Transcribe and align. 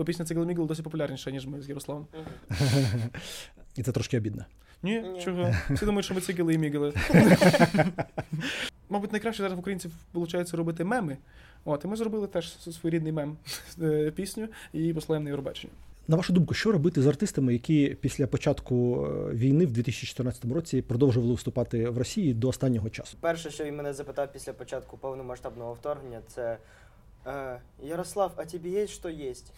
бо 0.00 0.04
пісня 0.04 0.24
Цигл 0.24 0.44
Мігл 0.44 0.66
досі 0.66 0.82
популярніша, 0.82 1.30
ніж 1.30 1.46
ми 1.46 1.62
з 1.62 1.68
Ярославом. 1.68 2.06
І 3.76 3.82
це 3.82 3.92
трошки 3.92 4.18
обідно. 4.18 4.44
Ні, 4.82 5.04
чого? 5.24 5.54
Всі 5.70 5.84
думають, 5.84 6.04
що 6.04 6.14
ми 6.14 6.20
цигели 6.20 6.54
і 6.54 6.58
мігели. 6.58 6.92
Мабуть, 8.88 9.12
найкраще 9.12 9.42
зараз 9.42 9.56
в 9.56 9.58
українців 9.58 9.92
виходить 10.12 10.54
робити 10.54 10.84
меми. 10.84 11.16
От, 11.64 11.84
і 11.84 11.88
ми 11.88 11.96
зробили 11.96 12.26
теж 12.26 12.58
своєрідний 12.58 13.12
мем 13.12 13.36
е, 13.82 14.10
пісню 14.10 14.48
і 14.72 14.94
послаємо 14.94 15.24
на 15.24 15.30
Євробачення. 15.30 15.72
На 16.08 16.16
вашу 16.16 16.32
думку, 16.32 16.54
що 16.54 16.72
робити 16.72 17.02
з 17.02 17.06
артистами, 17.06 17.52
які 17.52 17.96
після 18.00 18.26
початку 18.26 19.06
е, 19.06 19.34
війни 19.34 19.66
в 19.66 19.72
2014 19.72 20.44
році 20.44 20.82
продовжували 20.82 21.32
виступати 21.32 21.88
в 21.88 21.98
Росії 21.98 22.34
до 22.34 22.48
останнього 22.48 22.90
часу? 22.90 23.16
Перше, 23.20 23.50
що 23.50 23.64
він 23.64 23.76
мене 23.76 23.92
запитав 23.92 24.32
після 24.32 24.52
початку 24.52 24.96
повномасштабного 24.96 25.72
вторгнення, 25.74 26.20
це 26.28 26.58
е, 27.26 27.60
Ярослав, 27.82 28.32
а 28.36 28.44
тобі 28.44 28.70
є 28.70 28.86
що 28.86 29.08
єсть? 29.08 29.52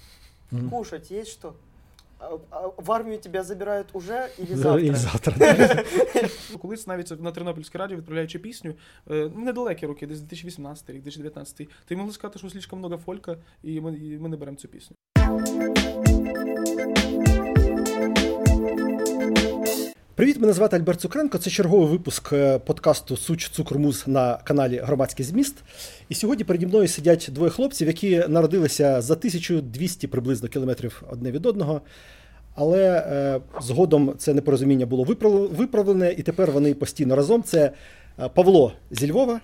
Мгм. 0.53 0.71
Кушать 0.71 1.11
є 1.11 1.25
що? 1.25 1.53
А, 2.19 2.37
а 2.51 2.67
в 2.67 2.93
армію 2.93 3.19
тебе 3.19 3.43
забирають 3.43 3.87
уже 3.93 4.29
і 4.39 4.55
завтра? 4.55 4.81
І 4.81 4.95
завтра. 4.95 5.85
Колись 6.63 6.87
навіть 6.87 7.21
на 7.21 7.33
Тернопільській 7.33 7.79
радіо, 7.79 7.97
відправляючи 7.97 8.39
пісню, 8.39 8.75
е, 9.11 9.31
ну, 9.37 9.45
недалекі 9.45 9.87
роки, 9.87 10.07
десь 10.07 10.21
2018 10.21 10.91
рік, 10.91 11.03
2019, 11.03 11.69
ти 11.85 11.97
могли 11.97 12.13
сказати, 12.13 12.39
що 12.39 12.51
слишком 12.51 12.79
много 12.79 12.97
фолька, 12.97 13.37
і 13.63 13.81
ми, 13.81 13.97
і 13.97 14.19
ми 14.19 14.29
не 14.29 14.37
беремо 14.37 14.57
цю 14.57 14.69
пісню. 14.69 14.97
Привіт, 20.23 20.41
мене 20.41 20.53
звати 20.53 20.77
Альберт 20.77 21.01
Цукренко. 21.01 21.39
Це 21.39 21.51
черговий 21.51 21.89
випуск 21.89 22.33
е, 22.33 22.59
подкасту 22.59 23.17
Суч 23.17 23.49
Цукрмуз 23.49 24.05
на 24.07 24.37
каналі 24.37 24.81
Громадський 24.85 25.25
зміст. 25.25 25.57
І 26.09 26.15
сьогодні 26.15 26.45
переді 26.45 26.67
мною 26.67 26.89
сидять 26.89 27.29
двоє 27.33 27.51
хлопців, 27.51 27.87
які 27.89 28.25
народилися 28.29 29.01
за 29.01 29.15
1200 29.15 30.07
приблизно 30.07 30.49
кілометрів 30.49 31.03
одне 31.11 31.31
від 31.31 31.47
одного. 31.47 31.81
Але 32.55 32.99
е, 32.99 33.41
згодом 33.63 34.15
це 34.19 34.35
непорозуміння 34.35 34.87
було 34.87 35.05
виправ- 35.05 35.49
виправлене, 35.49 36.13
і 36.13 36.23
тепер 36.23 36.51
вони 36.51 36.75
постійно 36.75 37.17
разом. 37.17 37.43
Це 37.43 37.73
е, 38.19 38.29
Павло 38.29 38.73
зі 38.91 39.11
Львова 39.11 39.41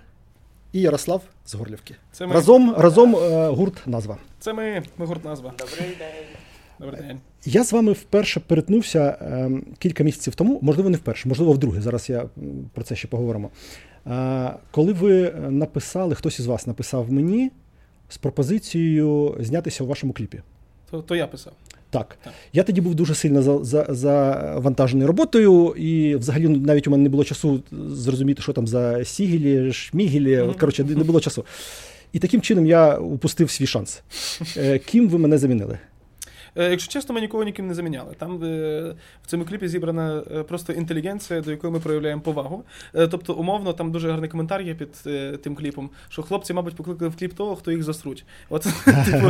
і 0.73 0.81
Ярослав 0.81 1.21
з 1.45 1.53
Горлівки. 1.53 1.95
Це 2.11 2.27
ми. 2.27 2.33
Разом, 2.33 2.75
разом 2.77 3.15
е, 3.15 3.47
гурт 3.47 3.87
назва. 3.87 4.17
Це 4.39 4.53
ми, 4.53 4.83
ми 4.97 5.05
гурт 5.05 5.25
назва. 5.25 5.53
Добрий 5.57 5.95
день. 5.99 6.48
Добрий 6.79 7.01
день. 7.01 7.19
Я 7.45 7.63
з 7.63 7.73
вами 7.73 7.91
вперше 7.91 8.39
перетнувся 8.39 9.17
ем, 9.21 9.63
кілька 9.79 10.03
місяців 10.03 10.35
тому, 10.35 10.59
можливо, 10.61 10.89
не 10.89 10.97
вперше, 10.97 11.29
можливо, 11.29 11.53
вдруге. 11.53 11.81
Зараз 11.81 12.09
я 12.09 12.25
про 12.73 12.83
це 12.83 12.95
ще 12.95 13.07
поговоримо. 13.07 13.49
Е, 14.07 14.53
коли 14.71 14.93
ви 14.93 15.31
написали, 15.49 16.15
хтось 16.15 16.39
із 16.39 16.45
вас 16.45 16.67
написав 16.67 17.11
мені 17.11 17.51
з 18.09 18.17
пропозицією 18.17 19.37
знятися 19.39 19.83
у 19.83 19.87
вашому 19.87 20.13
кліпі. 20.13 20.41
То, 20.91 21.01
то 21.01 21.15
я 21.15 21.27
писав. 21.27 21.53
Так. 21.89 22.17
Так. 22.23 22.33
Я 22.53 22.63
тоді 22.63 22.81
був 22.81 22.95
дуже 22.95 23.15
сильно 23.15 23.41
за, 23.41 23.85
за, 23.89 24.61
роботою, 25.07 25.73
і 25.77 26.15
взагалі 26.15 26.47
ну, 26.47 26.57
навіть 26.57 26.87
у 26.87 26.91
мене 26.91 27.03
не 27.03 27.09
було 27.09 27.23
часу 27.23 27.63
зрозуміти, 27.71 28.41
що 28.41 28.53
там 28.53 28.67
за 28.67 29.05
сігілі, 29.05 29.73
шмігілі. 29.73 30.37
Мгм. 30.37 30.49
От, 30.49 30.59
коротше, 30.59 30.83
не 30.83 30.95
не 30.95 31.03
було 31.03 31.19
часу. 31.19 31.45
І 32.13 32.19
таким 32.19 32.41
чином 32.41 32.65
я 32.65 32.97
упустив 32.97 33.49
свій 33.49 33.67
шанс. 33.67 34.01
Е, 34.57 34.79
Ким 34.79 35.09
ви 35.09 35.17
мене 35.17 35.37
замінили? 35.37 35.79
Е, 36.55 36.69
Якщо 36.69 36.91
чесно, 36.91 37.15
ми 37.15 37.21
нікого 37.21 37.43
ніким 37.43 37.67
не 37.67 37.73
заміняли. 37.73 38.13
Там 38.17 38.43
е, 38.43 38.95
в 39.23 39.27
цьому 39.27 39.45
кліпі 39.45 39.67
зібрана 39.67 40.23
е, 40.35 40.43
просто 40.43 40.73
інтелігенція, 40.73 41.41
до 41.41 41.51
якої 41.51 41.73
ми 41.73 41.79
проявляємо 41.79 42.21
повагу. 42.21 42.63
Тобто, 42.93 43.33
умовно, 43.33 43.73
там 43.73 43.91
дуже 43.91 44.11
гарний 44.11 44.29
коментар 44.29 44.61
є 44.61 44.75
під 44.75 44.91
тим 45.41 45.55
кліпом, 45.55 45.89
що 46.09 46.21
хлопці, 46.21 46.53
мабуть, 46.53 46.75
покликали 46.75 47.09
в 47.09 47.17
кліп 47.17 47.33
того, 47.33 47.55
хто 47.55 47.71
їх 47.71 47.83
засруть. 47.83 48.25
От, 48.49 48.61
типу, 49.05 49.27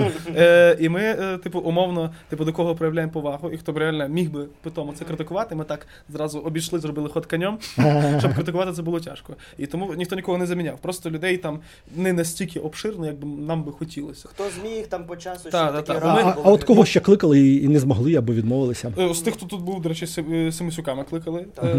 і 0.79 0.89
ми, 0.89 1.37
типу, 1.43 1.59
умовно, 1.59 2.13
типу, 2.29 2.45
до 2.45 2.53
кого 2.53 2.75
проявляємо 2.75 3.13
повагу, 3.13 3.51
і 3.51 3.57
хто 3.57 3.73
б 3.73 3.77
реально 3.77 4.07
міг 4.07 4.31
би 4.31 4.45
питомо 4.61 4.93
це 4.93 5.05
критикувати, 5.05 5.55
ми 5.55 5.63
так 5.63 5.87
зразу 6.09 6.39
обійшли, 6.39 6.79
зробили 6.79 7.09
ход 7.09 7.25
конем, 7.25 7.57
щоб 8.19 8.33
критикувати 8.35 8.71
це 8.71 8.81
було 8.81 8.99
тяжко. 8.99 9.35
І 9.57 9.65
тому 9.65 9.93
ніхто 9.93 10.15
нікого 10.15 10.37
не 10.37 10.45
заміняв. 10.45 10.79
Просто 10.79 11.09
людей 11.09 11.37
там 11.37 11.59
не 11.95 12.13
настільки 12.13 12.59
обширно, 12.59 13.05
як 13.05 13.15
би 13.15 13.27
нам 13.27 13.63
би 13.63 13.71
хотілося. 13.71 14.27
Хто 14.27 14.49
зміг 14.49 14.87
там 14.87 15.05
по 15.05 15.15
часу 15.15 15.49
та, 15.49 15.81
такі 15.81 15.99
а, 16.03 16.35
а 16.43 16.51
от 16.51 16.63
кого 16.63 16.85
ще 16.85 16.99
кликали 17.09 17.39
і, 17.39 17.63
і 17.63 17.67
не 17.67 17.79
змогли 17.79 18.15
або 18.15 18.33
відмовилися? 18.33 18.93
Е, 18.99 19.13
З 19.13 19.21
тих, 19.21 19.33
хто 19.33 19.45
тут 19.45 19.61
був, 19.61 19.81
до 19.81 19.89
речі, 19.89 20.05
Сим- 20.07 20.33
е, 20.33 20.51
Семисюка 20.51 20.95
ми 20.95 21.03
кликали. 21.03 21.45
Е, 21.63 21.75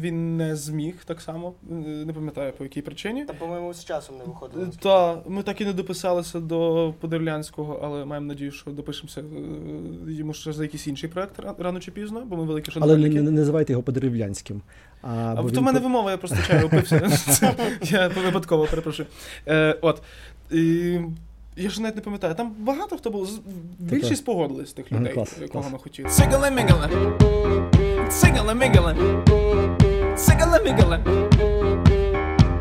Він 0.00 0.36
не 0.36 0.56
зміг 0.56 0.94
так 1.04 1.20
само, 1.20 1.52
е, 1.70 1.74
не 2.06 2.12
пам'ятаю 2.12 2.52
по 2.58 2.64
якій 2.64 2.82
причині. 2.82 3.24
Там, 3.24 3.36
по-моєму, 3.38 3.74
з 3.74 3.84
часом 3.84 4.16
не 4.18 4.24
виходило. 4.24 4.64
Е, 4.64 4.68
Та 4.80 5.22
ми 5.28 5.42
так 5.42 5.60
і 5.60 5.64
не 5.64 5.72
дописалися 5.72 6.40
до 6.40 6.94
Подерлянського, 7.00 7.80
але 7.82 8.04
маємо 8.04 8.26
надію, 8.26 8.50
що 8.52 8.70
допишемося 8.70 9.22
йому 10.08 10.32
ще 10.34 10.52
за 10.52 10.62
якийсь 10.62 10.86
інший 10.86 11.08
проект 11.08 11.40
рано 11.58 11.80
чи 11.80 11.90
пізно, 11.90 12.22
бо 12.26 12.36
ми 12.36 12.44
великі 12.44 12.72
Але 12.80 12.96
не, 12.96 13.08
не, 13.08 13.22
не 13.22 13.30
називайте 13.30 13.72
його 13.72 13.82
подеревлянським. 13.82 14.62
А, 15.02 15.34
А 15.36 15.42
бо 15.42 15.48
то 15.50 15.54
в 15.54 15.58
він 15.58 15.64
мене 15.64 15.78
по- 15.78 15.84
вимова, 15.84 16.10
я 16.10 16.16
просто 16.16 16.36
чаю 16.46 16.66
опився. 16.66 17.10
Я 17.82 18.08
випадково 18.08 18.66
перепрошую. 18.66 19.08
От. 19.80 20.02
І 20.52 20.96
Я 21.60 21.70
ж 21.70 21.82
навіть 21.82 21.96
не 21.96 22.02
пам'ятаю. 22.02 22.34
Там 22.34 22.54
багато 22.58 22.96
хто 22.96 23.10
був. 23.10 23.26
з- 23.26 23.40
Більшість 23.78 24.24
погодились 24.24 24.72
тих 24.72 24.92
людей, 24.92 25.12
клас, 25.14 25.32
кого 25.32 25.48
клас. 25.48 25.72
ми 25.72 25.78
хотіли. 25.78 26.08
Mingling. 28.58 29.24
Siggling 30.16 30.62
mingling. 30.66 31.02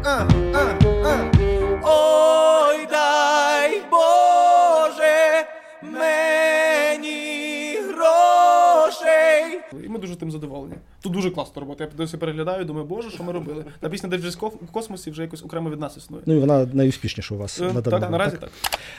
Uh, 0.04 0.28
uh, 0.52 0.72
uh. 1.04 1.80
Ой, 1.84 2.88
дай 2.92 3.82
Боже 3.92 5.46
мені 5.82 7.78
грошей. 7.88 9.62
І 9.86 9.90
ми 9.90 10.00
дуже 10.00 10.16
тим 10.16 10.32
задоволені. 10.32 10.74
Тут 11.02 11.14
дуже 11.14 11.32
класна 11.32 11.60
робота. 11.60 11.84
Я 11.84 11.90
досі 11.98 12.18
переглядаю, 12.18 12.66
думаю, 12.66 12.86
боже, 12.86 13.10
що 13.10 13.24
ми 13.24 13.32
робили. 13.32 13.66
Та 13.80 13.90
пісня 13.90 14.10
десь 14.10 14.22
вже 14.22 14.38
в 14.48 14.72
космосі 14.72 15.12
вже 15.12 15.22
якось 15.22 15.44
окремо 15.44 15.70
від 15.70 15.80
нас 15.80 15.98
існує. 15.98 16.24
Ну 16.26 16.34
і 16.34 16.40
вона 16.40 16.66
найуспішніша 16.74 17.36
у 17.36 17.38
вас 17.38 17.62
Е, 17.62 17.74
на 17.74 17.82
даний 17.82 18.00
Так, 18.02 18.12
наразі 18.12 18.38
так. 18.38 18.50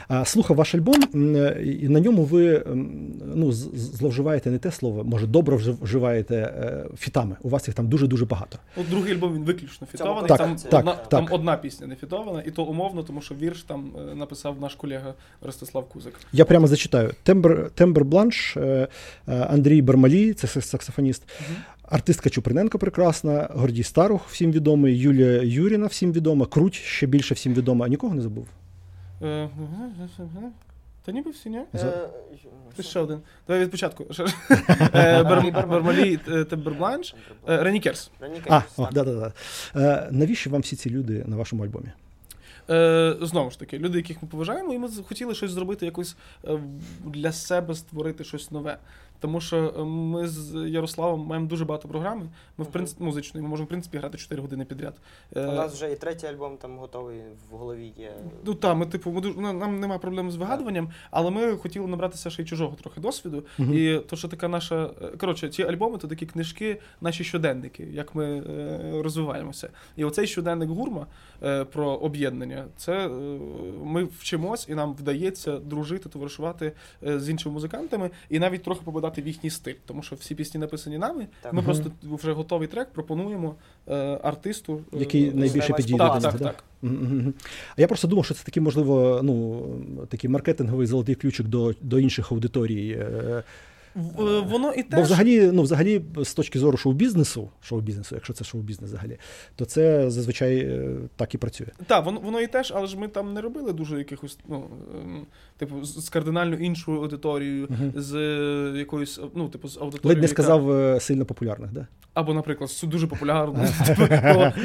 А, 0.08 0.24
слухав 0.24 0.56
ваш 0.56 0.74
альбом, 0.74 1.02
і 1.64 1.88
на 1.88 2.00
ньому 2.00 2.24
ви 2.24 2.62
ну, 3.34 3.52
зловживаєте 3.52 4.50
не 4.50 4.58
те 4.58 4.70
слово, 4.72 5.04
може, 5.04 5.26
добре 5.26 5.56
вжив- 5.56 5.82
вживаєте 5.82 6.36
е, 6.36 6.86
фітами. 6.96 7.36
У 7.42 7.48
вас 7.48 7.68
їх 7.68 7.74
там 7.74 7.88
дуже-дуже 7.88 8.24
багато. 8.26 8.58
От 8.76 8.88
другий 8.90 9.12
альбом 9.12 9.34
він 9.34 9.44
виключно 9.44 9.86
фітований. 9.86 10.28
Так, 10.28 10.38
там, 10.38 10.56
так, 10.56 10.80
одна, 10.80 10.92
так. 10.94 11.08
там 11.08 11.28
одна 11.30 11.56
пісня 11.56 11.86
не 11.86 11.96
фітована, 11.96 12.42
і 12.46 12.50
то 12.50 12.62
умовно, 12.64 13.02
тому 13.02 13.20
що 13.20 13.34
вірш 13.34 13.62
там 13.62 13.92
е, 14.12 14.14
написав 14.14 14.60
наш 14.60 14.74
колега 14.74 15.14
Ростислав 15.42 15.88
Кузик. 15.88 16.14
Я 16.32 16.44
прямо 16.44 16.66
зачитаю: 16.66 17.14
Тембр, 17.22 17.70
Тембр 17.74 18.04
Бланш, 18.04 18.56
е, 18.56 18.88
Андрій 19.26 19.82
Бармалі, 19.82 20.32
це 20.32 20.46
сакс- 20.46 20.62
саксофоніст. 20.62 21.22
Артистка 21.90 22.30
Чуприненко 22.30 22.78
прекрасна, 22.78 23.48
Гордій 23.50 23.82
Старух, 23.82 24.28
всім 24.28 24.52
відомий, 24.52 24.98
Юлія 24.98 25.42
Юріна, 25.42 25.86
всім 25.86 26.12
відома, 26.12 26.46
Круть 26.46 26.74
ще 26.74 27.06
більше 27.06 27.34
всім 27.34 27.54
відома. 27.54 27.88
Нікого 27.88 28.14
не 28.14 28.22
забув. 28.22 28.48
Е, 29.22 29.48
Та 31.04 31.12
ніби 31.12 31.30
всі, 31.30 31.50
ні? 31.50 31.60
Е, 31.74 32.08
Ти 32.76 32.82
ще 32.82 33.00
один. 33.00 33.18
Давай 33.46 33.62
від 33.62 33.70
початку. 33.70 34.06
Е, 34.94 35.22
Бармалі 35.22 36.20
е, 36.28 36.44
Е, 37.48 37.62
Ренікерс. 37.62 38.10
А, 38.48 38.62
да, 38.92 39.04
да, 39.04 39.14
да. 39.14 39.32
Е, 39.76 40.08
навіщо 40.10 40.50
вам 40.50 40.60
всі 40.60 40.76
ці 40.76 40.90
люди 40.90 41.24
на 41.26 41.36
вашому 41.36 41.64
альбомі? 41.64 41.88
Е, 42.70 43.16
знову 43.20 43.50
ж 43.50 43.58
таки, 43.58 43.78
люди, 43.78 43.98
яких 43.98 44.22
ми 44.22 44.28
поважаємо, 44.28 44.74
і 44.74 44.78
ми 44.78 44.88
хотіли 45.08 45.34
щось 45.34 45.50
зробити, 45.50 45.86
якось 45.86 46.16
е, 46.44 46.58
для 47.04 47.32
себе 47.32 47.74
створити 47.74 48.24
щось 48.24 48.50
нове. 48.50 48.78
Тому 49.20 49.40
що 49.40 49.74
е, 49.78 49.84
ми 49.84 50.28
з 50.28 50.68
Ярославом 50.68 51.20
маємо 51.26 51.46
дуже 51.46 51.64
багато 51.64 51.88
програми. 51.88 52.26
Ми, 52.58 52.64
в 52.64 52.68
принципі, 52.68 53.04
музичної, 53.04 53.42
ми 53.42 53.48
можемо, 53.50 53.64
в 53.64 53.68
принципі, 53.68 53.98
грати 53.98 54.18
4 54.18 54.42
години 54.42 54.64
підряд. 54.64 54.94
Е, 55.36 55.46
У 55.46 55.52
нас 55.52 55.72
вже 55.74 55.92
і 55.92 55.96
третій 55.96 56.26
альбом 56.26 56.56
там 56.56 56.78
готовий 56.78 57.20
в 57.50 57.56
голові 57.56 57.92
є. 57.98 58.12
Ну 58.44 58.54
так, 58.54 58.76
ми 58.76 58.86
типу, 58.86 59.10
ми 59.10 59.20
дуже, 59.20 59.40
нам 59.40 59.80
немає 59.80 59.98
проблем 60.00 60.30
з 60.30 60.36
вигадуванням, 60.36 60.90
але 61.10 61.30
ми 61.30 61.56
хотіли 61.56 61.86
набратися 61.86 62.30
ще 62.30 62.42
й 62.42 62.46
чужого 62.46 62.76
трохи 62.82 63.00
досвіду. 63.00 63.42
Мгм. 63.58 63.74
І 63.74 63.98
то, 63.98 64.16
що 64.16 64.28
така 64.28 64.48
наша. 64.48 64.90
е, 65.02 65.06
Коротше, 65.06 65.48
ці 65.48 65.62
альбоми 65.62 65.98
то 65.98 66.08
такі 66.08 66.26
книжки, 66.26 66.80
наші 67.00 67.24
щоденники, 67.24 67.88
як 67.92 68.14
ми 68.14 68.24
е, 68.38 69.02
розвиваємося. 69.02 69.70
І 69.96 70.04
оцей 70.04 70.26
щоденник 70.26 70.70
гурма 70.70 71.06
е, 71.42 71.64
про 71.64 71.86
об'єднання, 71.90 72.64
це 72.76 73.06
е, 73.06 73.08
ми 73.84 74.04
вчимось 74.04 74.68
і 74.68 74.74
нам 74.74 74.94
вдається 74.94 75.58
дружити, 75.58 76.08
товаришувати 76.08 76.72
е, 77.06 77.20
з 77.20 77.28
іншими 77.30 77.52
музикантами 77.54 78.10
і 78.30 78.38
навіть 78.38 78.62
трохи 78.62 78.80
попадати 79.08 79.22
в 79.22 79.26
їхній 79.26 79.50
стиль. 79.50 79.74
Тому 79.86 80.02
що 80.02 80.16
всі 80.16 80.34
пісні 80.34 80.60
написані 80.60 80.98
нами. 80.98 81.26
Так. 81.42 81.52
Ми 81.52 81.58
угу. 81.58 81.66
просто 81.66 81.90
вже 82.02 82.32
готовий 82.32 82.68
трек 82.68 82.88
пропонуємо 82.92 83.54
е, 83.88 84.18
артисту. 84.22 84.80
е, 84.94 84.98
Який 84.98 85.28
е, 85.28 85.32
найбільше 85.34 85.72
підійде 85.72 85.98
Так, 85.98 86.22
так, 86.22 86.38
так. 86.38 86.64
А 87.76 87.80
я 87.80 87.86
просто 87.86 88.08
думав, 88.08 88.24
що 88.24 88.34
це 88.34 88.44
такий, 88.44 88.62
можливо, 88.62 89.20
ну, 89.22 89.62
такий 90.08 90.30
маркетинговий 90.30 90.86
золотий 90.86 91.14
ключик 91.14 91.46
до, 91.46 91.74
до 91.80 91.98
інших 91.98 92.32
аудиторій. 92.32 93.06
Е, 93.98 94.40
Воно 94.40 94.72
і 94.72 94.82
Бо 94.82 94.88
теж 94.88 95.04
взагалі, 95.04 95.50
ну, 95.52 95.62
взагалі, 95.62 96.02
з 96.16 96.34
точки 96.34 96.58
зору 96.58 96.76
шоу-бізнесу, 96.76 97.50
шоу-бізнесу, 97.60 98.14
якщо 98.14 98.32
це 98.32 98.44
шоу-бізнес 98.44 98.90
взагалі, 98.90 99.18
то 99.56 99.64
це 99.64 100.10
зазвичай 100.10 100.58
е, 100.58 100.96
так 101.16 101.34
і 101.34 101.38
працює. 101.38 101.66
Так, 101.86 102.04
воно, 102.04 102.20
воно 102.20 102.40
і 102.40 102.46
теж, 102.46 102.72
але 102.76 102.86
ж 102.86 102.98
ми 102.98 103.08
там 103.08 103.34
не 103.34 103.40
робили 103.40 103.72
дуже 103.72 103.98
якихось, 103.98 104.38
ну, 104.48 104.64
ем, 105.04 105.26
типу, 105.56 105.84
з, 105.84 106.08
кардинально 106.08 106.56
іншою 106.56 107.00
аудиторією, 107.00 107.68
з 107.94 108.14
е, 108.14 108.78
якоюсь, 108.78 109.20
ну, 109.34 109.48
типу, 109.48 109.68
з 109.68 109.76
аудиторією. 109.76 110.08
Ледь 110.08 110.22
не 110.22 110.28
сказав 110.28 110.70
е, 110.70 111.00
сильно 111.00 111.24
популярних, 111.24 111.72
да? 111.72 111.86
Або, 112.14 112.34
наприклад, 112.34 112.70
дуже 112.82 113.06
популярну, 113.06 113.66
типу, 113.86 114.02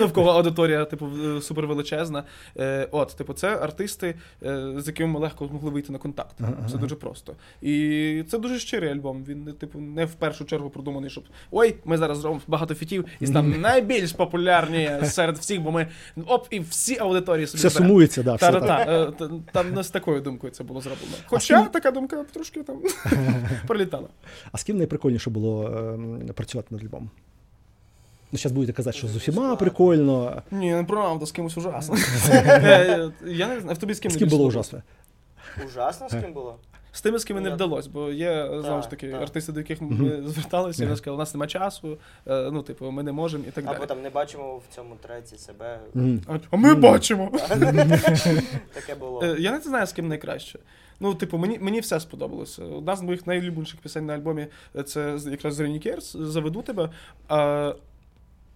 в 0.05 0.13
кого- 0.13 0.31
ну, 0.31 0.37
аудиторія, 0.37 0.85
типу, 0.85 1.07
супервеличезна. 1.41 2.23
От, 2.91 3.15
типу, 3.15 3.33
це 3.33 3.57
артисти, 3.57 4.15
з 4.77 4.83
якими 4.87 5.13
ми 5.13 5.19
легко 5.19 5.47
змогли 5.47 5.71
вийти 5.71 5.91
на 5.91 5.97
контакт. 5.97 6.35
Ага. 6.41 6.77
дуже 6.77 6.95
просто. 6.95 7.35
І 7.61 8.23
це 8.29 8.39
дуже 8.39 8.59
щирий 8.59 8.89
альбом. 8.89 9.22
Він, 9.27 9.43
не, 9.43 9.53
типу, 9.53 9.79
не 9.79 10.05
в 10.05 10.13
першу 10.13 10.45
чергу 10.45 10.69
продуманий, 10.69 11.09
щоб 11.09 11.23
ой, 11.51 11.75
ми 11.85 11.97
зараз 11.97 12.17
зробимо 12.17 12.41
багато 12.47 12.75
фітів 12.75 13.05
і 13.19 13.27
станемо 13.27 13.57
найбільш 13.61 14.11
популярні 14.11 14.91
серед 15.03 15.37
всіх, 15.37 15.61
бо 15.61 15.71
ми 15.71 15.87
оп, 16.27 16.47
і 16.49 16.59
всі 16.59 16.97
аудиторії 16.99 17.47
собі 17.47 17.57
Все 17.59 17.69
зберемо. 17.69 17.89
сумується, 17.89 18.23
да, 18.23 18.35
все 18.35 18.51
так. 18.51 18.87
Е, 18.89 19.11
та- 19.19 19.29
Там 19.51 19.73
не 19.73 19.83
з 19.83 19.89
такою 19.89 20.21
думкою 20.21 20.53
це 20.53 20.63
було 20.63 20.81
зроблено. 20.81 21.13
Хоча 21.25 21.57
ким- 21.63 21.69
така 21.71 21.91
думка 21.91 22.23
трошки 22.33 22.63
там 22.63 22.81
пролітала. 23.67 24.07
А 24.51 24.57
з 24.57 24.63
ким 24.63 24.77
найприкольніше 24.77 25.29
було 25.29 25.67
ем, 25.67 26.19
працювати 26.35 26.67
над 26.71 26.83
альбомом? 26.83 27.09
Ну, 28.31 28.39
зараз 28.39 28.51
будете 28.51 28.73
казати, 28.73 28.97
що 28.97 29.07
з 29.07 29.15
усіма 29.15 29.55
прикольно. 29.55 30.41
Ні, 30.51 30.73
неправда, 30.73 31.25
з 31.25 31.31
кимось 31.31 31.57
ужасно. 31.57 31.95
Е, 32.31 33.11
Я 33.25 33.47
не 33.47 33.59
знаю, 33.59 33.75
в 33.75 33.77
тобі 33.77 33.93
з 33.93 33.99
ким 33.99 34.11
З 34.11 34.15
ким 34.17 34.29
було? 34.29 34.45
Ужасно 34.45 34.81
ужасно? 35.67 36.09
з 36.09 36.11
ким 36.21 36.33
було? 36.33 36.59
З 36.95 37.01
тими, 37.01 37.19
з 37.19 37.23
ким 37.25 37.41
не 37.41 37.49
вдалося, 37.49 37.89
бо 37.93 38.09
є 38.11 38.49
знову 38.61 38.81
ж 38.81 38.89
таки 38.89 39.11
так. 39.11 39.21
артисти, 39.21 39.51
до 39.51 39.59
яких 39.59 39.81
ми 39.81 40.27
зверталися, 40.27 40.83
і 40.83 40.85
вони 40.85 40.97
сказали, 40.97 41.15
у 41.15 41.19
нас 41.19 41.33
немає 41.33 41.49
часу, 41.49 41.97
е, 42.27 42.49
ну, 42.51 42.61
типу, 42.63 42.91
ми 42.91 43.03
не 43.03 43.11
можемо 43.11 43.43
і 43.47 43.51
так 43.51 43.65
далі. 43.65 43.75
Або 43.75 43.85
там 43.85 44.01
не 44.01 44.09
бачимо 44.09 44.57
в 44.57 44.75
цьому 44.75 44.95
треці 44.95 45.37
себе. 45.37 45.79
А- 46.51 46.55
ми 46.57 46.75
бачимо. 46.75 47.31
Таке 48.73 48.95
було. 48.99 49.23
Е, 49.23 49.35
Я 49.39 49.51
не 49.51 49.59
знаю, 49.59 49.87
з 49.87 49.93
ким 49.93 50.07
найкраще. 50.07 50.59
Ну, 50.99 51.15
типу, 51.15 51.37
мені, 51.37 51.59
мені 51.59 51.79
все 51.79 51.99
сподобалося. 51.99 52.63
Одна 52.63 52.95
з 52.95 53.01
моїх 53.01 53.27
найлюбленіших 53.27 53.79
пісень 53.79 54.05
на 54.05 54.13
альбомі 54.13 54.47
е, 54.75 54.83
це 54.83 55.17
з- 55.17 55.31
якраз 55.31 55.61
Керс, 55.83 56.15
заведу 56.19 56.61
тебе. 56.61 56.89
А, 57.27 57.73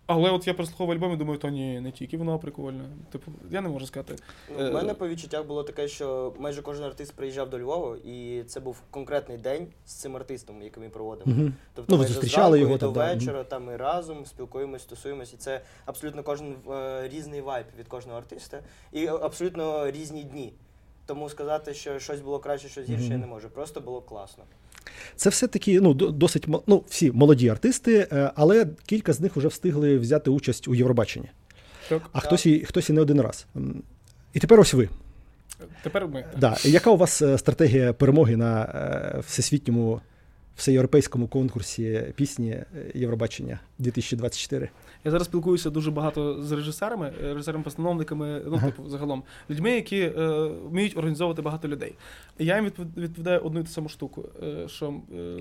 але 0.07 0.31
от 0.31 0.47
я 0.47 0.53
прослухав 0.53 0.91
альбом 0.91 1.13
і 1.13 1.17
думаю, 1.17 1.39
то 1.39 1.49
ні, 1.49 1.79
не 1.79 1.91
тільки 1.91 2.17
воно 2.17 2.39
прикольне. 2.39 2.83
Типу, 3.11 3.31
я 3.51 3.61
не 3.61 3.69
можу 3.69 3.85
сказати. 3.85 4.15
Ну, 4.57 4.65
Е, 4.65 4.69
У 4.69 4.73
мене 4.73 4.93
по 4.93 5.07
відчуттях 5.07 5.45
було 5.45 5.63
таке, 5.63 5.87
що 5.87 6.33
майже 6.39 6.61
кожен 6.61 6.83
артист 6.83 7.13
приїжджав 7.13 7.49
до 7.49 7.59
Львова, 7.59 7.97
і 8.05 8.43
це 8.47 8.59
був 8.59 8.81
конкретний 8.91 9.37
день 9.37 9.67
з 9.85 9.93
цим 9.93 10.15
артистом, 10.15 10.61
який 10.61 10.83
ми 10.83 10.89
проводимо. 10.89 11.35
Мгм. 11.35 11.53
Тобто 11.73 11.93
Ну, 11.93 11.97
майже 11.97 12.13
зустрічали 12.13 12.59
його 12.59 12.77
до 12.77 12.91
вечора, 12.91 13.43
там 13.43 13.63
ми 13.65 13.77
разом 13.77 14.25
спілкуємось, 14.25 14.81
стосуємось, 14.81 15.33
і 15.33 15.37
це 15.37 15.61
абсолютно 15.85 16.23
кожен 16.23 16.55
е, 16.71 17.07
різний 17.09 17.41
вайб 17.41 17.65
від 17.79 17.87
кожного 17.87 18.17
артиста, 18.17 18.59
і 18.91 19.07
абсолютно 19.07 19.91
різні 19.91 20.23
дні. 20.23 20.53
Тому 21.05 21.29
сказати, 21.29 21.73
що 21.73 21.99
щось 21.99 22.21
було 22.21 22.39
краще, 22.39 22.69
щось 22.69 22.89
гірше, 22.89 23.07
я 23.07 23.17
не 23.17 23.27
можу. 23.27 23.49
Просто 23.49 23.81
було 23.81 24.01
класно. 24.01 24.43
Це 25.15 25.29
все-таки 25.29 25.81
ну, 25.81 25.93
досить 25.93 26.45
ну, 26.67 26.83
всі 26.89 27.11
молоді 27.11 27.49
артисти, 27.49 28.07
е, 28.11 28.31
але 28.35 28.67
кілька 28.85 29.13
з 29.13 29.19
них 29.19 29.35
вже 29.35 29.47
встигли 29.47 29.97
взяти 29.97 30.29
участь 30.29 30.67
у 30.67 30.75
Євробаченні. 30.75 31.29
Так. 31.89 32.01
А 32.11 32.19
хтось 32.19 32.45
і, 32.45 32.59
хтось 32.59 32.89
і 32.89 32.93
не 32.93 33.01
один 33.01 33.21
раз. 33.21 33.45
І 34.33 34.39
тепер 34.39 34.59
ось 34.59 34.73
ви. 34.73 34.89
Тепер 35.83 36.07
ми. 36.07 36.25
Да. 36.37 36.57
Яка 36.63 36.89
у 36.89 36.97
вас 36.97 37.21
е, 37.21 37.37
стратегія 37.37 37.93
перемоги 37.93 38.37
на 38.37 38.63
е, 38.63 39.19
всесвітньому 39.19 40.01
всеєвропейському 40.55 41.27
конкурсі 41.27 42.13
пісні 42.15 42.57
Євробачення 42.93 43.59
2024? 43.79 44.69
Я 45.05 45.11
зараз 45.11 45.27
спілкуюся 45.27 45.69
дуже 45.69 45.91
багато 45.91 46.43
з 46.43 46.51
режисерами, 46.51 47.13
е, 47.23 47.33
режисерами-постановниками, 47.33 48.41
ну, 48.45 48.55
Ага. 48.55 48.65
типу, 48.71 48.89
загалом, 48.89 49.23
людьми, 49.49 49.71
які 49.71 49.99
е, 49.99 50.11
вміють 50.69 50.97
організовувати 50.97 51.41
багато 51.41 51.67
людей. 51.67 51.93
Я 52.39 52.55
їм 52.55 52.65
відпов- 52.65 52.97
відповідаю 52.97 53.39
одну 53.39 53.59
і 53.59 53.63
ту 53.63 53.69
саму 53.69 53.89
штуку, 53.89 54.25
е, 54.43 54.67
що 54.67 54.93
е, 55.17 55.39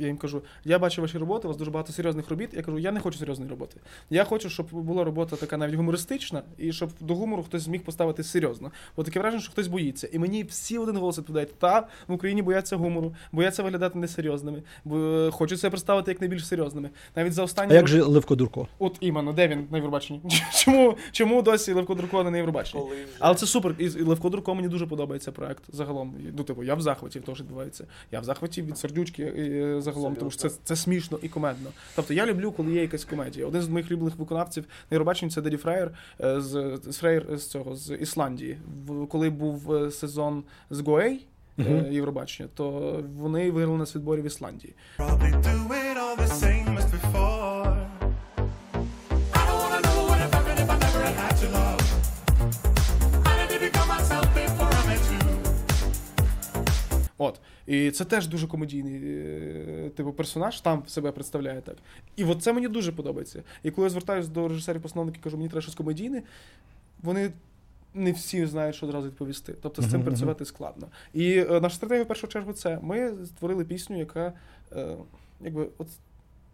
я 0.00 0.06
їм 0.06 0.16
кажу: 0.16 0.42
я 0.64 0.78
бачу 0.78 1.02
ваші 1.02 1.18
роботи, 1.18 1.48
у 1.48 1.50
вас 1.50 1.56
дуже 1.56 1.70
багато 1.70 1.92
серйозних 1.92 2.30
робіт. 2.30 2.50
Я 2.54 2.62
кажу, 2.62 2.78
я 2.78 2.92
не 2.92 3.00
хочу 3.00 3.18
серйозної 3.18 3.50
роботи. 3.50 3.80
Я 4.10 4.24
хочу, 4.24 4.50
щоб 4.50 4.66
була 4.72 5.04
робота 5.04 5.36
така 5.36 5.56
навіть 5.56 5.74
гумористична, 5.74 6.42
і 6.58 6.72
щоб 6.72 6.90
до 7.00 7.14
гумору 7.14 7.42
хтось 7.42 7.62
зміг 7.62 7.82
поставити 7.82 8.22
серйозно. 8.22 8.70
Бо 8.96 9.02
таке 9.02 9.20
враження, 9.20 9.42
що 9.42 9.52
хтось 9.52 9.66
боїться. 9.68 10.08
І 10.12 10.18
мені 10.18 10.42
всі 10.44 10.78
один 10.78 10.96
голос 10.96 11.18
відповідають: 11.18 11.54
та 11.58 11.86
в 12.08 12.12
Україні 12.12 12.42
бояться 12.42 12.76
гумору, 12.76 13.14
бояться 13.32 13.62
виглядати 13.62 13.98
несерйозними, 13.98 14.62
бо 14.84 14.98
е, 14.98 15.30
хочуть 15.30 15.60
себе 15.60 15.70
представити 15.70 16.10
як 16.10 16.20
найбільш 16.20 16.46
серйозними. 16.46 16.90
Навіть 17.16 17.32
за 17.32 17.42
останні 17.42 17.61
А 17.70 17.74
як 17.74 17.88
же 17.88 18.02
Левко 18.02 18.34
Дурко? 18.34 18.68
От 18.78 18.96
іменно, 19.00 19.32
де 19.32 19.48
він 19.48 19.66
на 19.70 19.76
Євробаченні? 19.76 20.20
Чому, 20.54 20.96
чому 21.12 21.42
досі 21.42 21.72
Левко 21.72 21.94
Дурко 21.94 22.24
не 22.24 22.30
на 22.30 22.36
Євробаченні? 22.36 22.84
Але 23.18 23.34
це 23.34 23.46
супер. 23.46 23.74
І 23.78 23.88
Левко 23.88 24.28
Дурко 24.28 24.54
мені 24.54 24.68
дуже 24.68 24.86
подобається 24.86 25.32
проект 25.32 25.62
загалом. 25.68 26.14
Ну, 26.36 26.44
типу, 26.44 26.64
я 26.64 26.74
в 26.74 26.80
захваті 26.80 27.20
того, 27.20 27.34
що 27.34 27.44
відбувається. 27.44 27.86
Я 28.12 28.20
в 28.20 28.24
захваті 28.24 28.62
від 28.62 28.78
сердючки 28.78 29.22
е, 29.22 29.80
загалом, 29.80 30.16
тому 30.16 30.30
що 30.30 30.40
це, 30.40 30.50
це 30.64 30.76
смішно 30.76 31.18
і 31.22 31.28
комедно. 31.28 31.70
Тобто 31.96 32.14
я 32.14 32.26
люблю, 32.26 32.52
коли 32.52 32.72
є 32.72 32.80
якась 32.80 33.04
комедія. 33.04 33.46
Один 33.46 33.62
з 33.62 33.68
моїх 33.68 33.90
улюблених 33.90 34.18
виконавців 34.18 34.64
на 34.90 34.94
Євробаченні 34.94 35.32
це 35.32 35.40
Деді 35.40 35.56
Фрейер 35.56 35.90
е, 36.20 36.40
з, 36.40 36.78
з 36.88 36.96
Фрейер 36.96 37.38
з 37.38 37.46
цього 37.46 37.76
з 37.76 37.94
Ісландії. 37.94 38.58
В, 38.86 39.06
коли 39.06 39.30
був 39.30 39.74
е, 39.74 39.90
сезон 39.90 40.44
з 40.70 40.80
Гоей. 40.80 41.26
Мгм. 41.56 41.92
Євробачення, 41.92 42.48
то 42.54 42.98
вони 43.16 43.50
виграли 43.50 43.78
нас 43.78 43.96
відборі 43.96 44.20
в 44.20 44.26
Ісландії. 44.26 44.74
От. 57.22 57.40
І 57.66 57.90
це 57.90 58.04
теж 58.04 58.26
дуже 58.26 58.46
комедійний 58.46 59.00
е, 59.04 59.90
типу 59.96 60.12
персонаж, 60.12 60.60
там 60.60 60.82
себе 60.86 61.12
представляє 61.12 61.60
так. 61.60 61.76
І 62.16 62.24
от 62.24 62.42
це 62.42 62.52
мені 62.52 62.68
дуже 62.68 62.92
подобається. 62.92 63.42
І 63.62 63.70
коли 63.70 63.86
я 63.86 63.90
звертаюся 63.90 64.28
до 64.28 64.48
режисерів-постановників, 64.48 65.22
кажу, 65.22 65.36
мені 65.36 65.48
треба 65.48 65.62
щось 65.62 65.74
комедійне, 65.74 66.22
вони. 67.02 67.32
Не 67.94 68.12
всі 68.12 68.46
знають, 68.46 68.76
що 68.76 68.86
одразу 68.86 69.06
відповісти. 69.06 69.54
Тобто 69.62 69.82
з 69.82 69.90
цим 69.90 70.00
мгм. 70.00 70.08
працювати 70.08 70.44
складно. 70.44 70.88
І 71.14 71.38
е, 71.38 71.60
наша 71.60 71.76
стратегія 71.76 72.04
в 72.04 72.08
першу 72.08 72.26
чергу 72.26 72.52
це. 72.52 72.78
Ми 72.82 73.12
створили 73.26 73.64
пісню, 73.64 73.98
яка 73.98 74.32
е, 74.72 74.96
якби, 75.40 75.68
от, 75.78 75.86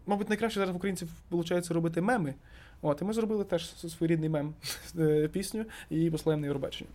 мабуть, 0.05 0.29
найкраще 0.29 0.59
зараз 0.59 0.73
в 0.73 0.75
українців 0.75 1.09
виходить 1.29 1.71
робити 1.71 2.01
меми. 2.01 2.33
От, 2.81 3.01
і 3.01 3.05
ми 3.05 3.13
зробили 3.13 3.43
теж 3.43 3.75
своєрідний 3.75 4.29
мем 4.29 4.53
е, 4.99 5.27
пісню 5.27 5.65
і 5.89 6.11
послаємо 6.11 6.41
на 6.41 6.47
Євробачення. 6.47 6.89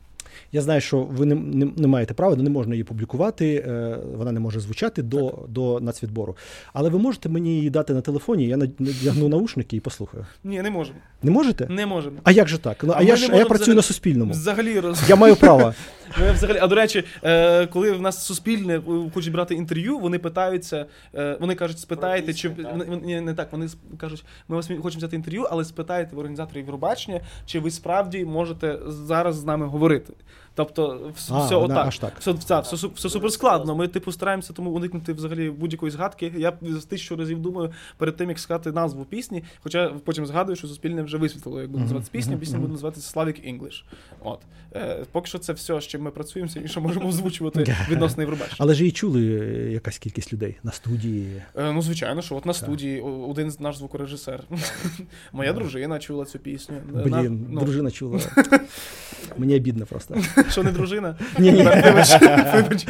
Я 0.52 0.62
знаю, 0.62 0.80
що 0.80 1.00
ви 1.02 1.26
не, 1.26 1.34
не, 1.34 1.68
не 1.76 1.86
маєте 1.86 2.14
права, 2.14 2.36
не 2.36 2.50
можна 2.50 2.74
її 2.74 2.84
публікувати, 2.84 3.64
е, 3.68 3.98
вона 4.16 4.32
не 4.32 4.40
може 4.40 4.60
звучати 4.60 5.02
до, 5.02 5.38
до 5.48 5.80
нацвідбору. 5.80 6.36
Але 6.72 6.90
ви 6.90 6.98
можете 6.98 7.28
мені 7.28 7.56
її 7.56 7.70
дати 7.70 7.94
на 7.94 8.00
телефоні, 8.00 8.46
я 8.46 8.56
надягну 8.56 9.28
наушники 9.28 9.76
і 9.76 9.80
послухаю. 9.80 10.26
Ні, 10.44 10.62
не 10.62 10.70
можемо. 10.70 10.98
Не 11.22 11.30
можете? 11.30 11.66
Не 11.68 11.86
можемо. 11.86 12.16
А 12.24 12.32
як 12.32 12.48
же 12.48 12.58
так? 12.58 12.76
Ну, 12.82 12.92
а, 12.92 12.98
А 12.98 13.02
я 13.02 13.16
ж 13.16 13.28
а 13.32 13.36
я 13.36 13.44
працюю 13.44 13.56
взагалі- 13.56 13.76
на 13.76 13.82
Суспільному. 13.82 14.32
Взагалі 14.32 14.80
роз... 14.80 15.02
Я 15.08 15.16
маю 15.16 15.36
право. 15.36 15.74
Ми 16.20 16.32
взагалі, 16.32 16.58
а 16.62 16.66
до 16.66 16.74
речі, 16.74 17.04
е, 17.22 17.66
коли 17.66 17.92
в 17.92 18.02
нас 18.02 18.26
суспільне 18.26 18.80
хочуть 19.14 19.32
брати 19.32 19.54
інтерв'ю, 19.54 19.98
вони 19.98 20.18
питаються, 20.18 20.86
е, 21.14 21.36
вони 21.40 21.54
кажуть, 21.54 21.78
спитайте, 21.78 22.34
чи 22.34 22.50
так. 22.50 23.02
ні, 23.04 23.20
не 23.20 23.34
так. 23.34 23.52
Вони 23.52 23.68
кажуть, 23.98 24.24
ми 24.48 24.56
вас 24.56 24.66
хочемо 24.66 24.98
взяти 24.98 25.16
інтерв'ю, 25.16 25.46
але 25.50 25.64
спитайте 25.64 26.16
в 26.16 26.18
організаторів 26.18 26.64
Євробачення, 26.64 27.20
чи 27.46 27.60
ви 27.60 27.70
справді 27.70 28.24
можете 28.24 28.78
зараз 28.88 29.36
з 29.36 29.44
нами 29.44 29.66
говорити. 29.66 30.12
Тобто, 30.54 31.12
А, 31.30 31.46
все 31.46 31.56
отак. 31.56 31.86
аж 31.86 31.98
так. 31.98 32.18
Все, 32.20 32.88
все 32.94 33.08
супер 33.10 33.32
складно. 33.32 33.76
Ми 33.76 33.88
типу 33.88 34.12
стараємося 34.12 34.52
тому 34.52 34.70
уникнути 34.70 35.12
взагалі 35.12 35.50
будь-якої 35.50 35.92
згадки. 35.92 36.32
Я 36.36 36.52
тисячу 36.88 37.16
разів 37.16 37.38
думаю 37.38 37.72
перед 37.96 38.16
тим, 38.16 38.28
як 38.28 38.38
сказати 38.38 38.72
назву 38.72 39.04
пісні, 39.04 39.44
хоча 39.62 39.88
потім 40.04 40.26
згадую, 40.26 40.56
що 40.56 40.68
суспільне 40.68 41.02
вже 41.02 41.16
висвітлило, 41.16 41.60
як 41.60 41.70
буде 41.70 41.82
називатися 41.82 42.10
пісня. 42.12 42.36
Пісня 42.36 42.58
буде 42.58 42.72
називатися 42.72 43.20
Slavic 43.20 43.54
English. 43.54 43.82
От. 44.24 44.38
Е, 44.76 45.04
поки 45.12 45.26
що 45.26 45.38
це 45.38 45.52
все, 45.52 45.80
з 45.80 45.86
чим 45.86 46.02
ми 46.02 46.10
працюємо, 46.10 46.50
і 46.64 46.68
що 46.68 46.80
можемо 46.80 47.08
озвучувати 47.08 47.76
відносно 47.90 48.22
Євробачення. 48.22 48.56
Але 48.58 48.74
ж 48.74 48.80
її 48.80 48.92
чули 48.92 49.22
е, 49.22 49.72
якась 49.72 49.98
кількість 49.98 50.32
людей 50.32 50.56
на 50.62 50.72
студії. 50.72 51.42
Е, 51.56 51.72
ну, 51.72 51.82
звичайно, 51.82 52.22
що 52.22 52.36
от 52.36 52.46
на 52.46 52.54
студії 52.54 53.00
один 53.00 53.50
з 53.50 53.60
наш 53.60 53.76
звукорежисер. 53.76 54.40
Моя 55.32 55.52
дружина 55.52 55.98
чула 55.98 56.24
цю 56.24 56.38
пісню. 56.38 56.76
Блін, 57.04 57.46
ну, 57.50 57.60
дружина 57.60 57.90
чула. 57.90 58.20
Мені 59.38 59.56
обідно 59.56 59.86
просто. 59.86 60.16
Що 60.50 60.62
не 60.62 60.72
дружина? 60.72 61.16
Ні, 61.38 61.52
ні. 61.52 61.62
Вибач. 61.62 62.86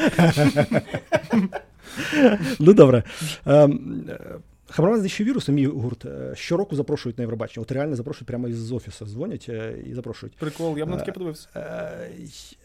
Ну 2.59 2.73
добре. 2.73 3.03
Ем, 3.47 4.05
е, 4.79 4.99
знищив 4.99 5.27
вірус, 5.27 5.49
мій 5.49 5.67
гурт, 5.67 6.05
е, 6.05 6.33
щороку 6.35 6.77
запрошують 6.77 7.19
на 7.19 7.23
Євробачення. 7.23 7.63
От 7.63 7.73
реально 7.73 7.97
запрошують 7.97 8.27
прямо 8.27 8.49
із 8.49 8.73
офісу, 8.73 9.07
дзвонять 9.07 9.49
і 9.87 9.95
запрошують. 9.95 10.37
Прикол, 10.37 10.79
я 10.79 10.87
б 10.87 10.89
на 10.89 10.97
таке 10.97 11.13
подивився. 11.13 11.49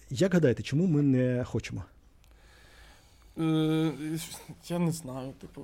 Як 0.09 0.33
гадаєте, 0.33 0.63
чому 0.63 0.87
ми 0.87 1.01
не 1.01 1.43
хочемо? 1.43 1.83
Е, 3.39 3.91
Я 4.69 4.79
не 4.79 4.91
знаю, 4.91 5.33
типу, 5.41 5.61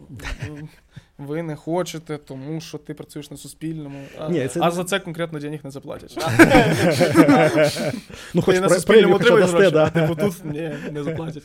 ви- 1.17 1.44
не 1.44 1.55
хочете, 1.55 2.17
тому 2.17 2.62
що 2.62 2.77
ти 2.77 2.94
працюєш 2.94 3.32
на 3.32 3.38
суспільному, 3.38 4.00
а, 4.20 4.29
Ні, 4.29 4.48
це- 4.48 4.60
а 4.63 4.72
за 4.72 4.84
це 4.84 5.00
конкретно 5.00 5.39
денег 5.39 5.60
не 5.63 5.72
заплатять. 5.72 6.17
Ну, 8.34 8.41
хоч 8.41 8.55
Ти 8.55 8.62
на 8.62 8.70
суспільному 8.70 9.15
отримаєш 9.15 9.50
гроші, 9.50 9.75
а 9.75 9.89
типу 9.89 10.15
тут 10.15 10.46
ні, 10.46 10.72
не 10.91 11.03
заплатять. 11.03 11.44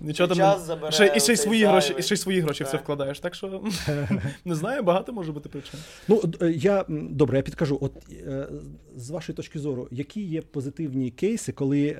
Нічого 0.00 0.34
І 0.34 0.36
там 0.38 0.92
ще, 0.92 1.12
і 1.16 1.20
ще 1.20 1.32
й 1.32 1.36
свої 1.36 1.64
гроші, 1.64 1.94
і 1.98 2.02
ще 2.02 2.14
й 2.14 2.18
свої 2.18 2.40
гроші 2.40 2.64
в 2.64 2.68
це 2.68 2.76
вкладаєш. 2.76 3.20
Так 3.20 3.34
що 3.34 3.62
не 4.44 4.54
знаю, 4.54 4.82
багато 4.82 5.12
може 5.12 5.32
бути 5.32 5.48
причин. 5.48 5.80
Ну, 6.08 6.22
е, 6.42 6.50
я 6.50 6.84
добре, 6.88 7.36
я 7.36 7.42
підкажу. 7.42 7.78
От 7.80 7.92
е, 8.12 8.48
з 8.96 9.10
вашої 9.10 9.36
точки 9.36 9.58
зору, 9.58 9.88
які 9.90 10.20
є 10.20 10.42
позитивні 10.42 11.10
кейси, 11.10 11.52
коли 11.52 11.96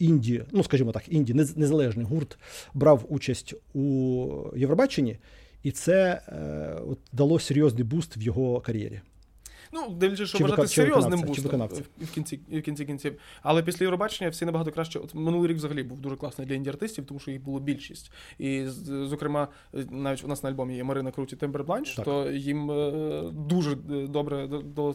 інді, 0.00 0.44
ну 0.52 0.64
скажімо 0.64 0.92
так, 0.92 1.02
інді, 1.08 1.34
нез- 1.34 1.58
незалежний 1.58 2.06
гурт 2.06 2.38
брав 2.74 3.06
участь 3.08 3.54
у 3.74 4.26
Євробаченні, 4.56 5.16
і 5.62 5.70
це 5.70 6.20
е, 6.28 6.80
от, 6.88 6.98
дало 7.12 7.38
серйозний 7.38 7.84
буст 7.84 8.16
в 8.16 8.22
його 8.22 8.60
кар'єрі. 8.60 9.00
Ну, 9.72 9.88
дивлячись, 9.88 10.28
що 10.28 10.38
вважати 10.38 10.68
серйозним 10.68 11.20
бустом 11.20 11.68
в 12.00 12.10
кінці, 12.14 12.40
в 12.52 12.62
кінці 12.62 12.84
кінців. 12.84 13.20
Але 13.42 13.62
після 13.62 13.84
Євробачення 13.84 14.30
всі 14.30 14.44
набагато 14.44 14.72
краще. 14.72 14.98
От 14.98 15.14
минулий 15.14 15.50
рік 15.50 15.56
взагалі 15.56 15.82
був 15.82 16.00
дуже 16.00 16.16
класний 16.16 16.48
для 16.48 16.54
інді-артистів, 16.54 17.04
тому 17.04 17.20
що 17.20 17.30
їх 17.30 17.42
було 17.42 17.60
більшість. 17.60 18.12
І 18.38 18.64
зокрема, 18.86 19.48
е, 19.74 19.86
навіть 19.90 20.24
у 20.24 20.28
нас 20.28 20.42
на 20.42 20.50
альбомі 20.50 20.76
є 20.76 20.84
Марина 20.84 21.10
Круті 21.10 21.36
Тембер 21.36 21.64
Бланш, 21.64 21.94
то 21.94 22.30
їм 22.30 22.70
е, 22.70 23.22
дуже 23.32 23.72
е, 23.72 24.06
добре 24.06 24.46
до, 24.46 24.94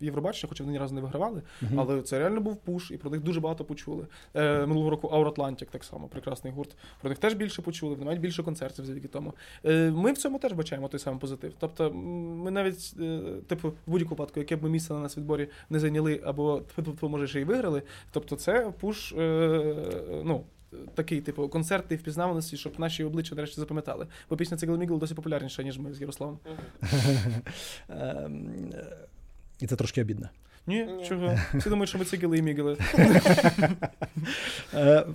Євробачення, 0.00 0.48
хоча 0.48 0.64
вони 0.64 0.72
ні 0.72 0.78
разу 0.78 0.94
не 0.94 1.00
вигравали. 1.00 1.42
Мгм. 1.62 1.80
Але 1.80 2.02
це 2.02 2.18
реально 2.18 2.40
був 2.40 2.56
push, 2.56 2.90
і 2.90 2.96
про 2.96 3.10
них 3.10 3.20
дуже 3.20 3.40
багато 3.40 3.64
почули. 3.64 4.06
Е, 4.34 4.66
минулого 4.66 4.90
року 4.90 5.08
Our 5.08 5.34
Atlantic 5.34 5.66
так 5.70 5.84
само, 5.84 6.08
прекрасний 6.08 6.52
гурт. 6.52 6.76
Про 7.00 7.08
них 7.10 7.18
теж 7.18 7.34
більше 7.34 7.62
почули, 7.62 7.94
вони 7.94 8.06
мають 8.06 8.20
більше 8.20 8.42
концертів 8.42 8.84
завдяки 8.84 9.08
тому. 9.08 9.32
Е, 9.64 9.90
ми 9.90 10.12
в 10.12 10.18
цьому 10.18 10.38
теж 10.38 10.52
бачимо 10.52 10.88
той 10.88 11.00
самий 11.00 11.20
позитив. 11.20 11.52
Тобто, 11.58 11.92
ми 11.92 12.50
навіть, 12.50 12.94
типу, 13.46 13.72
в 13.86 13.94
будь-якому 14.06 14.26
випадку, 14.26 14.40
яке 14.40 14.56
б 14.56 14.62
ми 14.62 14.70
місце 14.70 14.94
на 14.94 15.00
нацвідборі 15.00 15.48
не 15.70 15.78
зайняли, 15.78 16.20
або 16.24 16.62
може 17.02 17.26
ще 17.26 17.40
й 17.40 17.44
виграли. 17.44 17.82
Тобто, 18.10 18.36
це 18.36 18.72
push, 18.80 19.12
е, 19.12 20.22
ну. 20.24 20.44
Такий, 20.94 21.20
типу, 21.20 21.48
концерт 21.48 21.92
і 21.92 21.96
впізнаваності, 21.96 22.56
щоб 22.56 22.80
наші 22.80 23.04
обличчя 23.04 23.34
нарешті 23.34 23.60
запам'ятали. 23.60 24.06
Бо 24.30 24.36
пісня 24.36 24.56
Цигл 24.56 24.76
Мігл 24.76 24.98
досі 24.98 25.14
популярніша, 25.14 25.62
ніж 25.62 25.78
ми 25.78 25.94
з 25.94 26.00
Ярославом. 26.00 26.38
Ем, 27.88 28.72
І 29.60 29.66
це 29.66 29.76
трошки 29.76 30.02
обідно. 30.02 30.28
Ні, 30.66 30.88
чого? 31.08 31.38
Всі 31.54 31.70
думають, 31.70 31.88
що 31.88 31.98
ми 31.98 32.04
цигели 32.04 32.38
і 32.38 32.42
мігели. 32.42 32.76
Е, 34.74 34.74
е, 34.74 35.06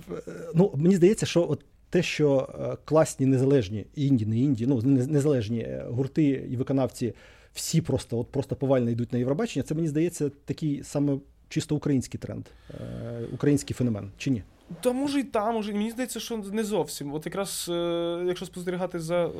Ну, 0.54 0.72
мені 0.74 0.96
здається, 0.96 1.26
що 1.26 1.50
от 1.50 1.64
те, 1.90 2.02
що 2.02 2.48
класні 2.84 3.26
незалежні 3.26 3.86
інді, 3.94 4.26
не 4.26 4.38
інді, 4.38 4.66
ну 4.66 4.82
незалежні 4.82 5.78
гурти 5.88 6.24
і 6.24 6.56
виконавці 6.56 7.14
всі 7.54 7.80
просто 7.80 8.18
от 8.18 8.30
просто 8.30 8.56
повально 8.56 8.90
йдуть 8.90 9.12
на 9.12 9.18
Євробачення, 9.18 9.62
це 9.62 9.74
мені 9.74 9.88
здається 9.88 10.30
такий 10.44 10.82
саме 10.84 11.18
чисто 11.48 11.76
український 11.76 12.20
тренд, 12.20 12.46
е, 12.70 13.26
український 13.32 13.74
феномен, 13.74 14.10
чи 14.16 14.30
ні? 14.30 14.42
Та 14.80 14.92
може 14.92 15.20
і 15.20 15.24
там, 15.24 15.54
може. 15.54 15.72
Мені 15.72 15.90
здається, 15.90 16.20
що 16.20 16.36
не 16.36 16.64
зовсім. 16.64 17.14
От 17.14 17.26
якраз 17.26 17.66
е, 17.68 18.24
якщо 18.26 18.46
спостерігати 18.46 19.00
за 19.00 19.26
е, 19.26 19.30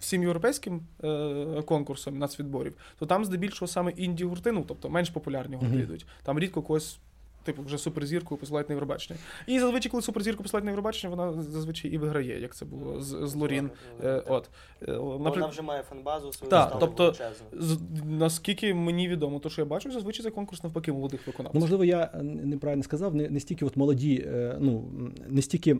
всім 0.00 0.22
європейським 0.22 0.80
е, 1.04 1.62
конкурсом 1.66 2.18
нацвідборів, 2.18 2.74
то 2.98 3.06
там 3.06 3.24
здебільшого 3.24 3.68
саме 3.68 3.90
інді 3.90 4.24
гурти, 4.24 4.52
ну 4.52 4.64
тобто 4.68 4.90
менш 4.90 5.10
популярні 5.10 5.56
гурти 5.56 5.74
Мгм. 5.74 5.82
йдуть. 5.84 6.06
Там 6.22 6.38
рідко 6.38 6.62
когось. 6.62 6.98
Типу, 7.44 7.62
вже 7.62 7.78
суперзірку 7.78 8.36
посилають 8.36 8.68
на 8.68 8.72
Євробачення. 8.72 9.18
І 9.46 9.60
зазвичай, 9.60 9.90
коли 9.90 10.02
суперзірку 10.02 10.42
посилають 10.42 10.64
на 10.64 10.70
Євробачення, 10.70 11.16
вона 11.16 11.42
зазвичай 11.42 11.90
і 11.90 11.98
виграє, 11.98 12.40
як 12.40 12.54
це 12.54 12.64
було 12.64 13.00
з, 13.00 13.26
з 13.28 13.34
Лорін. 13.34 13.70
Е, 14.04 14.22
от. 14.26 14.50
Е, 14.88 14.96
Бо 14.96 15.18
Вона 15.18 15.46
вже 15.46 15.62
має 15.62 15.82
фанбазу 15.82 16.32
свою 16.32 16.50
Так, 16.50 16.76
тобто- 16.80 17.14
з, 17.52 17.78
наскільки 18.04 18.74
мені 18.74 19.08
відомо, 19.08 19.38
то 19.38 19.50
що 19.50 19.60
я 19.60 19.64
бачу, 19.64 19.92
зазвичай 19.92 20.22
це 20.22 20.30
конкурс 20.30 20.62
навпаки 20.62 20.92
молодих 20.92 21.26
виконавців. 21.26 21.54
Ну, 21.54 21.60
можливо, 21.60 21.84
я 21.84 22.10
е, 22.14 22.22
неправильно 22.22 22.82
сказав, 22.82 23.14
не, 23.14 23.28
не 23.30 23.40
стільки 23.40 23.64
от 23.64 23.76
молоді, 23.76 24.24
е, 24.26 24.56
ну 24.60 24.90
не 25.28 25.42
стільки 25.42 25.76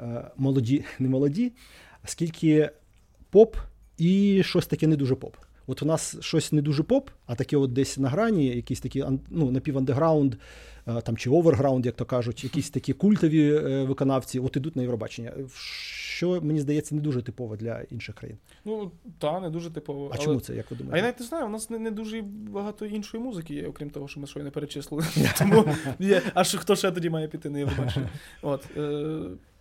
е, 0.00 0.30
молоді, 0.36 0.84
не 0.98 1.08
молоді, 1.08 1.52
скільки 2.04 2.70
поп 3.30 3.56
і 3.98 4.42
щось 4.44 4.66
таке 4.66 4.86
не 4.86 4.96
дуже 4.96 5.14
поп. 5.14 5.36
От 5.70 5.82
у 5.82 5.86
нас 5.86 6.16
щось 6.20 6.52
не 6.52 6.62
дуже 6.62 6.82
поп, 6.82 7.10
а 7.26 7.34
таке 7.34 7.56
от 7.56 7.72
десь 7.72 7.98
на 7.98 8.08
грані, 8.08 8.46
якийсь 8.46 8.80
такий 8.80 9.02
ан- 9.02 9.20
ну, 9.30 9.50
напівандеграунд, 9.50 10.34
е, 10.86 11.00
там 11.00 11.16
чи 11.16 11.30
overground, 11.30 11.86
як 11.86 11.94
то 11.96 12.04
кажуть, 12.04 12.44
якісь 12.44 12.70
такі 12.70 12.92
культові 12.92 13.54
е, 13.54 13.84
виконавці, 13.84 14.38
от 14.40 14.56
ідуть 14.56 14.76
на 14.76 14.82
Євробачення. 14.82 15.32
Що 15.90 16.40
мені 16.42 16.60
здається 16.60 16.94
не 16.94 17.00
дуже 17.00 17.22
типово 17.22 17.56
для 17.56 17.80
інших 17.80 18.14
країн. 18.14 18.38
Ну, 18.64 18.90
та, 19.18 19.40
не 19.40 19.50
дуже 19.50 19.70
типово. 19.70 20.08
А 20.12 20.14
але- 20.14 20.24
чому 20.24 20.40
це, 20.40 20.54
як 20.56 20.70
ви 20.70 20.76
думаєте? 20.76 20.94
А 20.94 20.98
я 20.98 21.02
навіть 21.02 21.20
не 21.20 21.26
знаю, 21.26 21.46
у 21.46 21.48
нас 21.48 21.70
не, 21.70 21.78
не 21.78 21.90
дуже 21.90 22.22
багато 22.50 22.86
іншої 22.86 23.22
музики 23.22 23.54
є, 23.54 23.66
окрім 23.66 23.90
того, 23.90 24.08
що 24.08 24.20
ми 24.20 24.26
щойно 24.26 24.50
перечислили. 24.50 25.04
Тому 25.38 25.64
є, 25.98 26.22
а 26.34 26.44
що 26.44 26.58
хто 26.58 26.76
ще 26.76 26.90
тоді 26.90 27.10
має 27.10 27.28
піти 27.28 27.50
на 27.50 27.58
Євробачення? 27.58 28.08
От, 28.42 28.64
е, 28.76 29.16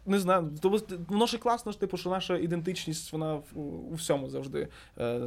не 0.07 0.19
знаю, 0.19 0.51
тому 0.61 0.79
воно 1.07 1.25
ж 1.25 1.37
класно, 1.37 1.71
ж, 1.71 1.79
типу, 1.79 1.97
що 1.97 2.09
наша 2.09 2.37
ідентичність, 2.37 3.13
вона 3.13 3.39
у 3.55 3.93
всьому 3.93 4.29
завжди. 4.29 4.67
Е, 4.97 5.19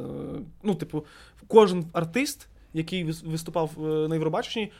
ну, 0.63 0.75
типу, 0.75 1.05
кожен 1.47 1.85
артист, 1.93 2.47
який 2.73 3.03
виступав 3.03 3.71
е, 3.77 4.07
на 4.07 4.15
Євробаченні, 4.15 4.71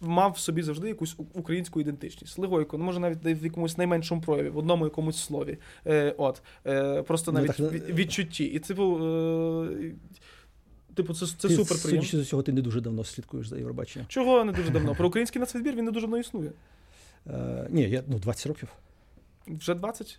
мав 0.00 0.32
в 0.32 0.38
собі 0.38 0.62
завжди 0.62 0.88
якусь 0.88 1.16
українську 1.32 1.80
ідентичність. 1.80 2.38
Легойко, 2.38 2.78
ну 2.78 2.84
може 2.84 3.00
навіть 3.00 3.24
в 3.24 3.44
якомусь 3.44 3.78
найменшому 3.78 4.20
прояві, 4.20 4.48
в 4.48 4.58
одному 4.58 4.84
якомусь 4.84 5.16
слові. 5.16 5.58
Е, 5.86 6.14
от, 6.18 6.42
е, 6.66 7.02
просто 7.02 7.32
Ну, 7.32 7.38
навіть 7.38 7.56
так, 7.56 7.72
від- 7.72 7.90
відчутті. 7.90 8.44
І 8.44 8.58
типу, 8.58 8.98
е, 9.04 9.92
типу, 10.94 11.14
це, 11.14 11.26
це 11.26 11.48
Ти, 11.48 11.54
супер 11.56 11.82
приємно. 11.82 12.02
Судячи 12.02 12.16
з 12.16 12.20
усього, 12.20 12.42
ти 12.42 12.52
не 12.52 12.62
дуже 12.62 12.80
давно 12.80 13.04
слідкуєш 13.04 13.46
за 13.46 13.56
Євробаченням. 13.56 14.08
Чого 14.08 14.44
не 14.44 14.52
дуже 14.52 14.70
давно? 14.70 14.94
Про 14.98 15.08
український 15.08 15.40
нацвідбір 15.40 15.76
він 15.76 15.84
не 15.84 15.90
дуже 15.90 16.06
давно 16.06 16.18
існує. 16.18 16.50
Е, 17.26 17.66
ні, 17.70 17.82
я 17.82 18.02
ну 18.08 18.18
20 18.18 18.46
років. 18.46 18.68
Вже 19.46 19.74
20? 19.74 20.18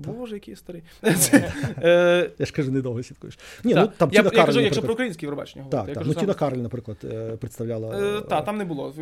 Боже, 0.00 0.34
який 0.34 0.56
старий. 0.56 0.82
Е, 1.82 2.30
Я 2.38 2.46
ж 2.46 2.52
кажу, 2.52 2.72
недовго 2.72 3.02
слідкуєш. 3.02 3.38
Ні, 3.64 3.74
ну 3.74 3.90
там 3.96 4.10
я, 4.12 4.22
Тіна 4.22 4.30
я 4.40 4.46
кажу, 4.46 4.60
якщо 4.60 4.82
про 4.82 4.92
українське 4.92 5.26
Євробачення 5.26 5.64
Так, 5.64 5.80
говорити. 5.80 6.00
так. 6.00 6.08
Ну, 6.08 6.14
Тіна 6.14 6.34
Кароль, 6.34 6.58
наприклад, 6.58 6.96
е, 7.04 7.36
представляла. 7.36 8.16
Е, 8.18 8.20
Та, 8.20 8.40
там 8.42 8.58
не 8.58 8.64
було. 8.64 8.94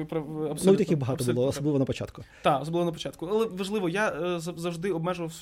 ну, 0.64 0.73
і 0.73 0.76
таких 0.76 0.99
багато 0.99 1.33
було, 1.33 1.47
особливо 1.47 1.78
на 1.78 1.85
початку. 1.85 2.23
Так, 2.43 2.62
особливо 2.62 2.85
на 2.87 2.93
початку. 2.93 3.26
Але 3.26 3.47
важливо, 3.47 3.88
я 3.88 4.38
завжди 4.40 4.90
обмежував 4.90 5.33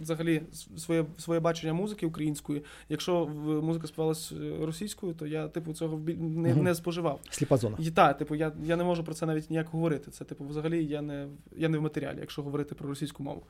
взагалі 0.00 0.42
своє, 0.76 1.04
своє 1.18 1.40
бачення 1.40 1.72
музики 1.72 2.06
української. 2.06 2.64
Якщо 2.88 3.26
музика 3.62 3.86
співалась 3.86 4.32
російською, 4.60 5.14
то 5.14 5.26
я, 5.26 5.48
типу, 5.48 5.72
цього 5.72 6.00
не, 6.06 6.74
споживав. 6.74 7.20
Сліпа 7.30 7.56
зона. 7.56 7.76
Так, 7.94 8.18
типу, 8.18 8.34
я, 8.34 8.52
не 8.76 8.84
можу 8.84 9.04
про 9.04 9.14
це 9.14 9.26
навіть 9.26 9.50
ніяк 9.50 9.68
говорити. 9.68 10.10
Це, 10.10 10.24
типу, 10.24 10.44
взагалі 10.44 10.84
я 10.84 11.02
не, 11.02 11.28
я 11.56 11.68
не 11.68 11.78
в 11.78 11.82
матеріалі, 11.82 12.16
якщо 12.20 12.42
говорити 12.42 12.74
про 12.74 12.88
російську 12.88 13.22
мову. 13.22 13.42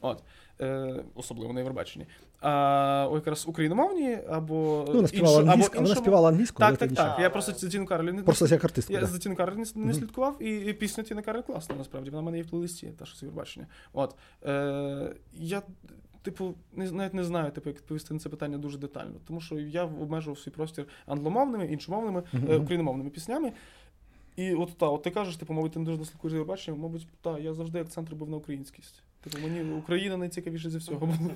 От. 0.00 0.22
Е, 0.60 1.04
особливо 1.14 1.52
на 1.52 1.60
Євробаченні. 1.60 2.06
А 2.40 3.08
о, 3.10 3.14
якраз 3.14 3.48
україномовні 3.48 4.18
або 4.28 4.84
Ну, 4.88 4.94
вона 4.94 5.08
співала 5.08 5.38
або 5.40 5.50
англійською, 5.50 5.82
вона 5.82 5.94
співала 5.94 6.28
англійською, 6.28 6.68
Так, 6.70 6.78
так, 6.78 6.92
так. 6.92 7.18
Я 7.20 7.30
просто 7.30 7.52
за 7.52 7.68
Тіну 7.68 7.86
Кароль 7.86 8.04
не 8.04 8.22
Просто 8.22 8.46
як 8.46 8.64
артистка. 8.64 8.92
я 8.92 9.00
да. 9.00 9.06
за 9.06 9.18
Тіну 9.18 9.36
Кароль 9.36 9.54
не, 9.54 9.64
не 9.74 9.84
Мгм. 9.84 9.94
слідкував, 9.94 10.42
і, 10.42 10.56
і 10.56 10.72
пісня 10.72 11.04
Тіни 11.04 11.22
Кароль 11.22 11.42
класна, 11.42 11.74
насправді. 11.78 12.10
Вона 12.10 12.20
в 12.20 12.24
мене 12.24 12.36
є 12.38 12.42
в 12.42 12.50
плейлисті, 12.50 12.86
та 12.98 13.04
що 13.06 13.16
з 13.16 13.22
Євробачення. 13.22 13.66
От. 13.92 14.14
Е, 14.46 15.14
я, 15.32 15.62
типу, 16.22 16.54
не, 16.72 16.90
навіть 16.90 17.14
не 17.14 17.24
знаю, 17.24 17.50
типу, 17.50 17.68
як 17.68 17.76
відповісти 17.78 18.14
на 18.14 18.20
це 18.20 18.28
питання 18.28 18.58
дуже 18.58 18.78
детально. 18.78 19.14
Тому 19.26 19.40
що 19.40 19.58
я 19.58 19.84
обмежував 19.84 20.38
свій 20.38 20.50
простір 20.50 20.86
англомовними, 21.06 21.66
іншомовними, 21.66 22.22
е, 22.34 22.36
Мгм. 22.36 22.62
україномовними 22.62 23.10
піснями. 23.10 23.52
І 24.36 24.54
от 24.54 24.78
та, 24.78 24.86
от 24.86 25.02
ти 25.02 25.10
кажеш, 25.10 25.36
типу, 25.36 25.52
мабуть, 25.52 25.72
ти 25.72 25.78
не 25.78 25.84
дуже 25.84 26.04
слідкуєш 26.04 26.32
за 26.32 26.36
Євробаченням, 26.38 26.80
мабуть, 26.80 27.06
та, 27.22 27.38
я 27.38 27.54
завжди 27.54 27.80
акцент 27.80 28.10
робив 28.10 28.30
на 28.30 28.36
українськість. 28.36 29.02
Типу, 29.20 29.38
мені 29.38 29.72
Україна 29.72 30.16
найцікавіше 30.16 30.70
зі 30.70 30.78
всього 30.78 31.06
було. 31.06 31.30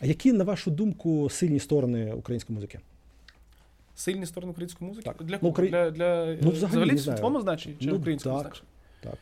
А 0.00 0.06
які, 0.06 0.32
на 0.32 0.44
вашу 0.44 0.70
думку, 0.70 1.30
сильні 1.30 1.60
сторони 1.60 2.12
української 2.14 2.54
музики? 2.54 2.80
Сильні 3.94 4.26
сторони 4.26 4.50
української 4.50 4.88
музики? 4.88 5.04
Так. 5.04 5.22
Для 5.26 5.38
Ну. 5.42 5.48
Украї- 5.48 5.70
Для, 5.70 5.90
для, 5.90 6.26
Ну, 6.42 6.50
е, 6.50 6.52
взагалі, 6.52 6.88
не 6.88 6.94
в 6.94 6.98
знаю. 6.98 7.16
світовому 7.18 7.40
значенні 7.40 7.76
чи 7.80 7.86
Ну, 7.86 7.96
українському 7.96 8.34
так. 8.38 8.46
значенні? 8.46 8.68
Так. 9.00 9.18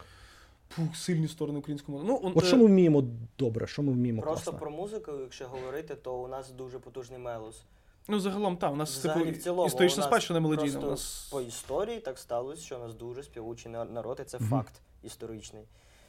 Пух, 0.77 0.97
сильні 0.97 1.29
сторони 1.29 1.59
української 1.59 1.99
мови. 1.99 2.09
Ну, 2.09 2.21
он, 2.29 2.33
От 2.37 2.45
е, 2.45 2.47
що 2.47 2.57
ми 2.57 2.67
вміємо 2.67 3.05
добре, 3.39 3.67
що 3.67 3.83
ми 3.83 3.93
вміємо 3.93 4.23
Просто 4.23 4.51
класно? 4.51 4.59
про 4.61 4.71
музику, 4.71 5.13
якщо 5.23 5.47
говорити, 5.47 5.95
то 5.95 6.23
у 6.23 6.29
нас 6.29 6.51
дуже 6.51 6.79
потужний 6.79 7.19
мелос. 7.19 7.63
Ну, 8.09 8.21
загалом, 8.21 8.57
так, 8.57 8.73
у 8.73 8.77
нас 8.77 8.99
Взагалі, 8.99 9.25
типу, 9.25 9.39
в 9.39 9.43
цілому, 9.43 9.67
історична 9.67 9.95
у 9.97 9.99
нас 10.01 10.07
спадщина 10.07 10.41
мелодійна. 10.41 10.79
У 10.79 10.91
нас... 10.91 11.29
по 11.33 11.41
історії 11.41 12.01
так 12.01 12.19
сталося, 12.19 12.63
що 12.63 12.77
у 12.77 12.79
нас 12.79 12.95
дуже 12.95 13.23
співучий 13.23 13.73
народ, 13.73 14.19
і 14.23 14.25
це 14.25 14.39
Мгм. 14.39 14.49
факт 14.49 14.73
історичний. 15.03 15.63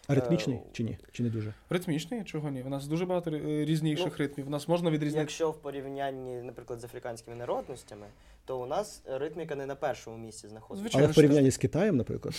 А 0.07 0.15
ритмічний 0.15 0.55
Е, 0.55 0.61
чи 0.71 0.83
ні? 0.83 0.97
Чи 1.11 1.23
не 1.23 1.29
дуже? 1.29 1.53
Ритмічний, 1.69 2.23
чого 2.23 2.49
ні? 2.49 2.63
У 2.63 2.69
нас 2.69 2.87
дуже 2.87 3.05
багато 3.05 3.31
е, 3.31 3.65
різніших 3.65 4.07
Ну, 4.07 4.17
ритмів. 4.17 4.47
У 4.47 4.49
нас 4.49 4.67
можна 4.67 4.89
відрізняти. 4.91 5.19
Якщо 5.19 5.51
в 5.51 5.57
порівнянні, 5.57 6.41
наприклад, 6.41 6.79
з 6.79 6.83
африканськими 6.83 7.35
народностями, 7.37 8.07
то 8.45 8.59
у 8.59 8.65
нас 8.65 9.03
ритміка 9.05 9.55
не 9.55 9.65
на 9.65 9.75
першому 9.75 10.17
місці 10.17 10.47
знаходиться. 10.47 10.81
Звичайно. 10.81 11.05
Але 11.05 11.11
в 11.11 11.15
порівнянні 11.15 11.51
з 11.51 11.57
Китаєм, 11.57 11.97
наприклад, 11.97 12.35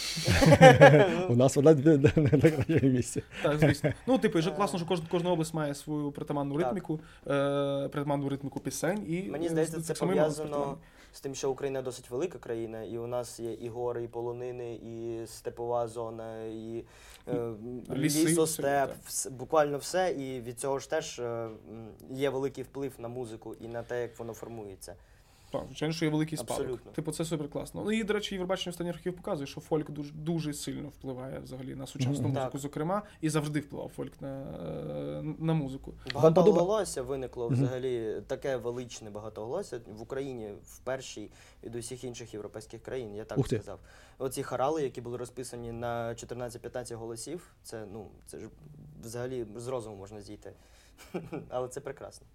у 1.28 1.36
нас 1.36 1.56
вона 1.56 1.74
не 1.74 1.96
на 2.16 2.50
кращому 2.50 2.92
місці. 2.92 3.22
Так, 3.42 3.58
звісно. 3.58 3.92
Ну, 4.06 4.18
типу, 4.18 4.40
ж 4.40 4.50
класно, 4.50 4.78
що 4.78 4.88
кожна, 4.88 5.06
кожна 5.10 5.30
область 5.30 5.54
має 5.54 5.74
свою 5.74 6.12
притаманну 6.12 6.56
ритміку, 6.56 7.00
е, 7.26 7.88
притаманну 7.88 8.28
ритміку 8.28 8.60
пісень. 8.60 9.04
І, 9.08 9.22
Мені 9.22 9.46
е, 9.46 9.48
здається, 9.48 9.80
це 9.80 9.94
пов'язано. 9.94 10.76
З 11.12 11.20
тим, 11.20 11.34
що 11.34 11.50
Україна 11.50 11.82
досить 11.82 12.10
велика 12.10 12.38
країна, 12.38 12.82
і 12.82 12.98
у 12.98 13.06
нас 13.06 13.40
є 13.40 13.52
і 13.52 13.68
гори, 13.68 14.04
і 14.04 14.08
полонини, 14.08 14.74
і 14.74 15.26
степова 15.26 15.88
зона, 15.88 16.44
і 16.44 16.84
е, 17.28 17.52
Ліси, 17.90 18.24
лісостеп, 18.24 18.90
все, 19.06 19.30
буквально 19.30 19.78
все. 19.78 20.10
І 20.10 20.40
від 20.40 20.60
цього 20.60 20.78
ж 20.78 20.90
теж 20.90 21.18
е, 21.18 21.48
є 22.10 22.30
великий 22.30 22.64
вплив 22.64 22.92
на 22.98 23.08
музику 23.08 23.54
і 23.60 23.68
на 23.68 23.82
те, 23.82 24.02
як 24.02 24.18
воно 24.18 24.32
формується. 24.34 24.94
Так, 25.50 25.62
звичайно, 25.66 25.94
що 25.94 26.04
є 26.04 26.10
великий 26.10 26.38
спадок. 26.38 26.56
Абсолютно. 26.60 26.92
Типу, 26.92 27.12
це 27.12 27.24
супер 27.24 27.48
класно. 27.48 27.82
Ну 27.84 27.92
і, 27.92 28.04
до 28.04 28.12
речі, 28.12 28.34
Євробачення 28.34 28.70
останніх 28.70 28.94
років 28.96 29.16
показує, 29.16 29.46
що 29.46 29.60
фольк 29.60 29.90
дуже, 29.90 30.12
дуже 30.12 30.54
сильно 30.54 30.88
впливає 30.88 31.38
взагалі 31.38 31.74
на 31.74 31.86
сучасну 31.86 32.12
Мгм. 32.14 32.28
музику, 32.32 32.52
Так. 32.52 32.60
зокрема, 32.60 33.02
і 33.20 33.28
завжди 33.28 33.60
впливав 33.60 33.88
фольк 33.96 34.20
на, 34.20 34.42
е, 34.42 35.22
на 35.38 35.54
музику. 35.54 35.94
Багатоголосся 36.14 37.02
виникло 37.02 37.48
взагалі 37.48 38.22
таке 38.26 38.56
величне 38.56 39.10
багатоголосся 39.10 39.80
в 39.98 40.02
Україні 40.02 40.52
в 40.64 40.78
першій 40.78 41.30
від 41.64 41.74
усіх 41.76 42.04
інших 42.04 42.34
європейських 42.34 42.82
країн, 42.82 43.14
я 43.14 43.24
так 43.24 43.38
Ух 43.38 43.48
ти. 43.48 43.56
сказав. 43.56 43.78
Оці 44.18 44.42
хорали, 44.42 44.82
які 44.82 45.00
були 45.00 45.16
розписані 45.16 45.72
на 45.72 46.14
14-15 46.14 46.94
голосів, 46.94 47.54
це 47.62 47.86
ну 47.92 48.10
це 48.26 48.38
ж 48.38 48.48
взагалі 49.02 49.46
з 49.56 49.66
розуму 49.66 49.96
можна 49.96 50.20
зійти. 50.20 50.52
Але 51.48 51.68
це 51.68 51.80
прекрасно. 51.80 52.26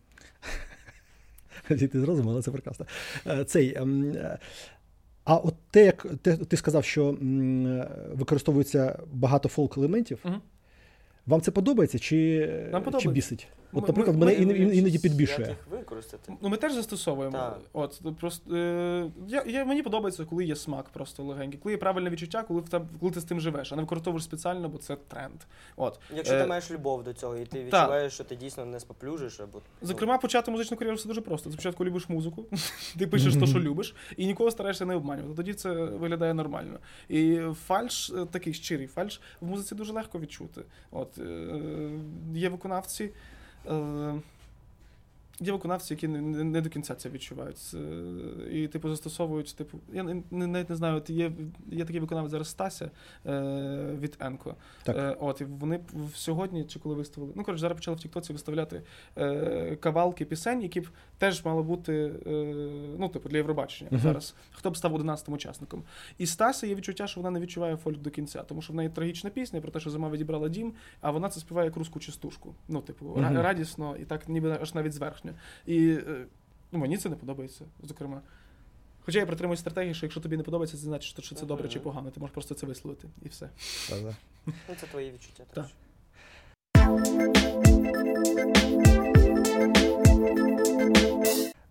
Зійти 1.69 1.99
з 1.99 2.03
розуму, 2.03 2.31
але 2.31 2.41
це 2.41 2.51
прекрасно. 2.51 2.85
Е, 3.27 3.43
Цей, 3.45 3.75
ем, 3.77 4.11
е, 4.11 4.37
а 5.25 5.35
от 5.35 5.55
те, 5.71 5.85
як 5.85 6.07
те, 6.21 6.37
ти 6.37 6.57
сказав, 6.57 6.85
що 6.85 7.09
е, 7.09 7.15
використовується 8.13 8.99
багато 9.11 9.49
фолк-елементів, 9.49 10.17
Угу. 10.25 10.35
вам 11.25 11.41
це 11.41 11.51
подобається 11.51 11.99
чи, 11.99 12.49
Нам 12.71 12.99
чи 12.99 13.09
бісить? 13.09 13.47
От, 13.73 13.87
наприклад, 13.87 14.17
ми- 14.17 14.25
мене 14.25 14.37
ми- 14.37 14.43
іноді, 14.43 14.77
іноді 14.77 14.99
Як 15.03 15.39
їх 15.39 15.67
використати? 15.71 16.33
Ну, 16.41 16.49
ми 16.49 16.57
теж 16.57 16.73
застосовуємо. 16.73 17.37
Так. 17.37 17.59
От 17.73 18.01
просто 18.19 18.55
е, 18.55 19.11
я, 19.27 19.43
я 19.47 19.65
мені 19.65 19.81
подобається, 19.81 20.25
коли 20.25 20.45
є 20.45 20.55
смак 20.55 20.89
просто 20.89 21.23
легенький, 21.23 21.59
коли 21.59 21.73
є 21.73 21.77
правильне 21.77 22.09
відчуття, 22.09 22.43
коли 22.47 22.61
в 22.61 22.69
тебе, 22.69 22.85
коли 22.99 23.11
ти 23.11 23.19
з 23.21 23.23
тим 23.23 23.39
живеш, 23.39 23.73
а 23.73 23.75
не 23.75 23.81
використовуєш 23.81 24.23
спеціально, 24.23 24.69
бо 24.69 24.77
це 24.77 24.95
тренд. 24.95 25.41
От 25.75 25.99
Якщо 26.15 26.35
Е, 26.35 26.41
ти 26.41 26.47
маєш 26.47 26.71
любов 26.71 27.03
до 27.03 27.13
цього, 27.13 27.37
і 27.37 27.45
ти 27.45 27.63
відчуваєш, 27.63 28.13
що 28.13 28.23
ти 28.23 28.35
дійсно 28.35 28.65
не 28.65 28.79
споплюжиш, 28.79 29.39
або 29.39 29.61
ну, 29.81 29.87
Зокрема, 29.87 30.17
почати 30.17 30.51
музичну 30.51 30.77
кар'єру 30.77 30.97
все 30.97 31.07
дуже 31.07 31.21
просто. 31.21 31.49
Ти 31.49 31.53
спочатку 31.53 31.85
любиш 31.85 32.09
музику, 32.09 32.45
ти 32.99 33.07
пишеш 33.07 33.35
те, 33.35 33.47
що 33.47 33.59
любиш, 33.59 33.95
і 34.17 34.25
нікого 34.25 34.51
стараєшся 34.51 34.85
не 34.85 34.95
обманювати. 34.95 35.35
Тоді 35.35 35.53
це 35.53 35.71
виглядає 35.73 36.33
нормально. 36.33 36.79
І 37.09 37.39
фальш, 37.67 38.09
е, 38.09 38.25
такий 38.31 38.53
щирий 38.53 38.87
фальш, 38.87 39.21
в 39.41 39.45
музиці 39.47 39.75
дуже 39.75 39.93
легко 39.93 40.19
відчути. 40.19 40.61
От 40.91 41.17
е, 41.17 41.59
є 42.33 42.49
виконавці. 42.49 43.09
Е, 43.65 44.32
Є 45.39 45.51
виконавці, 45.51 45.93
які 45.93 46.07
не, 46.07 46.61
до 46.61 46.69
кінця 46.69 46.95
це 46.95 47.09
відчувають. 47.09 47.75
І, 48.51 48.67
типу, 48.67 48.89
застосовують, 48.89 49.55
типу, 49.55 49.79
я 49.93 50.03
не, 50.03 50.23
навіть 50.31 50.69
не 50.69 50.75
знаю, 50.75 50.97
от 50.97 51.09
є, 51.09 51.31
є 51.71 51.85
такий 51.85 51.99
виконавець 51.99 52.31
зараз 52.31 52.47
Стася 52.47 52.91
е, 53.25 53.97
від 53.99 54.17
Енко. 54.19 54.55
Так. 54.83 54.97
Е, 54.97 55.17
от, 55.19 55.41
і 55.41 55.43
вони 55.43 55.79
сьогодні, 56.15 56.63
чи 56.65 56.79
коли 56.79 56.95
виставили, 56.95 57.33
ну 57.35 57.43
коротше, 57.43 57.61
зараз 57.61 57.77
почали 57.77 57.97
в 57.97 57.99
Тіктоці 57.99 58.33
виставляти 58.33 58.81
е, 59.17 59.75
кавалки 59.75 60.25
пісень, 60.25 60.61
які 60.61 60.81
б 60.81 60.89
теж 61.17 61.45
мали 61.45 61.63
бути 61.63 62.13
е, 62.27 62.29
ну, 62.99 63.09
типу, 63.09 63.29
для 63.29 63.37
Євробачення 63.37 63.89
Мгм. 63.93 64.01
зараз. 64.01 64.35
Хто 64.51 64.71
б 64.71 64.77
став 64.77 64.93
11 64.93 65.29
учасником. 65.29 65.83
І 66.17 66.25
Стася 66.25 66.67
є 66.67 66.75
відчуття, 66.75 67.07
що 67.07 67.21
вона 67.21 67.31
не 67.31 67.39
відчуває 67.39 67.77
фольк 67.77 67.99
до 67.99 68.09
кінця, 68.09 68.43
тому 68.43 68.61
що 68.61 68.73
в 68.73 68.75
неї 68.75 68.89
трагічна 68.89 69.29
пісня 69.29 69.61
про 69.61 69.71
те, 69.71 69.79
що 69.79 69.89
зима 69.89 70.09
відібрала 70.09 70.49
дім, 70.49 70.73
а 71.01 71.11
вона 71.11 71.29
це 71.29 71.39
співає 71.39 71.65
як 71.65 71.77
руску 71.77 71.99
частушку. 71.99 72.55
Ну, 72.67 72.81
типу, 72.81 73.05
Мгм. 73.05 73.37
радісно 73.37 73.95
і 73.97 74.05
так 74.05 74.29
ніби 74.29 74.57
аж 74.61 74.73
навіть 74.73 74.93
зверхньо. 75.23 75.41
І 75.65 75.89
е, 75.89 76.25
ну, 76.71 76.79
мені 76.79 76.97
це 76.97 77.09
не 77.09 77.15
подобається, 77.15 77.65
зокрема. 77.83 78.21
Хоча 79.05 79.19
я 79.19 79.25
притримуюсь 79.25 79.59
стратегії, 79.59 79.93
що 79.93 80.05
якщо 80.05 80.21
тобі 80.21 80.37
не 80.37 80.43
подобається, 80.43 80.77
це 80.77 80.83
значить, 80.83 81.23
що 81.23 81.35
це 81.35 81.45
добре 81.45 81.69
чи 81.69 81.79
погано. 81.79 82.11
Ти 82.11 82.19
можеш 82.19 82.33
просто 82.33 82.55
це 82.55 82.65
висловити 82.65 83.07
і 83.21 83.29
все. 83.29 83.49
Ну, 84.45 84.75
це 84.81 84.87
твої 84.87 85.11
відчуття. 85.11 85.43
Так. 85.53 85.65
теж. 85.65 85.73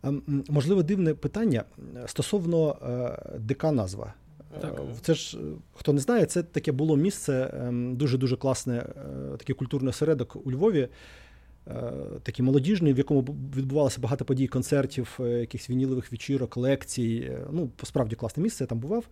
А, 0.02 0.08
м, 0.08 0.44
Можливо, 0.48 0.82
дивне 0.82 1.14
питання 1.14 1.64
стосовно 2.06 2.76
е, 3.34 3.38
ДК 3.38 3.64
назва. 3.64 4.14
Так. 4.60 4.74
Е, 4.78 4.94
Це 5.00 5.14
ж, 5.14 5.38
хто 5.74 5.92
не 5.92 6.00
знає, 6.00 6.26
це 6.26 6.42
таке 6.42 6.72
було 6.72 6.96
місце, 6.96 7.50
ем, 7.54 7.96
дуже-дуже 7.96 8.36
класне, 8.36 8.76
е, 8.76 9.36
такий 9.38 9.54
культурний 9.54 9.90
осередок 9.90 10.36
у 10.46 10.52
Львові, 10.52 10.88
такий 12.22 12.44
молодіжний, 12.44 12.92
в 12.92 12.98
якому 12.98 13.20
відбувалося 13.56 14.00
багато 14.00 14.24
подій, 14.24 14.46
концертів, 14.46 15.18
е, 15.20 15.28
якихось 15.28 15.70
вінілових 15.70 16.12
вечірок, 16.12 16.56
лекцій. 16.56 17.28
Е, 17.32 17.46
Ну, 17.52 17.70
справді 17.82 18.16
класне 18.16 18.42
місце, 18.42 18.64
я 18.64 18.68
там 18.68 18.78
бував. 18.78 19.04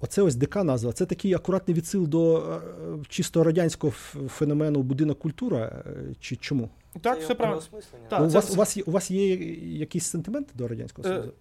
Оце 0.00 0.22
ось 0.22 0.34
ДК 0.36 0.56
назва. 0.56 0.92
Це 0.92 1.06
такий 1.06 1.34
акуратний 1.34 1.76
відсил 1.76 2.06
до 2.08 2.38
е, 2.38 2.60
чисто 3.08 3.44
радянського 3.44 3.92
феномену 4.28 4.82
будинок 4.82 5.18
культура. 5.18 5.82
е, 5.86 6.14
Чи 6.20 6.36
чому? 6.36 6.68
Так, 7.00 7.18
Це 7.18 7.24
все 7.24 7.34
правильно. 7.34 7.62
Так, 8.08 8.20
Ну, 8.20 8.26
у, 8.26 8.28
це- 8.30 8.34
вас, 8.34 8.50
у, 8.52 8.54
вас 8.54 8.76
є, 8.76 8.82
у 8.86 8.90
вас 8.90 9.10
є 9.10 9.34
якийсь 9.78 10.04
сентимент 10.06 10.48
до 10.54 10.68
Радянського 10.68 11.08
Е, 11.08 11.10
Союзу? 11.12 11.32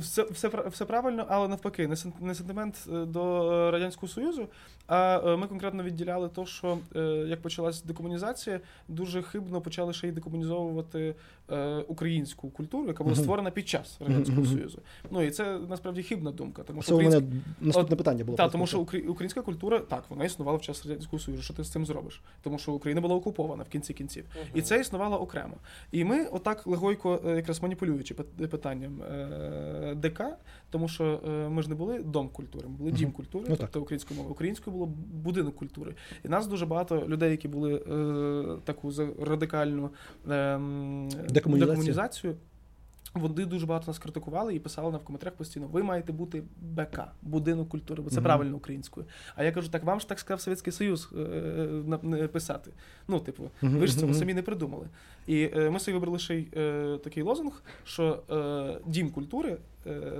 Все, 0.00 0.22
все, 0.22 0.48
все 0.68 0.84
правильно, 0.84 1.26
але 1.28 1.48
навпаки, 1.48 1.88
не 1.88 1.94
сен- 1.94 2.34
сентимент 2.34 2.86
е, 2.92 3.04
до 3.04 3.50
Радянського 3.70 4.12
Союзу. 4.12 4.48
А 4.86 5.20
е, 5.26 5.36
ми 5.36 5.46
конкретно 5.46 5.82
відділяли 5.82 6.28
то, 6.28 6.46
що 6.46 6.78
як 7.26 7.42
почалась 7.42 7.82
декомунізація, 7.82 8.60
дуже 8.88 9.22
хибно 9.22 9.60
почали 9.60 9.92
ще 9.92 10.08
й 10.08 10.12
декомунізовувати 10.12 11.14
українську 11.88 12.50
культуру, 12.50 12.86
яка 12.88 13.04
була 13.04 13.16
створена 13.16 13.50
під 13.50 13.68
час 13.68 13.96
Радянського. 14.00 14.46
Союзу. 14.46 14.78
Ну 15.10 15.22
і 15.22 15.30
це 15.30 15.58
насправді 15.58 16.02
хибна 16.02 16.30
думка, 16.30 16.62
тому 16.62 16.82
що 16.82 16.88
Це 16.88 16.94
у 16.94 16.96
українська- 16.96 17.20
мене 17.20 17.42
наступне 17.60 17.96
питання 17.96 18.24
було. 18.24 18.36
Так, 18.36 18.52
тому 18.52 18.66
що 18.66 18.80
українська 18.80 19.42
культура 19.42 19.78
так, 19.78 20.04
вона 20.08 20.24
існувала 20.24 20.58
в 20.58 20.62
час 20.62 20.86
Радянського 20.86 21.20
Союзу. 21.20 21.42
Що 21.42 21.54
ти 21.54 21.64
з 21.64 21.68
цим 21.70 21.86
зробиш? 21.86 22.22
Тому 22.42 22.58
що 22.58 22.72
Україна 22.72 23.00
була 23.00 23.14
окупована 23.14 23.62
в 23.62 23.68
кінці 23.68 23.94
кінців. 23.94 24.24
І 24.54 24.62
це 24.62 24.80
існувало 24.80 24.95
окремо. 25.04 25.56
І 25.92 26.04
ми, 26.04 26.26
отак 26.26 26.66
легойко, 26.66 27.20
е, 27.26 27.36
якраз 27.36 27.62
маніпулюючи 27.62 28.14
питанням 28.50 29.02
е, 29.02 29.94
ДК, 29.94 30.22
тому 30.70 30.88
що 30.88 31.20
е, 31.28 31.48
ми 31.48 31.62
ж 31.62 31.68
не 31.68 31.74
були 31.74 32.02
дом 32.02 32.28
культури, 32.28 32.68
ми 32.68 32.74
були 32.74 32.92
дім 32.92 33.10
культури, 33.10 33.46
Ну, 33.48 33.56
тобто 33.56 33.80
українською 33.80 34.16
мовою. 34.16 34.32
Українською 34.32 34.76
було 34.76 34.86
будинок 35.12 35.56
культури. 35.56 35.94
І 36.24 36.28
нас 36.28 36.46
дуже 36.46 36.66
багато 36.66 37.08
людей, 37.08 37.30
які 37.30 37.48
були 37.48 37.78
таку 38.64 38.92
радикальну 39.20 39.90
е, 40.30 40.60
Декомунізацію. 41.28 42.36
Вони 43.20 43.46
дуже 43.46 43.66
багато 43.66 43.86
нас 43.86 43.98
критикували 43.98 44.54
і 44.54 44.58
писали 44.58 44.90
нам 44.92 45.00
в 45.00 45.04
коментарях 45.04 45.34
постійно: 45.34 45.66
ви 45.66 45.82
маєте 45.82 46.12
бути 46.12 46.42
БК, 46.62 47.00
будинок 47.22 47.68
культури, 47.68 48.02
бо 48.02 48.10
це 48.10 48.16
Мгм. 48.16 48.24
правильно 48.24 48.56
українською. 48.56 49.06
А 49.34 49.44
я 49.44 49.52
кажу, 49.52 49.68
так 49.68 49.84
вам 49.84 50.00
ж 50.00 50.08
так 50.08 50.18
сказав 50.18 50.40
Совєтський 50.40 50.72
Союз 50.72 51.08
е, 51.16 51.20
е, 52.14 52.28
писати. 52.28 52.70
Ну, 53.08 53.20
типу, 53.20 53.50
Мгм, 53.62 53.78
ви 53.78 53.86
ж 53.86 53.98
цього 53.98 54.14
самі 54.14 54.34
не 54.34 54.42
придумали. 54.42 54.86
І 55.26 55.50
е, 55.56 55.70
ми 55.70 55.80
собі 55.80 55.94
вибрали 55.94 56.18
ще 56.18 56.34
й 56.34 56.48
е, 56.56 56.98
такий 57.04 57.22
лозунг, 57.22 57.62
що 57.84 58.22
е, 58.30 58.80
дім 58.86 59.10
культури 59.10 59.56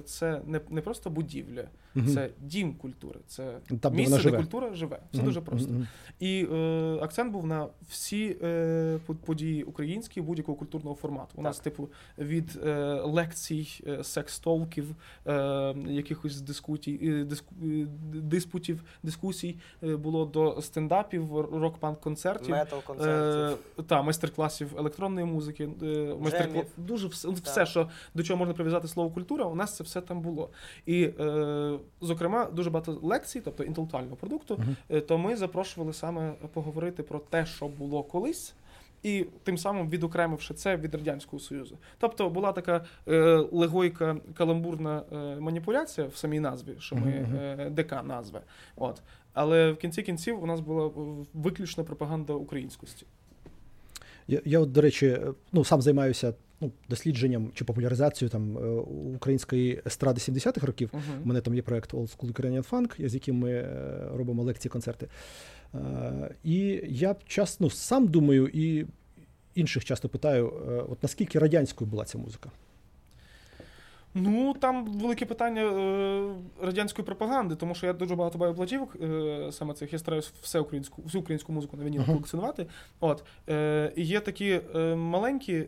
це 0.04 0.40
не, 0.46 0.60
не 0.70 0.80
просто 0.80 1.10
будівля, 1.10 1.64
Мгм. 1.94 2.08
це 2.08 2.30
дім 2.40 2.74
культури, 2.74 3.20
це 3.26 3.58
Там, 3.80 3.94
місце, 3.94 4.16
де 4.16 4.22
живе. 4.22 4.36
культура 4.36 4.74
живе. 4.74 4.98
Все 5.12 5.18
Мгм, 5.18 5.26
дуже 5.28 5.40
просто. 5.40 5.72
мгм. 5.72 5.86
І 6.20 6.46
е, 6.52 6.98
акцент 7.02 7.32
був 7.32 7.46
на 7.46 7.68
всі 7.88 8.36
е, 8.42 8.98
події 9.24 9.62
українські 9.64 10.20
будь-якого 10.20 10.58
культурного 10.58 10.96
формату. 10.96 11.32
У 11.34 11.42
нас, 11.42 11.58
типу, 11.58 11.88
від 12.18 12.60
е, 12.66 12.74
лекцій, 13.04 13.68
е, 13.86 13.98
секс-толків, 14.04 14.84
е, 15.26 15.74
якихось 15.88 16.40
дискутій, 16.40 17.00
е, 17.02 17.24
диску, 17.24 17.54
е, 17.64 17.86
диспутів, 18.14 18.84
дискусій 19.02 19.56
е, 19.82 19.96
було 19.96 20.24
до 20.26 20.62
стендапів, 20.62 21.36
рок-панк 21.38 22.00
концертів. 22.00 22.50
Метал 22.50 22.82
концертів. 22.82 23.58
Е, 23.78 23.82
та, 23.86 24.02
майстер-класів 24.02 24.74
електронної 24.78 25.26
музики, 25.26 25.68
е, 25.82 26.14
майстер 26.20 26.48
дуже 26.76 27.08
все, 27.08 27.28
все, 27.30 27.66
що 27.66 27.88
до 28.14 28.22
чого 28.22 28.38
можна 28.38 28.54
прив'язати 28.54 28.88
слово 28.88 29.10
культура, 29.10 29.44
нас 29.56 29.76
це 29.76 29.84
все 29.84 30.00
там 30.00 30.20
було. 30.20 30.50
І, 30.86 31.02
е, 31.02 31.78
зокрема, 32.00 32.44
дуже 32.44 32.70
багато 32.70 32.98
лекцій, 33.02 33.40
тобто 33.40 33.64
інтелектуального 33.64 34.16
продукту, 34.16 34.60
е, 34.90 35.00
то 35.00 35.18
ми 35.18 35.36
запрошували 35.36 35.92
саме 35.92 36.32
поговорити 36.52 37.02
про 37.02 37.18
те, 37.18 37.46
що 37.46 37.68
було 37.68 38.02
колись. 38.02 38.54
І 39.02 39.26
тим 39.42 39.58
самим 39.58 39.90
відокремивши 39.90 40.54
це 40.54 40.76
від 40.76 40.94
радянського 40.94 41.40
союзу, 41.40 41.78
тобто 41.98 42.30
була 42.30 42.52
така 42.52 42.84
е, 43.08 43.46
легойка 43.52 44.16
каламбурна 44.34 45.02
е, 45.12 45.16
маніпуляція 45.16 46.06
в 46.06 46.16
самій 46.16 46.40
назві, 46.40 46.74
що 46.78 46.96
ми 46.96 47.10
е, 47.10 47.70
ДК 47.70 48.04
назви. 48.04 48.40
От 48.76 49.02
але 49.36 49.72
в 49.72 49.76
кінці 49.76 50.02
кінців 50.02 50.42
у 50.42 50.46
нас 50.46 50.60
була 50.60 50.90
виключно 51.34 51.84
пропаганда 51.84 52.32
українськості. 52.32 53.06
Я, 54.28 54.40
я 54.44 54.60
от, 54.60 54.72
до 54.72 54.80
речі, 54.80 55.18
ну, 55.52 55.64
сам 55.64 55.82
займаюся 55.82 56.34
ну, 56.60 56.72
дослідженням 56.88 57.50
чи 57.54 57.64
популяризацією 57.64 58.30
там, 58.30 58.58
е, 58.58 58.68
української 59.16 59.82
естради 59.86 60.20
70-х 60.20 60.66
років. 60.66 60.90
Мгм. 60.92 61.22
У 61.24 61.28
мене 61.28 61.40
там 61.40 61.54
є 61.54 61.62
проект 61.62 61.94
Old 61.94 62.16
School 62.16 62.32
Ukrainian 62.32 62.70
Funk, 62.70 63.08
з 63.08 63.14
яким 63.14 63.38
ми 63.38 63.50
е, 63.50 64.08
робимо 64.14 64.42
лекції, 64.42 64.70
концерти. 64.70 65.08
Е, 65.74 66.34
І 66.44 66.80
я 66.88 67.16
часто 67.26 67.64
ну, 67.64 67.70
сам 67.70 68.06
думаю 68.08 68.50
і 68.52 68.86
інших 69.54 69.84
часто 69.84 70.08
питаю, 70.08 70.52
от 70.90 71.02
наскільки 71.02 71.38
радянською 71.38 71.90
була 71.90 72.04
ця 72.04 72.18
музика? 72.18 72.50
Ну, 74.18 74.54
там 74.60 74.84
велике 74.84 75.26
питання 75.26 75.62
е, 75.62 76.34
радянської 76.62 77.06
пропаганди, 77.06 77.56
тому 77.56 77.74
що 77.74 77.86
я 77.86 77.92
дуже 77.92 78.14
багато 78.14 78.38
баю 78.38 78.54
платівок 78.54 78.96
е, 79.02 79.48
саме 79.52 79.74
цих. 79.74 79.92
Я 79.92 79.98
стараюсь 79.98 80.32
все 80.42 80.60
українську, 80.60 81.02
всю 81.02 81.22
українську 81.22 81.52
музику 81.52 81.76
на 81.76 81.84
війні 81.84 82.00
колекціонувати. 82.06 82.66
От, 83.00 83.24
е, 83.48 83.92
і 83.96 84.04
є 84.04 84.20
такі 84.20 84.60
е, 84.74 84.94
маленькі 84.94 85.66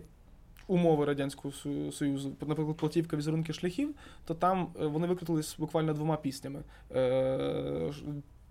умови 0.66 1.04
Радянського 1.04 1.54
Союзу, 1.92 2.32
наприклад, 2.40 2.76
платівка 2.76 3.16
візерунки 3.16 3.52
шляхів, 3.52 3.94
то 4.24 4.34
там 4.34 4.68
е, 4.80 4.86
вони 4.86 5.06
викрутились 5.06 5.56
буквально 5.58 5.92
двома 5.92 6.16
піснями, 6.16 6.60
е, 6.94 7.92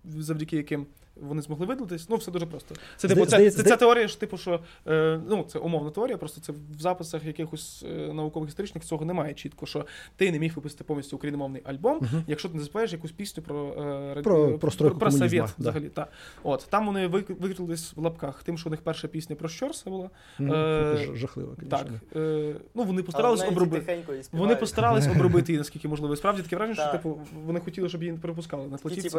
завдяки 0.04 0.56
яким. 0.56 0.86
Вони 1.20 1.42
змогли 1.42 1.66
видалитись. 1.66 2.08
Ну, 2.08 2.16
все 2.16 2.30
дуже 2.30 2.46
просто. 2.46 2.74
Це 2.96 3.08
типу, 3.08 3.26
це, 3.26 3.50
це, 3.50 3.62
ця 3.62 3.76
теорія 3.76 4.08
ж, 4.08 4.20
типу, 4.20 4.36
що 4.36 4.60
е, 4.86 5.20
ну 5.28 5.44
це 5.48 5.58
умовна 5.58 5.90
теорія, 5.90 6.16
просто 6.16 6.40
це 6.40 6.52
в 6.52 6.80
записах 6.80 7.24
якихось 7.24 7.84
е, 7.88 8.12
наукових 8.12 8.48
історичних 8.48 8.84
цього 8.84 9.04
немає 9.04 9.34
чітко, 9.34 9.66
що 9.66 9.86
ти 10.16 10.32
не 10.32 10.38
міг 10.38 10.54
випустити 10.56 10.84
повністю 10.84 11.16
україномовний 11.16 11.62
альбом, 11.64 11.98
Мгм. 12.00 12.24
якщо 12.26 12.48
ти 12.48 12.54
не 12.54 12.60
заспіваєш 12.60 12.92
якусь 12.92 13.12
пісню 13.12 13.42
про 13.42 13.66
е, 13.78 14.14
раді- 14.14 14.22
Про- 14.22 14.58
про 14.58 14.90
про 14.90 15.10
совєт 15.10 15.44
да. 15.44 15.52
взагалі. 15.58 15.88
Та. 15.88 16.06
От 16.42 16.66
там 16.70 16.86
вони 16.86 17.06
вик- 17.08 17.40
викрились 17.40 17.92
в 17.96 18.00
лапках 18.02 18.42
тим, 18.42 18.58
що 18.58 18.68
у 18.68 18.70
них 18.70 18.80
перша 18.82 19.08
пісня 19.08 19.36
про 19.36 19.48
Щорса 19.48 19.90
була. 19.90 20.10
Мгм. 20.38 20.52
Е, 20.52 20.94
Це 20.96 21.04
ж- 21.04 21.16
Жахливо, 21.16 21.52
звісно. 21.58 21.78
Так, 21.78 21.86
е, 22.16 22.54
ну 22.74 22.84
вони 22.84 23.02
постарались 23.02 23.44
обробити. 23.48 24.04
Вони 24.32 24.56
постарались 24.56 25.06
обробити 25.16 25.52
її, 25.52 25.58
наскільки 25.58 25.88
можливо. 25.88 26.14
І 26.14 26.16
Справді 26.16 26.42
таке 26.42 26.56
враження, 26.56 26.82
що 26.82 26.92
типу 26.92 27.20
вони 27.46 27.60
хотіли, 27.60 27.88
щоб 27.88 28.02
її 28.02 28.12
не 28.12 28.18
перепускали 28.18 28.66
на 28.68 28.76
І, 28.76 28.78
платівці. 28.78 29.18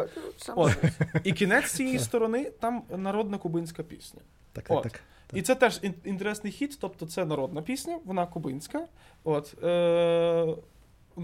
От. 0.56 0.69
І 1.24 1.32
кінець 1.32 1.70
цієї 1.72 1.98
сторони 1.98 2.50
там 2.60 2.82
народна 2.96 3.38
кубинська 3.38 3.82
пісня. 3.82 4.20
Так, 4.52 4.64
так, 4.68 4.82
так. 4.82 5.00
І 5.32 5.42
це 5.42 5.54
теж 5.54 5.80
інтересний 6.04 6.52
хід, 6.52 6.78
тобто 6.80 7.06
це 7.06 7.24
народна 7.24 7.62
пісня, 7.62 7.98
вона 8.04 8.26
кубинська, 8.26 8.86
от, 9.24 9.64
е, 9.64 10.56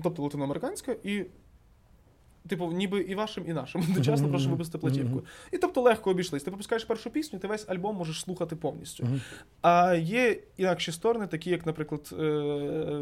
тобто 0.03 0.23
латиноамериканська, 0.23 0.97
і, 1.05 1.25
типу, 2.49 2.73
ніби 2.73 3.01
і 3.01 3.15
вашим, 3.15 3.45
і 3.47 3.53
нашим. 3.53 3.81
Одночасно 3.91 4.29
прошу 4.29 4.51
випустити 4.51 4.79
платівку. 4.79 5.23
І 5.53 5.59
тобто 5.59 5.81
легко 5.81 6.11
обійшлись. 6.11 6.43
Ти 6.43 6.51
випускаєш 6.51 6.85
першу 6.85 7.11
пісню, 7.11 7.39
ти 7.39 7.49
весь 7.49 7.69
альбом 7.69 7.97
можеш 7.97 8.21
слухати 8.21 8.57
повністю. 8.57 9.09
А 9.63 9.95
є 9.95 10.39
інакші 10.57 10.93
сторони, 10.93 11.27
такі 11.27 11.51
як, 11.51 11.67
наприклад, 11.67 12.11
е, 12.13 12.25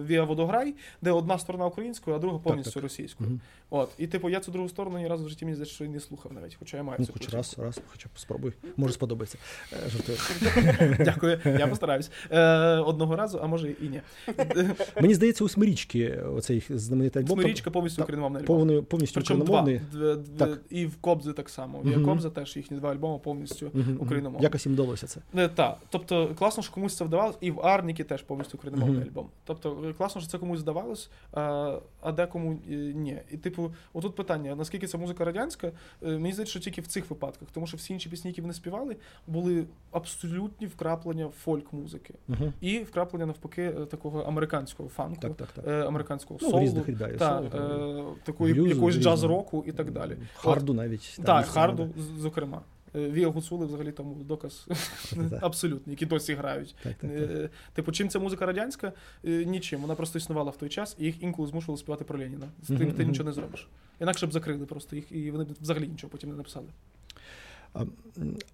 Віа 0.07 0.25
Водограй, 0.25 0.75
де 1.03 1.11
одна 1.11 1.39
сторона 1.39 1.67
українською, 1.67 2.17
а 2.17 2.19
друга 2.19 2.39
повністю 2.39 2.81
російською. 2.81 3.41
От. 3.71 3.91
І 3.99 4.07
типу 4.07 4.31
я 4.31 4.41
цю 4.41 4.53
другу 4.53 4.69
сторону 4.69 4.99
ні 4.99 5.09
разу 5.09 5.25
в 5.25 5.29
житті 5.29 5.45
мені 5.45 5.55
здається, 5.55 5.75
що 5.75 5.85
не 5.85 6.01
слухав 6.01 6.33
навіть, 6.33 6.57
хоча 6.59 6.77
я 6.77 6.83
маю 6.83 6.97
Ну, 7.01 7.07
цю 7.07 7.13
хоч 7.13 7.29
раз, 7.35 7.59
раз, 7.59 7.81
хоча 7.87 8.09
б 8.09 8.19
спробуй. 8.19 8.53
Може 8.77 8.95
сподобається. 8.95 9.39
Е, 9.73 9.91
Жартую. 9.91 10.19
Дякую, 11.05 11.41
я 11.45 11.67
постараюсь. 11.67 12.11
Е, 12.31 12.79
одного 12.79 13.17
разу, 13.17 13.41
а 13.43 13.47
може 13.47 13.71
і 13.71 13.89
ні. 13.89 14.01
Мені 15.01 15.15
здається, 15.15 15.45
у 15.45 15.49
Смирічки 15.49 16.11
оцей 16.13 16.63
знаменитий 16.69 17.23
альбом. 17.23 17.41
Смирічка 17.41 17.71
повністю 17.71 18.05
повний, 18.47 18.83
повністю 18.83 19.21
Два. 19.37 19.61
україномовний. 19.61 19.81
Д- 19.93 20.17
д- 20.17 20.39
Так. 20.39 20.61
І 20.71 20.87
в 20.87 20.97
Кобзи 20.97 21.33
так 21.33 21.49
само. 21.49 21.83
Є 21.85 21.97
Мгм. 21.97 22.05
Кобза 22.05 22.31
теж 22.31 22.57
їхні 22.57 22.77
два 22.77 22.91
альбоми 22.93 23.19
повністю 23.19 23.71
мгм. 23.75 23.99
україномовні. 24.01 24.45
Якось 24.45 24.67
їм 24.67 24.75
вдалося 24.75 25.07
це. 25.07 25.21
Не, 25.33 25.49
та. 25.49 25.77
Тобто 25.91 26.35
класно, 26.39 26.63
що 26.63 26.73
комусь 26.73 26.97
це 26.97 27.05
вдавалось, 27.05 27.37
і 27.41 27.51
в 27.51 27.61
Арніки 27.67 28.05
теж 28.05 28.23
повністю 28.23 28.59
україномовний 28.59 28.99
Мгм. 29.01 29.09
альбом. 29.09 29.27
Тобто 29.45 29.85
е, 29.89 29.93
класно, 29.93 30.21
що 30.21 30.31
це 30.31 30.39
комусь 30.39 30.61
здавалось, 30.61 31.11
а, 31.33 31.77
а 32.01 32.13
декому 32.13 32.59
е, 32.71 32.75
ні. 32.75 33.19
І 33.31 33.37
типу, 33.37 33.73
отут 33.93 34.15
питання: 34.17 34.55
наскільки 34.57 34.87
ця 34.87 34.99
музика 34.99 35.25
радянська? 35.25 35.67
Е, 35.67 35.73
Мені 36.03 36.33
здається, 36.33 36.51
що 36.51 36.61
тільки 36.61 36.81
в 36.81 36.87
цих 36.87 37.11
випадках, 37.11 37.49
тому 37.53 37.67
що 37.67 37.77
всі 37.77 37.93
інші 37.93 38.09
пісні, 38.09 38.31
які 38.31 38.41
вони 38.41 38.55
співали, 38.55 38.97
були 39.27 39.65
абсолютні 39.91 40.67
вкраплення 40.67 41.29
фольк-музики. 41.45 42.15
І 42.61 42.79
вкраплення 42.79 43.27
навпаки 43.27 43.71
такого 43.91 44.21
американського 44.21 44.89
фанку, 44.89 45.21
Так, 45.21 45.35
так, 45.35 45.49
так. 45.49 45.67
американського 45.87 46.41
Ну, 46.43 46.49
в 46.49 46.51
солу, 46.51 46.85
та, 47.19 47.43
такої 48.25 48.55
блюзу 48.55 48.69
якогось 48.69 48.95
джаз-року 49.29 49.65
і 49.67 49.73
так 49.73 49.91
далі. 49.91 50.17
Харду 50.35 50.75
навіть. 50.75 51.19
Так, 51.25 51.47
харду, 51.47 51.91
зокрема. 52.19 52.63
Е, 52.97 53.11
Віа 53.11 53.29
Гуцули 53.29 53.67
взагалі 53.67 53.93
тому 53.93 54.15
доказ 54.15 54.67
абсолютний, 55.41 55.93
які 55.93 56.07
досі 56.07 56.35
грають. 56.35 56.75
так, 56.83 56.95
так. 56.95 57.11
Е, 57.11 57.51
Типу, 57.73 57.93
чим 57.93 58.09
ця 58.09 58.19
музика 58.19 58.47
радянська? 58.47 58.93
Е, 59.25 59.45
Нічим. 59.45 59.81
Вона 59.81 59.95
просто 59.95 60.19
існувала 60.19 60.51
в 60.51 60.57
той 60.57 60.69
час, 60.69 60.97
і 60.99 61.05
їх 61.05 61.23
інколи 61.23 61.49
змушували 61.49 61.79
співати 61.79 62.05
про 62.05 62.19
Леніна. 62.19 62.49
З 62.63 62.67
тим 62.67 62.93
ти 62.93 63.05
нічого 63.05 63.29
не 63.29 63.33
зробиш. 63.33 63.69
Інакше 64.01 64.27
б 64.27 64.33
закрили 64.33 64.67
просто 64.67 64.97
їх, 64.97 65.13
і 65.13 65.31
вони 65.31 65.45
б 65.45 65.49
взагалі 65.61 65.89
нічого 65.89 66.11
потім 66.11 66.31
не 66.31 66.37
написали. 66.37 66.67
А, 67.75 67.85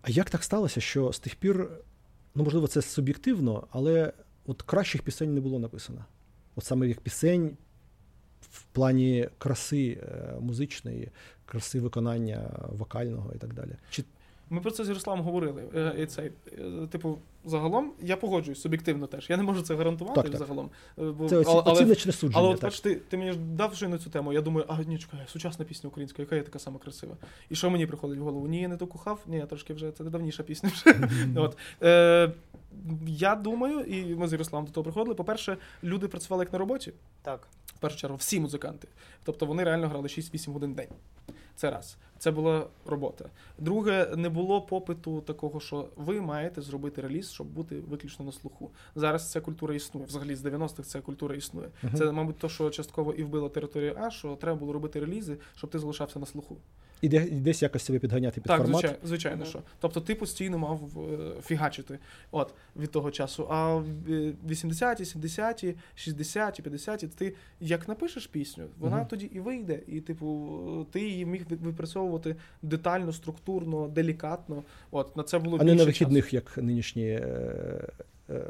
а 0.03 0.11
як 0.11 0.31
так 0.31 0.45
сталося, 0.45 0.81
що 0.81 1.13
з 1.13 1.19
тих 1.19 1.37
пір, 1.37 1.71
ну 2.35 2.45
можливо, 2.45 2.67
це 2.67 2.83
суб'єктивно, 2.83 3.67
але 3.71 4.13
от 4.47 4.63
кращих 4.63 5.03
пісень 5.03 5.35
не 5.35 5.41
було 5.41 5.59
написано. 5.59 6.05
От 6.57 6.65
саме 6.65 6.89
як 6.89 7.01
пісень 7.01 7.57
в 8.41 8.63
плані 8.63 9.29
краси 9.39 9.99
е, 10.03 10.35
музичної, 10.41 11.09
краси 11.47 11.81
виконання 11.81 12.51
вокального 12.69 13.33
і 13.35 13.39
так 13.39 13.55
далі. 13.55 13.71
Чи 13.91 14.05
Ми 14.51 14.61
про 14.61 14.71
це 14.71 14.85
з 14.85 14.89
Ярославом 14.89 15.25
говорили. 15.25 15.63
Е, 15.75 15.95
І 15.99 16.07
цей, 16.07 16.33
е, 16.59 16.87
типу, 16.91 17.19
загалом 17.45 17.93
я 18.03 18.17
погоджуюсь 18.17 18.61
суб'єктивно 18.61 19.07
теж. 19.07 19.31
Я 19.31 19.37
не 19.37 19.43
можу 19.43 19.63
це 19.63 19.75
гарантувати 19.75 20.15
Так, 20.23 20.31
так. 20.31 20.39
загалом. 20.39 20.71
Бо- 20.97 21.29
це 21.29 21.37
оці, 21.37 21.51
але- 21.51 21.63
але- 21.65 21.73
оціночне 21.73 22.13
судження? 22.13 22.39
Але 22.45 22.55
от 22.55 22.63
бач, 22.63 22.81
ти, 22.81 22.95
ти 22.95 23.17
мені 23.17 23.33
дав 23.37 23.75
щойно 23.75 23.99
цю 23.99 24.11
тему. 24.11 24.33
Я 24.33 24.41
думаю, 24.41 24.67
а 24.69 24.83
ні, 24.83 24.99
чекай, 24.99 25.21
сучасна 25.27 25.65
пісня 25.65 25.89
українська, 25.89 26.23
яка 26.23 26.37
є 26.37 26.43
така 26.43 26.59
сама 26.59 26.79
красива. 26.79 27.17
І 27.51 27.55
що 27.55 27.71
мені 27.71 27.87
приходить 27.87 28.19
в 28.19 28.23
голову? 28.23 28.49
Ні, 28.49 28.61
я 28.61 28.69
не 28.69 28.77
то 28.77 28.87
кохав, 28.87 29.21
ні, 29.27 29.37
я 29.37 29.47
трошки 29.47 29.75
вже 29.75 29.93
це 29.93 30.05
давніша 30.05 30.43
пісня. 30.43 30.71
Вже. 30.75 30.95
От. 31.37 31.57
Е, 31.83 32.33
я 33.07 33.35
думаю, 33.35 33.81
і 33.81 34.15
ми 34.15 34.29
з 34.29 34.33
Ярославом 34.33 34.67
до 34.67 34.73
того 34.73 34.85
приходили. 34.85 35.15
По-перше, 35.15 35.57
люди 35.85 36.09
працювали 36.09 36.45
як 36.45 36.53
на 36.53 36.59
роботі, 36.59 36.93
Так. 37.23 37.49
в 37.67 37.79
першу 37.79 37.99
чергу, 37.99 38.17
всі 38.17 38.41
музиканти. 38.41 38.89
Тобто 39.25 39.47
вони 39.47 39.65
реально 39.65 39.89
грали 39.89 40.09
6-8 40.09 40.53
годин 40.53 40.73
в 40.73 40.77
день. 40.77 40.89
Це 41.57 41.71
раз. 41.71 41.97
Це 42.19 42.31
була 42.31 42.67
робота. 42.87 43.25
Друге, 43.59 44.13
не 44.17 44.29
було 44.29 44.63
попиту 44.63 45.21
такого, 45.21 45.61
що 45.61 45.89
ви 45.97 46.21
маєте 46.21 46.63
зробити 46.63 47.01
реліз, 47.03 47.31
щоб 47.31 47.47
бути 47.47 47.81
виключно 47.81 48.25
на 48.25 48.33
слуху. 48.33 48.71
Зараз 48.95 49.31
ця 49.31 49.41
культура 49.41 49.75
існує. 49.75 50.07
Взагалі 50.07 50.35
з 50.37 50.45
90-х 50.45 50.83
ця 50.83 51.01
культура 51.01 51.37
існує. 51.37 51.69
Мгм. 51.83 51.97
Це, 51.97 52.13
мабуть, 52.13 52.39
то, 52.39 52.49
що 52.49 52.71
частково 52.71 53.13
і 53.13 53.23
вбило 53.23 53.49
територію 53.49 53.97
А, 54.01 54.11
що 54.11 54.37
треба 54.37 54.59
було 54.59 54.73
робити 54.73 55.01
релізи, 55.01 55.37
щоб 55.57 55.71
ти 55.71 55.79
залишався 55.79 56.19
на 56.19 56.27
слуху. 56.27 56.57
І, 57.01 57.09
де, 57.09 57.17
і 57.25 57.31
десь 57.31 57.63
якось 57.63 57.83
себе 57.83 57.99
підганяти 57.99 58.41
під 58.41 58.45
так, 58.49 58.61
формат. 58.61 58.81
звичайно, 58.81 58.99
звичайно, 59.05 59.45
що. 59.45 59.63
Тобто 59.81 60.01
ти 60.01 60.15
постійно 60.15 60.59
мав 60.59 60.81
е, 61.13 61.41
фігачити 61.43 61.99
от, 62.31 62.55
від 62.77 62.91
того 62.91 63.11
часу. 63.11 63.47
А 63.51 63.75
в 63.75 63.85
е, 64.09 64.33
80-ті, 64.49 65.05
70-ті, 65.05 65.75
60-ті, 65.97 66.63
50-ті, 66.63 67.09
ти 67.09 67.35
як 67.61 67.89
напишеш 67.89 68.27
пісню, 68.27 68.65
вона 68.79 68.97
Мгм. 68.97 69.07
тоді 69.07 69.27
і 69.27 69.41
вийде. 69.41 69.81
І, 69.87 70.01
типу, 70.01 70.87
ти 70.93 71.01
її 71.01 71.27
міг 71.27 71.43
випрацьовувати 71.49 72.37
детально, 72.63 73.13
структурно, 73.13 73.89
делікатно. 73.89 74.63
От, 74.91 75.17
на 75.17 75.23
це 75.23 75.39
було 75.39 75.59
А 75.61 75.65
не 75.65 75.75
на 75.75 75.85
вихідних, 75.85 76.35
як 76.35 76.57
нинішні 76.57 77.07
е, 77.07 77.89
е, 78.31 78.45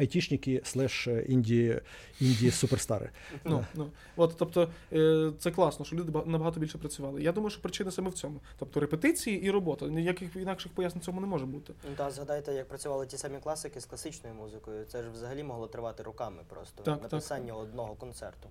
айтішники 0.00 0.60
слеш 0.64 1.08
інді, 1.28 1.80
інді 2.20 2.50
суперстари. 2.50 3.10
Ну, 3.44 3.64
ну. 3.74 3.90
От, 4.16 4.34
тобто, 4.38 4.68
е, 4.92 5.32
це 5.38 5.50
класно, 5.50 5.84
що 5.84 5.96
люди 5.96 6.10
ба- 6.10 6.24
набагато 6.26 6.60
більше 6.60 6.78
працювали. 6.78 7.22
Я 7.22 7.32
думаю, 7.32 7.50
що 7.50 7.62
причина 7.62 7.90
саме 7.90 8.10
в 8.10 8.14
цьому. 8.14 8.40
Тобто 8.58 8.80
репетиції 8.80 9.42
і 9.42 9.50
робота. 9.50 9.86
Ніяких 9.88 10.36
інакших 10.36 10.72
пояснень 10.72 11.02
цьому 11.02 11.20
не 11.20 11.26
може 11.26 11.46
бути. 11.46 11.72
Ну 11.90 11.94
та 11.96 12.10
згадайте, 12.10 12.52
як 12.54 12.68
працювали 12.68 13.06
ті 13.06 13.16
самі 13.16 13.38
класики 13.38 13.80
з 13.80 13.86
класичною 13.86 14.34
музикою. 14.34 14.84
Це 14.84 15.02
ж 15.02 15.10
взагалі 15.10 15.42
могло 15.42 15.66
тривати 15.66 16.02
роками 16.02 16.42
просто 16.48 16.82
Так, 16.82 17.02
написання 17.02 17.54
одного 17.54 17.94
концерту. 17.94 18.48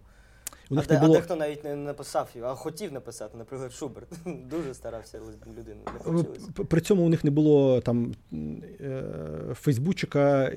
У 0.71 0.75
А, 0.75 0.77
них 0.77 0.87
де, 0.87 0.99
не 0.99 1.05
а 1.05 1.09
дехто 1.09 1.35
навіть 1.35 1.63
не 1.63 1.75
написав 1.75 2.29
його, 2.35 2.49
а 2.49 2.55
хотів 2.55 2.93
написати, 2.93 3.37
наприклад, 3.37 3.73
Шуберт. 3.73 4.07
Дуже 4.49 4.73
старався 4.73 5.19
людина. 5.57 5.77
Не 6.05 6.11
вийшло. 6.11 6.65
При 6.65 6.81
цьому 6.81 7.05
у 7.05 7.09
них 7.09 7.23
не 7.23 7.31
було 7.31 7.81
там 7.81 8.13
е, 8.81 9.03
Фейсбучика, 9.53 10.47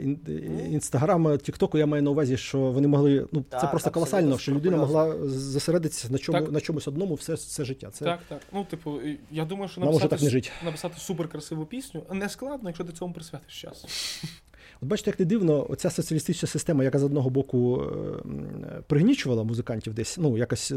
інстаграма, 0.71 1.37
Тіктоку. 1.37 1.79
Я 1.79 1.87
маю 1.87 2.03
на 2.03 2.11
увазі, 2.11 2.37
що 2.37 2.59
вони 2.59 2.89
могли. 2.89 3.27
Ну 3.33 3.45
це 3.61 3.67
просто 3.67 3.91
колосально, 3.91 4.39
що 4.39 4.53
людина 4.53 4.77
могла 4.77 5.17
зосередитися 5.29 6.09
на 6.13 6.19
чому 6.19 6.39
Так. 6.41 6.53
на 6.53 6.61
чомусь 6.61 6.89
одному 6.89 7.15
все, 7.15 7.35
все 7.35 7.65
життя. 7.65 7.91
Це 7.93 8.05
Так, 8.05 8.21
так. 8.29 8.41
Ну, 8.53 8.65
типу, 8.65 8.99
я 9.31 9.45
думаю, 9.45 9.69
що 9.69 9.81
написати, 9.81 10.09
так 10.09 10.23
не 10.23 10.31
жити. 10.31 10.51
написати 10.65 10.95
суперкрасиву 10.99 11.67
пісню 11.67 12.03
не 12.13 12.29
складно, 12.29 12.69
якщо 12.69 12.85
ти 12.85 12.93
цьому 12.93 13.15
присвятиш 13.15 13.61
час. 13.61 13.85
От 14.81 14.89
бачите, 14.89 15.11
як 15.11 15.21
не 15.21 15.27
дивно, 15.27 15.67
оця 15.71 15.91
соціалістична 15.91 16.49
система, 16.49 16.85
яка 16.85 16.99
з 16.99 17.03
одного 17.03 17.31
боку 17.31 17.83
е, 17.83 18.83
пригнічувала 18.87 19.45
музикантів 19.45 19.95
десь, 19.95 20.19
ну 20.19 20.39
якось 20.39 20.73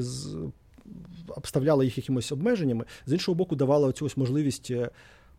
обставляла 1.27 1.83
їх 1.83 1.97
якимось 1.97 2.31
обмеженнями, 2.31 2.85
з 3.05 3.13
іншого 3.13 3.35
боку, 3.35 3.55
давала 3.55 3.87
оцю 3.87 4.05
ось 4.05 4.17
можливість 4.17 4.71
е, 4.71 4.89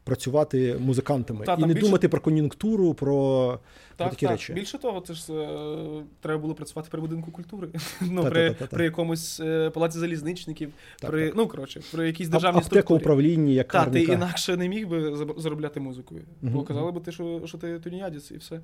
працювати 0.07 0.77
музикантами 0.81 1.45
Та, 1.47 1.55
і 1.55 1.61
не 1.61 1.67
більше- 1.67 1.81
думати 1.81 2.09
про 2.09 2.21
кон'юнктуру, 2.21 2.95
про, 2.95 3.59
про 3.97 4.09
такі 4.09 4.27
так. 4.27 4.31
речі. 4.31 4.53
Більше 4.53 4.79
того, 4.79 5.01
це 5.01 5.15
ж 5.15 5.33
е, 5.33 6.03
треба 6.21 6.41
було 6.41 6.55
працювати 6.55 6.89
при 6.91 7.01
будинку 7.01 7.31
культури. 7.31 7.69
ну, 8.01 8.23
Та-та-та-та-та. 8.23 8.67
при, 8.67 8.67
при 8.67 8.85
якомусь 8.85 9.41
е, 9.41 9.71
палаці 9.71 9.99
залізничників, 9.99 10.73
Так, 11.01 11.11
при, 11.11 11.27
так. 11.27 11.37
ну 11.37 11.49
коротше, 11.49 11.81
при 11.93 12.07
якійсь 12.07 12.29
державній 12.29 12.59
Аптека 12.59 12.81
структурі. 12.81 12.99
управління, 12.99 13.53
як 13.53 13.73
Та, 13.73 13.87
ти 13.87 14.03
інакше 14.03 14.57
не 14.57 14.69
міг 14.69 14.89
би 14.89 15.17
заробляти 15.37 15.81
музикою. 15.81 16.23
Бо 16.43 16.63
казали 16.63 16.93
би 16.93 17.01
ти, 17.01 17.13
що, 17.13 17.43
що 17.45 17.59
ти 17.59 17.79
тюніядець, 17.79 18.31
і 18.31 18.37
все. 18.37 18.61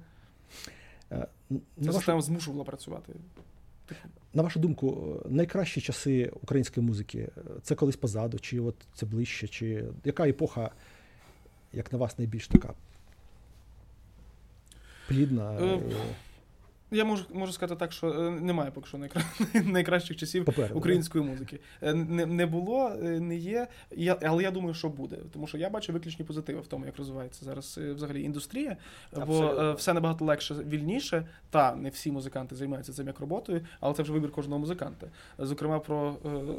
Е, 1.13 1.27
Ця 1.85 1.93
система 1.93 2.23
змушувала 2.23 2.65
працювати. 2.65 3.13
на 4.35 4.43
вашу 4.43 4.61
думку, 4.61 5.17
е, 5.25 5.29
найкращі 5.31 5.81
часи 5.81 6.33
української 6.43 6.87
музики 6.87 7.19
е, 7.19 7.41
це 7.63 7.75
колись 7.75 7.97
позаду, 7.97 8.39
чи 8.39 8.61
от 8.61 8.75
це 8.95 9.07
ближче, 9.07 9.49
чи 9.49 9.85
яка 10.05 10.29
епоха, 10.29 10.71
як 11.73 11.93
на 11.93 11.99
вас, 11.99 12.19
найбільш 12.19 12.49
така 12.49 12.75
плідна? 15.09 15.79
Е, 16.93 16.97
Я 16.97 17.05
можу, 17.05 17.25
можу 17.33 17.53
сказати 17.53 17.79
так, 17.79 17.93
що 17.93 18.09
е, 18.09 18.31
немає 18.31 18.71
поки 18.71 18.87
що 18.89 18.99
найкра- 18.99 19.65
найкращих 19.73 20.17
часів 20.17 20.45
Попереду, 20.45 20.75
української 20.75 21.25
музики. 21.25 21.61
Е, 21.83 21.95
Не, 21.95 22.27
не 22.27 22.47
було, 22.47 22.89
е, 23.03 23.21
не 23.21 23.37
є, 23.37 23.67
я, 23.91 24.19
але 24.23 24.43
я 24.43 24.51
думаю, 24.51 24.75
що 24.75 24.89
буде. 24.89 25.17
Тому 25.33 25.47
що 25.47 25.59
я 25.59 25.71
бачу 25.71 25.93
виключні 25.93 26.25
позитиви 26.25 26.61
в 26.61 26.67
тому, 26.67 26.87
як 26.87 26.97
розвивається 26.99 27.45
зараз 27.45 27.79
взагалі 27.95 28.23
індустрія, 28.23 28.77
бо 29.15 29.21
Абсолютно. 29.23 29.63
е, 29.71 29.73
все 29.73 29.93
набагато 29.93 30.25
легше, 30.25 30.55
вільніше. 30.55 31.27
Та 31.51 31.75
не 31.77 31.89
всі 31.89 32.13
музиканти 32.13 32.57
займаються 32.57 32.93
цим 32.93 33.07
як 33.07 33.21
роботою, 33.21 33.61
але 33.81 33.95
це 33.95 34.03
вже 34.03 34.13
вибір 34.13 34.31
кожного 34.33 34.59
музиканта. 34.59 35.07
Зокрема, 35.39 35.79
про 35.79 36.17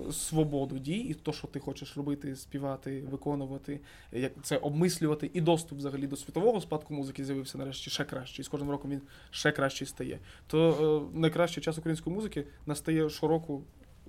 е, 0.07 0.11
свободу 0.11 0.79
дій 0.79 0.97
і 0.99 1.13
то, 1.13 1.33
що 1.33 1.47
ти 1.47 1.59
хочеш 1.59 1.97
робити, 1.97 2.35
співати, 2.35 3.03
виконувати, 3.11 3.79
як 4.11 4.31
це 4.43 4.57
обмислювати, 4.57 5.31
і 5.33 5.41
доступ 5.41 5.77
взагалі 5.79 6.07
до 6.07 6.15
світового 6.15 6.61
спадку 6.61 6.93
музики 6.93 7.25
з'явився 7.25 7.57
нарешті 7.57 7.89
ще 7.89 8.03
краще. 8.03 8.41
І 8.41 8.45
з 8.45 8.47
кожним 8.47 8.69
роком 8.69 8.91
він 8.91 9.01
ще 9.31 9.51
кращий 9.51 9.87
стає. 9.87 10.19
То 10.47 11.09
е, 11.13 11.19
найкращий 11.19 11.63
час 11.63 11.77
української 11.77 12.15
музики 12.15 12.45
настає 12.65 13.09
щороку 13.09 13.61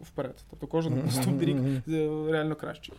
вперед. 0.03 0.45
Тобто 0.51 0.67
кожен 0.67 1.03
наступний 1.05 1.47
рік 1.47 1.57
е, 1.89 2.09
реально 2.33 2.57
кращий. 2.57 2.95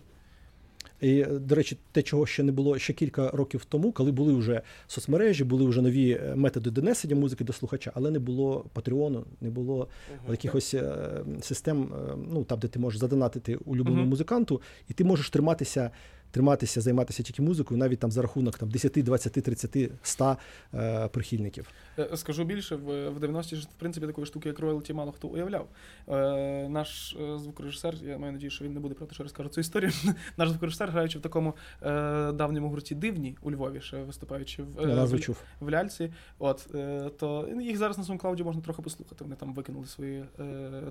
І, 1.01 1.19
е, 1.19 1.25
до 1.25 1.55
речі, 1.55 1.77
те, 1.91 2.01
чого 2.01 2.25
ще 2.25 2.43
не 2.43 2.51
було 2.51 2.77
ще 2.77 2.93
кілька 2.93 3.31
років 3.31 3.65
тому, 3.65 3.91
коли 3.91 4.11
були 4.11 4.33
вже 4.33 4.61
соцмережі, 4.87 5.43
були 5.43 5.65
вже 5.65 5.81
нові 5.81 6.11
е, 6.11 6.35
методи 6.35 6.71
донесення 6.71 7.15
музики 7.15 7.43
до 7.43 7.53
слухача, 7.53 7.91
але 7.95 8.11
не 8.11 8.19
було 8.19 8.65
Патреону, 8.73 9.25
не 9.41 9.49
було 9.49 9.87
Мгм. 10.23 10.31
якихось 10.31 10.73
е, 10.73 10.93
систем, 11.41 11.93
е, 11.93 12.15
ну 12.31 12.43
там, 12.43 12.59
де 12.59 12.67
ти 12.67 12.79
можеш 12.79 12.99
задонатити 12.99 13.55
улюбленому 13.55 14.01
Мгм. 14.01 14.09
музиканту, 14.09 14.61
і 14.89 14.93
ти 14.93 15.03
можеш 15.03 15.29
триматися. 15.29 15.91
Триматися, 16.39 16.81
займатися 16.81 17.23
тільки 17.23 17.41
музикою, 17.41 17.77
навіть 17.77 17.99
там 17.99 18.11
за 18.11 18.21
рахунок 18.21 18.57
там 18.57 18.69
10, 18.69 18.91
20, 19.03 19.33
30, 19.33 19.91
100 20.03 20.37
е, 20.73 21.07
прихильників. 21.07 21.67
Е, 21.99 22.17
Скажу 22.17 22.43
більше, 22.43 22.75
в, 22.75 23.09
в 23.09 23.23
90-ті 23.23 23.55
ж 23.55 23.61
в 23.63 23.79
принципі 23.79 24.07
такої 24.07 24.27
штуки, 24.27 24.49
як 24.49 24.59
роялті, 24.59 24.93
мало 24.93 25.11
хто 25.11 25.27
уявляв. 25.27 25.67
Е, 26.07 26.69
наш 26.69 27.15
е, 27.21 27.37
звукорежисер, 27.39 27.95
я 28.03 28.17
маю 28.17 28.33
надію, 28.33 28.49
що 28.49 28.65
він 28.65 28.73
не 28.73 28.79
буде 28.79 28.93
проти, 28.95 29.13
що 29.13 29.23
розкажу 29.23 29.49
цю 29.49 29.61
історію. 29.61 29.91
наш 30.37 30.49
звукорежисер, 30.49 30.91
граючи 30.91 31.19
в 31.19 31.21
такому 31.21 31.53
е, 31.83 32.31
давньому 32.31 32.69
гурті 32.69 32.95
дивні 32.95 33.37
у 33.41 33.51
Львові, 33.51 33.81
ще 33.81 34.03
виступаючи 34.03 34.63
в, 34.63 34.79
е, 34.79 34.85
в- 35.05 35.65
в 35.65 35.69
ляльці. 35.71 36.13
От 36.39 36.67
е, 36.75 37.09
то 37.19 37.49
їх 37.61 37.77
зараз 37.77 37.97
на 37.97 38.03
SoundCloud 38.03 38.43
можна 38.43 38.61
трохи 38.61 38.81
послухати. 38.81 39.23
Вони 39.23 39.35
там 39.35 39.53
викинули 39.53 39.85
свої 39.85 40.23
е, 40.39 40.43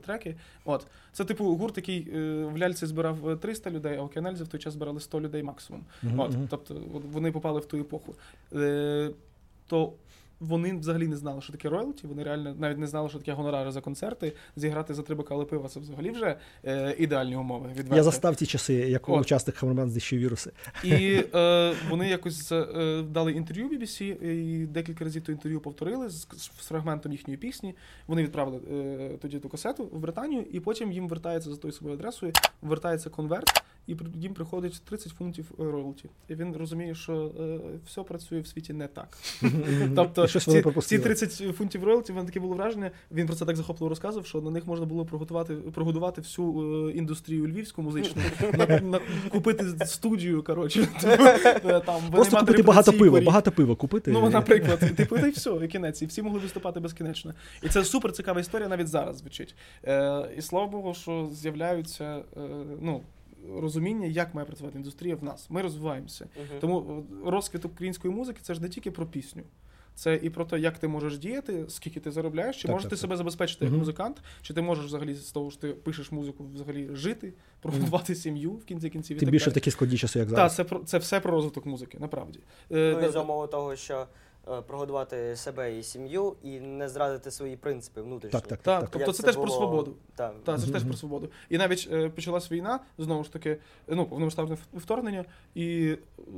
треки. 0.06 0.36
От 0.64 0.86
це 1.12 1.24
типу 1.24 1.56
гурт, 1.56 1.76
який 1.76 2.08
е, 2.14 2.44
в 2.44 2.58
ляльці 2.58 2.86
збирав 2.86 3.28
е, 3.28 3.36
300 3.36 3.70
людей, 3.70 3.96
а 3.96 4.02
у 4.02 4.08
Кіанельзі 4.08 4.44
в 4.44 4.48
той 4.48 4.60
час 4.60 4.72
збирали 4.74 5.00
100 5.00 5.20
людей 5.20 5.33
максимум. 5.42 5.84
Мгм, 6.02 6.20
От, 6.20 6.32
тобто 6.50 6.74
вони 7.12 7.32
попали 7.32 7.60
в 7.60 7.66
ту 7.66 7.76
епоху. 7.76 8.14
Е, 8.52 9.10
то 9.66 9.92
вони 10.40 10.76
взагалі 10.76 11.08
не 11.08 11.16
знали, 11.16 11.40
що 11.40 11.52
таке 11.52 11.68
роялті, 11.68 12.06
вони 12.06 12.22
реально 12.22 12.54
навіть 12.58 12.78
не 12.78 12.86
знали, 12.86 13.08
що 13.08 13.18
таке 13.18 13.32
гонорари 13.32 13.72
за 13.72 13.80
концерти. 13.80 14.32
Зіграти 14.56 14.94
за 14.94 15.02
три 15.02 15.14
бокали 15.14 15.44
пива 15.44 15.68
це 15.68 15.80
взагалі 15.80 16.10
вже 16.10 16.36
е, 16.64 16.96
ідеальні 16.98 17.36
умови. 17.36 17.68
Відверто. 17.70 17.96
Я 17.96 18.02
застав 18.02 18.36
ті 18.36 18.46
часи, 18.46 18.74
як 18.74 19.08
От. 19.08 19.20
учасник 19.20 19.56
Хамерман 19.56 19.90
знищив 19.90 20.18
віруси. 20.18 20.50
І 20.84 21.24
е, 21.34 21.74
вони 21.90 22.08
якось 22.08 22.52
е, 22.52 23.02
дали 23.10 23.32
інтерв'ю 23.32 23.68
BBC, 23.68 24.24
і 24.24 24.66
декілька 24.66 25.04
разів 25.04 25.22
то 25.22 25.32
інтерв'ю 25.32 25.60
повторили 25.60 26.08
з, 26.08 26.26
з 26.36 26.46
фрагментом 26.46 27.12
їхньої 27.12 27.36
пісні. 27.36 27.74
Вони 28.06 28.22
відправили 28.22 28.60
е, 28.72 29.10
тоді 29.22 29.38
ту 29.38 29.48
касету 29.48 29.84
в 29.84 29.98
Британію, 29.98 30.44
і 30.52 30.60
потім 30.60 30.92
їм 30.92 31.08
вертається 31.08 31.50
за 31.50 31.56
тою 31.56 31.72
собою 31.72 31.96
адресою, 31.96 32.32
вертається 32.62 33.10
конверт, 33.10 33.64
і 33.86 33.96
їм 34.14 34.34
приходить 34.34 34.82
30 34.84 35.12
фунтів 35.12 35.52
е, 35.60 35.62
роялті. 35.62 36.08
І 36.28 36.34
він 36.34 36.56
розуміє, 36.56 36.94
що 36.94 37.32
е, 37.40 37.58
все 37.86 38.02
працює 38.02 38.40
в 38.40 38.46
світі 38.46 38.72
не 38.72 38.88
так. 38.88 39.18
Тобто 39.96 40.23
І 40.24 40.28
щось 40.28 40.46
вони 40.46 40.62
ці, 40.62 40.80
ці 40.80 40.98
30 40.98 41.56
фунтів 41.56 41.84
роялті, 41.84 42.12
в 42.12 42.14
мене 42.14 42.26
таке 42.26 42.40
було 42.40 42.54
враження. 42.54 42.90
Він 43.12 43.26
про 43.26 43.36
це 43.36 43.44
так 43.44 43.56
захопливо 43.56 43.88
розказував, 43.88 44.26
що 44.26 44.40
на 44.40 44.50
них 44.50 44.66
можна 44.66 44.86
було 44.86 45.04
приготувати, 45.04 45.54
прогодувати 45.54 46.20
всю 46.20 46.88
е, 46.88 46.92
індустрію 46.92 47.46
львівську 47.46 47.82
музичну, 47.82 48.22
на, 48.58 48.80
на, 48.80 49.00
купити 49.28 49.86
студію, 49.86 50.42
коротше. 50.42 50.86
типу, 51.00 51.68
е, 51.68 51.80
там, 51.80 52.02
Просто 52.12 52.36
купити 52.36 52.62
багато 52.62 52.92
пива, 52.92 53.20
багато 53.20 53.52
пива 53.52 53.74
купити. 53.74 54.10
Ну, 54.10 54.30
наприклад, 54.30 54.78
і, 54.82 54.94
типу, 54.94 55.16
й 55.16 55.30
все, 55.30 55.50
і 55.64 55.68
кінець. 55.68 56.02
І 56.02 56.06
всі 56.06 56.22
могли 56.22 56.38
виступати 56.38 56.80
безкінечно. 56.80 57.34
І 57.62 57.68
це 57.68 57.84
супер 57.84 58.12
цікава 58.12 58.40
історія 58.40 58.68
навіть 58.68 58.88
зараз 58.88 59.18
звучить. 59.18 59.54
Е, 59.84 60.28
і 60.38 60.42
слава 60.42 60.66
Богу, 60.66 60.94
що 60.94 61.28
з'являються 61.32 62.22
е, 62.36 62.40
ну, 62.80 63.00
розуміння, 63.60 64.06
як 64.06 64.34
має 64.34 64.46
працювати 64.46 64.78
індустрія 64.78 65.16
в 65.16 65.24
нас. 65.24 65.50
Ми 65.50 65.62
розвиваємося. 65.62 66.26
Мгм. 66.36 66.60
Тому 66.60 67.04
розквіт 67.26 67.64
української 67.64 68.14
музики 68.14 68.38
це 68.42 68.54
ж 68.54 68.62
не 68.62 68.68
тільки 68.68 68.90
про 68.90 69.06
пісню. 69.06 69.42
Це 69.96 70.16
і 70.22 70.30
про 70.30 70.44
те, 70.44 70.58
як 70.58 70.78
ти 70.78 70.88
можеш 70.88 71.18
діяти, 71.18 71.64
скільки 71.68 72.00
ти 72.00 72.10
заробляєш, 72.10 72.56
чи 72.56 72.62
Так, 72.62 72.70
можеш 72.70 72.82
так, 72.82 72.90
ти 72.90 72.96
так. 72.96 73.00
себе 73.00 73.16
забезпечити 73.16 73.64
як 73.64 73.74
музикант, 73.74 74.22
чи 74.42 74.54
ти 74.54 74.62
можеш 74.62 74.84
взагалі 74.86 75.14
з 75.14 75.30
того, 75.32 75.50
що 75.50 75.60
ти 75.60 75.68
пишеш 75.68 76.12
музику, 76.12 76.44
взагалі 76.54 76.88
жити, 76.92 77.32
пробудувати 77.60 78.14
сім'ю 78.14 78.52
в 78.52 78.64
кінці 78.64 78.90
кінців. 78.90 79.18
Тим 79.18 79.26
так 79.26 79.32
більше 79.32 79.50
в 79.50 79.52
такі 79.52 79.70
складні 79.70 79.96
часи, 79.98 80.18
як 80.18 80.28
Так, 80.28 80.36
зараз. 80.36 80.54
це 80.56 80.64
про 80.64 80.78
це 80.78 80.98
все 80.98 81.20
про 81.20 81.32
розвиток 81.32 81.66
музики, 81.66 81.98
направді. 82.00 82.40
Е, 82.72 82.96
Ну 83.00 83.08
і 83.08 83.12
за 83.12 83.20
умови 83.22 83.46
того, 83.46 83.76
що 83.76 84.06
е, 84.48 84.60
прогодувати 84.60 85.36
себе 85.36 85.78
і 85.78 85.82
сім'ю, 85.82 86.36
і 86.42 86.60
не 86.60 86.88
зрадити 86.88 87.30
свої 87.30 87.56
принципи 87.56 88.02
внутрішні. 88.02 88.40
Так, 88.40 88.46
так, 88.48 88.58
Так, 88.62 88.80
так. 88.80 88.90
тобто 88.90 89.06
Як 89.06 89.16
це 89.16 89.22
теж 89.22 89.34
про 89.34 89.44
було- 89.44 89.56
свободу. 89.56 89.96
Так. 90.16 90.34
Так, 90.44 90.60
це 90.60 90.66
ж 90.66 90.72
теж 90.72 90.84
про 90.84 90.94
свободу. 90.94 91.28
І 91.50 91.58
навіть 91.58 91.88
е, 91.92 92.08
почалась 92.08 92.52
війна, 92.52 92.80
знову 92.98 93.24
ж 93.24 93.32
таки, 93.32 93.56
ну, 93.88 94.06
повномасштабне 94.06 94.56
вторгнення, 94.74 95.24
і 95.54 95.96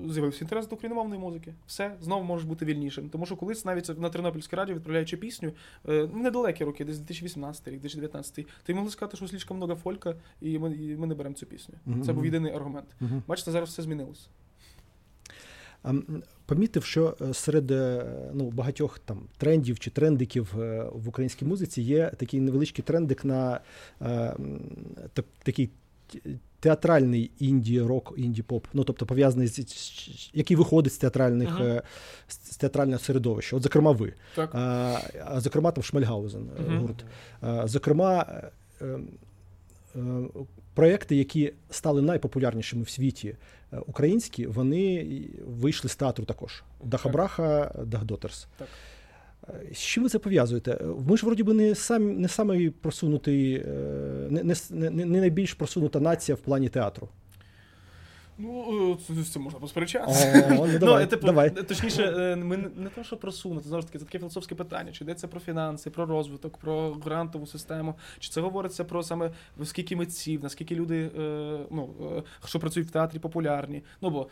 з'явився 0.09 0.45
інтерес 0.45 0.67
до 0.69 0.75
україномовної 0.77 1.21
музики. 1.21 1.55
Все, 1.67 1.97
знову 2.01 2.25
можеш 2.25 2.47
бути 2.47 2.65
вільнішим. 2.65 3.09
Тому 3.09 3.27
що 3.27 3.37
колись 3.37 3.65
навіть 3.65 3.99
на 4.01 4.11
Тернопільське 4.11 4.57
радіо, 4.57 4.75
відправляючи 4.75 5.17
пісню, 5.17 5.53
е, 5.89 6.09
ну, 6.15 6.23
недалекі 6.23 6.65
роки, 6.65 6.85
десь 6.85 6.99
2018 6.99 7.69
рік, 7.69 7.81
2019, 7.81 8.47
то 8.65 8.73
й 8.73 8.75
могли 8.75 8.91
сказати, 8.91 9.17
що 9.17 9.29
слишком 9.29 9.57
много 9.57 9.75
фолька, 9.75 10.15
і 10.41 10.59
ми, 10.59 10.75
і 10.75 10.97
ми 10.97 11.07
не 11.07 11.15
беремо 11.15 11.35
цю 11.35 11.47
пісню. 11.47 11.75
Мгм. 11.87 12.03
Це 12.03 12.13
був 12.13 12.25
єдиний 12.25 12.53
аргумент. 12.53 12.87
Мгм. 13.01 13.23
Бачите, 13.27 13.51
зараз 13.51 13.69
все 13.69 13.83
змінилося. 13.83 14.27
Помітив, 16.47 16.85
що 16.85 17.17
е, 17.21 17.35
серед 17.35 17.71
е, 17.71 18.05
ну, 18.35 18.51
багатьох 18.51 18.99
там 18.99 19.21
трендів 19.37 19.79
чи 19.79 19.91
трендиків 19.91 20.55
е, 20.61 20.87
в 20.93 21.09
українській 21.09 21.45
музиці 21.45 21.83
є 21.83 22.11
такий 22.17 22.41
невеличкий 22.41 22.85
трендик 22.85 23.25
на 23.25 23.61
е, 24.03 24.37
та- 25.13 25.23
такий 25.43 25.71
театральний 26.61 27.31
інді-рок, 27.39 28.15
інді-поп, 28.19 28.65
ну 28.73 28.85
тобто 28.85 29.07
пов'язаний 29.07 29.49
з, 29.49 30.31
який 30.35 30.57
виходить 30.57 30.93
з 30.93 30.99
театральних 30.99 31.61
е, 31.61 31.83
з 32.29 32.57
театрального 32.57 32.99
середовища. 32.99 33.57
От, 33.57 33.63
зокрема, 33.63 33.93
ви. 33.93 34.13
Так. 34.35 34.51
А, 34.55 34.97
зокрема, 35.41 35.71
там 35.73 35.85
Шмальгаузен 35.85 36.49
Мгм. 36.69 36.79
гурт. 36.79 37.05
А, 37.41 37.67
Зокрема, 37.67 38.27
е, 38.29 38.51
е, 38.85 38.99
е, 39.97 40.01
проекти, 40.77 41.17
які 41.17 41.53
стали 41.71 42.03
найпопулярнішими 42.03 42.83
в 42.83 42.89
світі 42.91 43.37
е, 43.73 43.79
українські, 43.87 44.47
вони 44.47 45.07
вийшли 45.47 45.91
з 45.91 45.97
театру 45.97 46.25
також. 46.25 46.65
Дахабраха, 46.85 47.75
Дахдотерс. 47.85 48.47
Так. 48.59 48.69
Е, 49.49 49.75
З 49.75 49.79
чим 49.79 50.03
ви 50.03 50.09
це 50.09 50.19
пов'язуєте? 50.19 50.81
Ми 51.09 51.17
ж 51.17 51.27
вроді 51.27 51.43
би 51.43 51.55
не 51.55 51.75
сам 51.75 52.21
не 52.21 52.29
самий 52.29 52.71
просунутий, 52.71 53.55
е, 53.55 53.69
не, 54.31 54.55
не, 54.71 54.91
не 54.91 55.21
найбільш 55.21 55.55
просунута 55.55 56.01
нація 56.01 56.37
в 56.37 56.41
плані 56.41 56.69
театру. 56.69 57.09
Ну, 58.39 58.93
е, 58.93 59.15
це, 59.15 59.31
це 59.33 59.39
можна 59.39 59.61
посперечатися. 59.61 60.49
О, 60.51 60.67
ну 60.67 60.79
давай, 60.79 61.05
ну, 61.05 61.11
типу, 61.11 61.27
давай. 61.27 61.51
Точніше, 61.51 62.37
ми 62.37 62.57
не, 62.57 62.89
те, 62.89 63.05
що 63.05 63.17
просунути, 63.17 63.69
знову 63.69 63.81
ж 63.81 63.87
таки, 63.87 63.99
це 63.99 64.05
таке 64.05 64.19
філософське 64.19 64.55
питання. 64.55 64.93
Чи 64.93 65.05
йдеться 65.05 65.29
про 65.29 65.41
фінанси, 65.41 65.91
про 65.91 66.07
розвиток, 66.07 66.57
про 66.57 66.93
грантову 66.93 67.47
систему, 67.47 67.95
чи 68.19 68.31
це 68.31 68.41
говориться 68.41 68.85
про 68.85 69.03
саме 69.03 69.31
скільки 69.65 69.97
митців, 69.97 70.43
наскільки 70.43 70.75
люди, 70.75 71.11
е, 71.19 71.59
ну, 71.71 71.91
е, 72.17 72.23
що 72.45 72.61
працюють 72.61 72.89
в 72.89 72.93
театрі, 72.93 73.19
популярні. 73.19 73.83
Ну 74.01 74.11
бо 74.11 74.29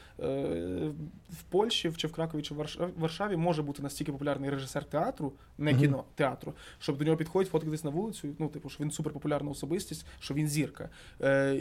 в 1.31 1.43
Польщі 1.51 1.93
чи 1.97 2.07
в 2.07 2.13
Кракові 2.13 2.43
чи 2.43 2.55
в 2.55 2.67
Варшаві 2.97 3.37
може 3.37 3.63
бути 3.63 3.83
настільки 3.83 4.13
популярний 4.13 4.51
режисер 4.51 4.85
театру, 4.85 5.33
не 5.59 5.75
кіно, 5.75 6.05
театру, 6.15 6.53
щоб 6.79 6.99
до 6.99 7.05
нього 7.05 7.17
підходять 7.17 7.51
фоткатись 7.51 7.85
на 7.85 7.91
вулицю. 7.91 8.29
Ну, 8.39 8.49
типу, 8.49 8.69
що 8.69 8.85
він 8.85 8.91
суперпопулярна 8.91 9.51
особистість, 9.51 10.07
що 10.21 10.35
він 10.35 10.49
зірка. 10.49 10.89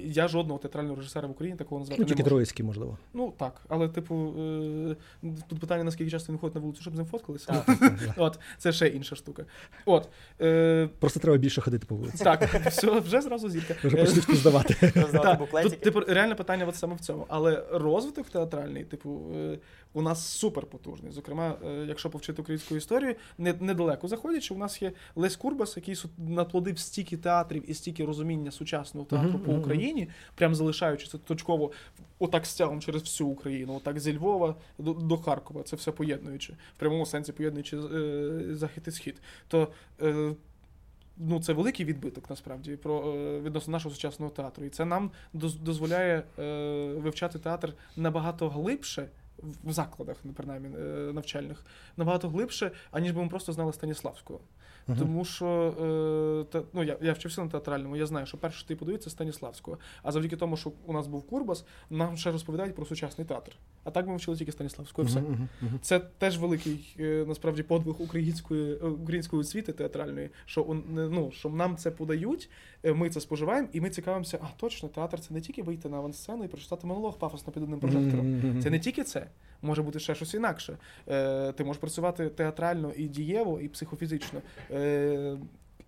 Я 0.04 0.28
жодного 0.28 0.60
театрального 0.60 0.96
режисера 0.96 1.28
в 1.28 1.32
Україні 1.32 1.58
такого 1.58 1.80
назвати 1.80 2.02
не 2.02 2.24
можу. 2.24 2.33
Троїцький, 2.34 2.66
можливо. 2.66 2.98
Ну 3.14 3.34
так, 3.38 3.62
але 3.70 3.88
типу, 3.90 4.34
е, 4.40 4.96
тут 5.48 5.60
питання, 5.60 5.84
наскільки 5.84 6.12
часто 6.12 6.34
він 6.34 6.40
ходить 6.40 6.56
на 6.56 6.62
вулицю, 6.62 6.82
щоб 6.82 6.94
з 6.94 6.98
ним 6.98 7.06
фоткалися. 7.06 7.64
Так. 7.68 7.80
От, 8.18 8.40
це 8.58 8.72
ще 8.72 8.88
інша 8.88 9.16
штука. 9.16 9.46
От. 9.86 10.10
Е, 10.42 10.90
Просто 11.00 11.20
треба 11.20 11.38
більше 11.38 11.62
ходити 11.62 11.86
по 11.86 11.96
вулиці. 11.96 12.24
так, 12.24 12.44
все, 12.44 13.00
вже 13.00 13.22
зразу 13.22 13.50
зірка. 13.50 13.76
Вже 13.84 13.98
Е, 13.98 14.06
почнуть 14.06 14.26
Так, 15.12 15.40
буклетики. 15.40 15.76
тут, 15.76 15.80
типу, 15.84 16.00
реальне 16.00 16.36
питання 16.36 16.66
от 16.66 16.76
саме 16.76 16.96
в 16.96 17.00
цьому. 17.00 17.26
Але 17.30 17.66
розвиток 17.72 18.30
театральний, 18.30 18.84
типу, 18.84 19.22
е, 19.36 19.60
у 19.94 20.02
нас 20.02 20.28
супер 20.28 20.66
потужний. 20.66 21.12
Зокрема, 21.12 21.56
е, 21.66 21.86
якщо 21.88 22.10
повчити 22.10 22.42
українську 22.42 22.76
історію, 22.76 23.16
не, 23.38 23.54
недалеко 23.60 24.08
заходячи, 24.08 24.54
у 24.54 24.58
нас 24.58 24.82
є 24.82 24.92
Лесь 25.16 25.36
Курбас, 25.36 25.78
який 25.78 25.96
су- 25.96 26.10
наплодив 26.30 26.80
стільки 26.80 27.18
театрів 27.18 27.70
і 27.70 27.74
стільки 27.74 28.06
розуміння 28.06 28.52
сучасного 28.52 29.06
театру 29.06 29.40
по. 29.40 29.54
Україні, 29.54 30.10
прям 30.36 30.56
залишаючи 30.56 31.08
це 31.08 31.18
точково 31.18 31.72
отак 32.24 32.46
стягом 32.46 32.82
через 32.82 33.02
всю 33.02 33.30
Україну, 33.30 33.76
отак 33.76 34.00
зі 34.00 34.18
Львова 34.18 34.56
до, 34.78 34.94
до 34.94 35.18
Харкова, 35.18 35.64
це 35.64 35.76
все 35.76 35.92
поєднуючи, 35.92 36.54
в 36.54 36.80
прямому 36.80 37.06
сенсі 37.06 37.32
поєднуючи 37.32 37.78
е, 37.78 38.56
захід 38.56 38.84
і 38.88 38.92
схід. 38.92 39.22
То 39.48 39.68
е, 40.02 40.36
ну, 41.18 41.42
це 41.42 41.54
великий 41.54 41.86
відбиток 41.86 42.30
насправді 42.30 42.76
про 42.76 43.14
е, 43.16 43.40
відносно 43.40 43.72
нашого 43.72 43.96
сучасного 43.96 44.32
театру. 44.32 44.66
І 44.66 44.70
це 44.70 44.86
нам 44.86 45.12
доз- 45.34 45.60
дозволяє 45.64 46.24
е, 46.40 46.44
вивчати 46.94 47.40
театр 47.40 47.74
набагато 47.96 48.50
глибше. 48.50 49.10
В 49.64 49.72
закладах, 49.72 50.18
ну, 50.24 50.34
принаймні, 50.34 50.76
е, 50.78 51.14
навчальних, 51.14 51.66
набагато 51.98 52.30
глибше, 52.30 52.72
аніж 52.92 53.12
би 53.12 53.24
ми 53.24 53.30
просто 53.30 53.54
знали 53.54 53.74
Станіславського. 53.74 54.40
Мгм. 54.88 55.00
Тому 55.00 55.26
що 55.26 55.46
е, 55.48 56.52
та, 56.52 56.64
ну, 56.74 56.84
я, 56.84 56.98
я 57.02 57.14
вчився 57.14 57.44
на 57.44 57.50
театральному, 57.50 57.96
я 57.96 58.06
знаю, 58.06 58.26
що 58.26 58.38
перше, 58.38 58.58
що 58.58 58.68
ти 58.68 58.76
подивиться, 58.76 59.10
Станіславського. 59.10 59.78
А 60.04 60.12
завдяки 60.12 60.36
тому, 60.36 60.58
що 60.58 60.72
у 60.86 60.94
нас 60.94 61.08
був 61.08 61.28
Курбас, 61.28 61.66
нам 61.90 62.18
ще 62.18 62.32
розповідають 62.32 62.76
про 62.76 62.86
сучасний 62.86 63.28
театр. 63.28 63.52
А 63.84 63.92
так 63.92 64.08
ми 64.08 64.16
вчили 64.16 64.38
тільки 64.38 64.52
Станіславського. 64.52 65.08
і 65.08 65.12
Все. 65.12 65.20
Мгм, 65.20 65.50
мгм. 65.62 65.80
Це 65.82 66.00
теж 66.00 66.38
великий 66.38 66.96
е, 67.00 67.26
насправді 67.28 67.64
подвиг 67.64 67.96
української 68.02 68.76
української 68.76 69.40
освіти 69.40 69.74
театральної, 69.74 70.30
що 70.46 70.82
ну, 70.94 71.32
що 71.32 71.50
нам 71.50 71.78
це 71.78 71.92
подають, 71.92 72.50
ми 72.84 73.10
це 73.10 73.22
споживаємо, 73.22 73.68
і 73.74 73.82
ми 73.82 73.90
цікавимося, 73.90 74.40
а 74.42 74.46
точно, 74.60 74.90
театр 74.90 75.20
це 75.20 75.34
не 75.34 75.42
тільки 75.42 75.64
вийти 75.64 75.90
на 75.90 75.98
авансцену 75.98 76.44
і 76.44 76.48
прочитати 76.48 76.88
монолог 76.88 77.18
пафосно 77.18 77.54
під 77.54 77.64
одним 77.64 77.80
прожектором. 77.80 78.62
Це 78.62 78.70
не 78.70 78.80
тільки 78.80 79.04
це. 79.04 79.28
Може 79.62 79.82
бути 79.82 80.00
ще 80.00 80.16
щось 80.16 80.34
інакше. 80.34 80.78
Е, 81.08 81.52
ти 81.52 81.64
можеш 81.64 81.82
працювати 81.82 82.30
театрально 82.30 82.92
і 82.98 83.08
дієво, 83.08 83.60
і 83.60 83.70
психофізично. 83.70 84.42
Е, 84.72 85.38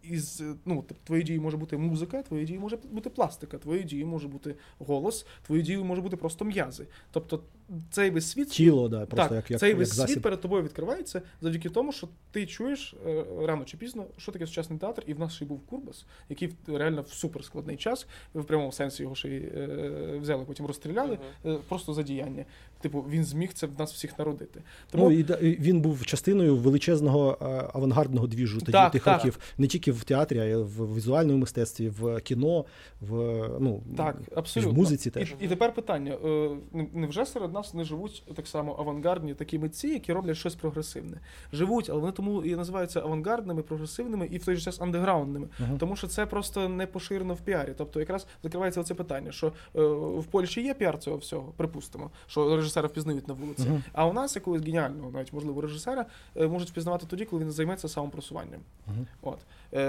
із, 0.10 0.44
ну, 0.66 0.86
твої 1.04 1.24
дії 1.24 1.40
може 1.40 1.58
бути 1.58 1.78
музика, 1.78 2.22
твої 2.22 2.46
дії 2.46 2.60
може 2.60 2.78
бути 2.92 3.10
пластика, 3.10 3.58
твої 3.58 3.84
дії 3.84 4.06
може 4.06 4.28
бути 4.28 4.56
голос, 4.80 5.26
твої 5.46 5.64
дії 5.64 5.78
може 5.78 6.02
бути 6.02 6.18
просто 6.18 6.46
м'язи. 6.46 6.88
Тобто 7.12 7.44
цей 7.90 8.10
весь 8.10 8.32
світ 8.32 8.50
Тіло, 8.50 8.90
да, 8.90 9.06
просто 9.06 9.16
так, 9.16 9.32
як, 9.32 9.52
як, 9.52 9.60
цей 9.60 9.70
як 9.70 9.78
весь 9.78 9.90
світ 9.90 9.98
засіб. 9.98 10.22
перед 10.22 10.42
тобою 10.42 10.64
відкривається 10.64 11.22
завдяки 11.42 11.70
тому, 11.70 11.92
що 11.92 12.08
ти 12.32 12.46
чуєш 12.46 12.96
е, 13.08 13.26
рано 13.42 13.66
чи 13.66 13.78
пізно, 13.78 14.06
що 14.18 14.32
таке 14.32 14.48
сучасний 14.48 14.80
театр, 14.80 15.04
і 15.08 15.14
в 15.14 15.20
нас 15.20 15.34
ще 15.34 15.46
й 15.46 15.48
був 15.48 15.66
Курбас, 15.66 16.06
який 16.30 16.56
реально 16.68 17.02
в 17.02 17.10
суперскладний 17.10 17.78
час, 17.78 18.08
в 18.34 18.44
прямому 18.44 18.72
сенсі 18.72 19.04
його 19.04 19.16
ще 19.16 19.30
й 19.30 19.38
е, 19.38 20.18
взяли, 20.22 20.46
потім 20.46 20.66
розстріляли, 20.66 21.18
е, 21.46 21.58
просто 21.70 21.94
за 21.94 22.04
діяння. 22.04 22.46
Типу, 22.82 23.06
він 23.10 23.24
зміг 23.24 23.54
це 23.54 23.68
в 23.68 23.80
нас 23.80 23.94
всіх 23.94 24.20
народити. 24.20 24.62
Тому 24.92 25.04
Ну, 25.04 25.12
і, 25.12 25.20
і 25.20 25.60
він 25.60 25.82
був 25.82 26.06
частиною 26.06 26.56
величезного 26.56 27.38
е, 27.42 27.70
авангардного 27.74 28.28
двіжу 28.28 28.60
тоді 28.60 28.72
Так, 28.72 28.92
тих 28.92 29.04
так. 29.04 29.18
років, 29.18 29.40
не 29.58 29.68
тільки 29.68 29.92
в 29.92 30.04
театрі, 30.04 30.40
а 30.40 30.44
й 30.46 30.56
в 30.56 30.96
візуальному 30.96 31.40
мистецтві, 31.40 31.90
в 31.90 32.22
кіно, 32.22 32.66
в 33.02 33.16
ну 33.60 33.84
Так, 33.98 34.18
абсолютно. 34.36 34.74
в 34.74 34.76
музиці 34.76 35.10
теж. 35.10 35.34
І, 35.42 35.46
і 35.46 35.48
тепер 35.48 35.74
питання: 35.74 36.18
е, 36.26 36.50
невже 36.94 37.26
серед 37.26 37.54
нас 37.54 37.74
не 37.74 37.84
живуть 37.84 38.24
так 38.36 38.48
само 38.48 38.76
авангардні 38.80 39.34
такі 39.34 39.60
митці, 39.60 39.88
які 39.88 40.14
роблять 40.14 40.38
щось 40.38 40.56
прогресивне? 40.56 41.20
Живуть, 41.54 41.90
але 41.90 42.00
вони 42.00 42.12
тому 42.12 42.44
і 42.44 42.56
називаються 42.56 43.02
авангардними, 43.02 43.62
прогресивними 43.62 44.28
і 44.32 44.38
в 44.38 44.46
той 44.46 44.56
же 44.56 44.62
час 44.62 44.82
андеграундними. 44.82 45.48
Мгм. 45.60 45.78
Тому 45.78 45.96
що 45.96 46.08
це 46.08 46.26
просто 46.26 46.70
не 46.70 46.88
поширено 46.88 47.34
в 47.34 47.42
піарі. 47.42 47.74
Тобто, 47.78 48.00
якраз 48.00 48.28
закривається 48.44 48.82
оце 48.82 48.94
питання, 48.94 49.32
що 49.32 49.48
е, 49.48 49.82
в 50.20 50.26
Польщі 50.32 50.62
є 50.62 50.74
піар 50.74 51.00
цього 51.00 51.18
всього, 51.18 51.54
припустимо, 51.58 52.12
що 52.28 52.62
режисера 52.66 52.88
впізнають 52.88 53.28
на 53.28 53.34
вулиці. 53.34 53.70
Мгм. 53.70 53.84
А 53.94 54.06
у 54.06 54.14
нас 54.14 54.36
якогось 54.36 54.62
геніального, 54.62 55.12
навіть 55.12 55.34
можливо, 55.34 55.62
режисера 55.62 56.06
е, 56.36 56.48
можуть 56.48 56.70
впізнавати 56.70 57.06
тоді, 57.10 57.26
коли 57.26 57.44
він 57.44 57.52
займеться 57.52 57.90
самопросуванням. 57.90 58.62
Мгм. 58.88 59.08
От 59.22 59.40
е, 59.74 59.80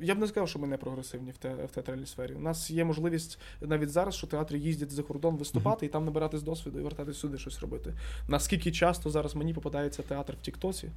я 0.00 0.14
б 0.14 0.18
не 0.18 0.26
сказав, 0.26 0.48
що 0.48 0.58
ми 0.58 0.66
не 0.66 0.76
прогресивні 0.76 1.30
в, 1.30 1.36
те, 1.36 1.54
в 1.54 1.70
театральній 1.70 2.06
сфері. 2.06 2.34
У 2.34 2.40
нас 2.40 2.70
є 2.70 2.84
можливість 2.84 3.38
навіть 3.60 3.90
зараз, 3.90 4.14
що 4.14 4.26
театри 4.26 4.58
їздять 4.58 4.90
за 4.90 5.02
кордон 5.02 5.36
виступати 5.36 5.86
і 5.86 5.88
там 5.88 6.04
набиратись 6.04 6.42
досвіду 6.42 6.78
і 6.78 6.82
вертатись 6.82 7.18
сюди 7.18 7.38
щось 7.38 7.60
робити. 7.60 7.94
Наскільки 8.28 8.72
часто 8.72 9.10
зараз 9.10 9.34
мені 9.34 9.54
попадається 9.54 10.02
театр 10.02 10.34
в 10.40 10.44
Тіктоці, 10.44 10.90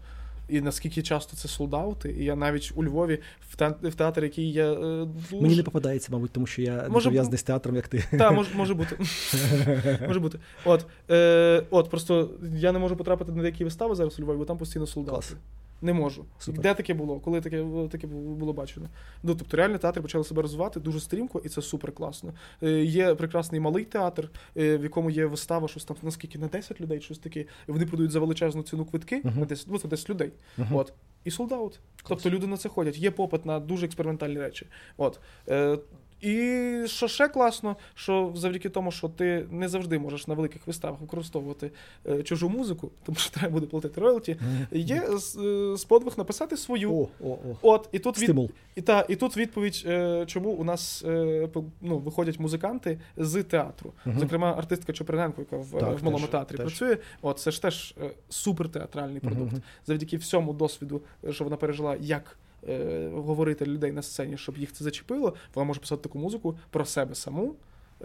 і 0.48 0.62
наскільки 0.62 1.02
часто 1.02 1.38
це 1.38 1.48
солдаути, 1.48 2.16
і 2.20 2.24
я 2.24 2.36
навіть 2.36 2.72
у 2.76 2.84
Львові 2.84 3.20
в, 3.50 3.56
театр, 3.56 3.88
в 3.88 3.96
театр, 3.96 4.24
який 4.24 4.52
я 4.52 4.74
е, 4.74 5.06
дуже... 5.06 5.42
Мені 5.42 5.56
не 5.56 5.64
попадається, 5.64 6.10
мабуть, 6.12 6.32
тому 6.32 6.48
що 6.48 6.62
я 6.62 6.86
Може, 6.90 7.10
пов'язаний 7.10 7.38
з 7.40 7.44
театром, 7.44 7.76
як 7.76 7.88
ти. 7.88 8.04
Так, 8.12 8.34
може, 8.34 8.50
може 8.56 8.74
бути. 8.74 8.98
може 10.08 10.20
бути. 10.20 10.40
От, 10.66 10.86
е, 11.10 11.64
от, 11.70 11.90
просто 11.90 12.30
я 12.56 12.72
не 12.72 12.80
можу 12.80 12.96
потрапити 12.96 13.32
на 13.32 13.42
деякі 13.42 13.64
вистави 13.64 13.96
зараз 13.96 14.20
у 14.20 14.24
Львові, 14.24 14.38
бо 14.38 14.46
там 14.46 14.58
постійно 14.58 14.88
солдати. 14.88 15.16
Клас. 15.16 15.36
Не 15.84 15.94
можу. 15.94 16.26
Супер. 16.40 16.62
Де 16.62 16.74
таке 16.74 16.94
було? 16.94 17.20
Коли 17.20 17.42
таке, 17.42 17.66
таке 17.92 18.08
було 18.08 18.54
бачено? 18.54 18.90
Ну, 19.24 19.36
тобто, 19.36 19.58
реально 19.58 19.78
театри 19.78 20.02
почали 20.02 20.24
себе 20.24 20.42
розвивати 20.42 20.80
дуже 20.80 21.00
стрімко, 21.00 21.42
і 21.46 21.50
це 21.50 21.62
супер 21.62 21.92
класно. 21.92 22.34
Е, 22.64 22.84
є 22.84 23.16
прекрасний 23.16 23.62
малий 23.62 23.86
театр, 23.86 24.30
е, 24.58 24.78
в 24.78 24.84
якому 24.84 25.10
є 25.10 25.26
вистава, 25.26 25.68
щось 25.68 25.86
там 25.86 25.98
наскільки 26.02 26.40
на 26.40 26.48
10 26.48 26.82
людей, 26.82 27.02
щось 27.02 27.20
таке. 27.20 27.40
І 27.40 27.72
вони 27.72 27.86
продають 27.86 28.12
за 28.12 28.20
величезну 28.20 28.64
ціну 28.64 28.86
квитки 28.86 29.22
Мгм. 29.24 29.40
на 29.40 29.46
10, 29.46 29.68
ну, 29.70 29.78
це 29.80 29.88
10 29.88 30.10
людей. 30.10 30.32
Мгм. 30.58 30.76
От. 30.76 30.94
І 31.24 31.32
солдаут. 31.32 31.80
Тобто 32.08 32.30
люди 32.30 32.48
на 32.48 32.58
це 32.58 32.70
ходять. 32.70 32.98
Є 32.98 33.12
попит 33.12 33.46
на 33.46 33.60
дуже 33.60 33.86
експериментальні 33.86 34.40
речі. 34.40 34.68
От. 34.98 35.20
Е, 35.50 35.78
і 36.24 36.88
що 36.88 37.08
ще 37.08 37.28
класно, 37.28 37.76
що 37.96 38.32
завдяки 38.36 38.70
тому, 38.70 38.92
що 38.92 39.10
ти 39.10 39.46
не 39.52 39.70
завжди 39.70 40.00
можеш 40.00 40.28
на 40.28 40.34
великих 40.34 40.68
виставах 40.68 41.02
використовувати 41.02 41.72
е, 42.10 42.24
чужу 42.24 42.50
музику, 42.50 42.92
тому 43.06 43.16
що 43.16 43.32
треба 43.32 43.54
буде 43.54 43.68
платити 43.68 44.02
роялті, 44.02 44.38
є 44.72 45.04
е, 45.06 45.78
сподвиг 45.78 46.14
написати 46.18 46.58
свою. 46.58 46.94
О, 46.94 47.08
о, 47.24 47.28
о. 47.30 47.38
От, 47.62 47.90
і 47.92 48.00
тут, 48.00 48.18
від, 48.18 48.24
Стимул. 48.24 48.50
і, 48.76 48.82
та, 48.82 49.06
і 49.10 49.16
тут 49.16 49.38
відповідь, 49.38 49.84
е, 49.86 50.24
чому 50.28 50.50
у 50.50 50.64
нас 50.64 51.04
е, 51.08 51.50
ну, 51.82 51.98
виходять 51.98 52.40
музиканти 52.40 53.00
з 53.18 53.44
театру. 53.44 53.94
Мгм. 54.06 54.20
Зокрема, 54.20 54.54
артистка 54.58 54.94
Чоприненко, 54.94 55.42
яка 55.42 55.58
в, 55.58 55.80
Так, 55.80 56.00
в 56.00 56.04
малому 56.04 56.26
теж, 56.26 56.32
театрі 56.32 56.58
теж. 56.58 56.66
працює. 56.66 56.98
От, 57.22 57.40
це 57.40 57.52
ж 57.52 57.62
теж 57.62 57.96
е, 58.02 58.12
супертеатральний 58.30 59.20
продукт. 59.20 59.52
Мгм. 59.52 59.62
Завдяки 59.88 60.18
всьому 60.18 60.54
досвіду, 60.54 61.02
е, 61.28 61.34
що 61.34 61.44
вона 61.44 61.56
пережила, 61.56 61.98
як 62.00 62.38
е, 62.70 63.10
говорити 63.14 63.66
людей 63.66 63.92
на 63.92 64.02
сцені, 64.02 64.38
щоб 64.38 64.58
їх 64.58 64.72
це 64.72 64.84
зачепило, 64.84 65.34
вона 65.56 65.66
може 65.68 65.80
писати 65.80 66.02
таку 66.04 66.20
музику 66.20 66.58
про 66.70 66.86
себе 66.86 67.16
саму. 67.16 67.54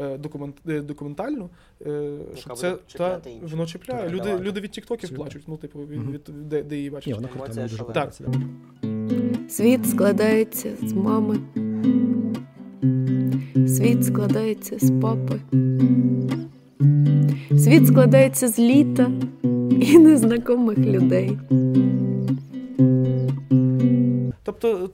е, 0.00 0.18
Документ, 0.18 0.56
е, 0.68 0.80
документальну, 0.80 1.50
е, 1.86 2.10
що 2.36 2.50
це 2.54 2.76
та 2.96 3.20
воно 3.42 3.66
чіпляє. 3.66 4.02
Так, 4.02 4.12
Люди, 4.12 4.24
давай. 4.24 4.42
люди 4.42 4.60
від 4.60 4.70
тіктоків 4.70 5.14
плачуть, 5.14 5.42
ну, 5.46 5.56
типу, 5.56 5.78
від, 5.78 5.98
Мгм. 6.00 6.12
від, 6.12 6.48
де, 6.48 6.62
де 6.62 6.76
її 6.76 6.90
бачать. 6.90 7.06
Ні, 7.06 7.14
вона 7.14 7.28
крута, 7.28 7.62
дуже 7.62 7.84
да. 7.94 8.10
Світ 9.48 9.88
складається 9.88 10.70
з 10.82 10.92
мами, 10.92 11.36
світ 13.68 14.04
складається 14.04 14.78
з 14.78 14.92
папи, 15.00 15.40
світ 17.58 17.86
складається 17.86 18.48
з 18.48 18.58
літа 18.58 19.10
і 19.80 19.98
незнайомих 19.98 20.78
людей. 20.78 21.38
Тобто 24.42 24.84
е, 24.84 24.88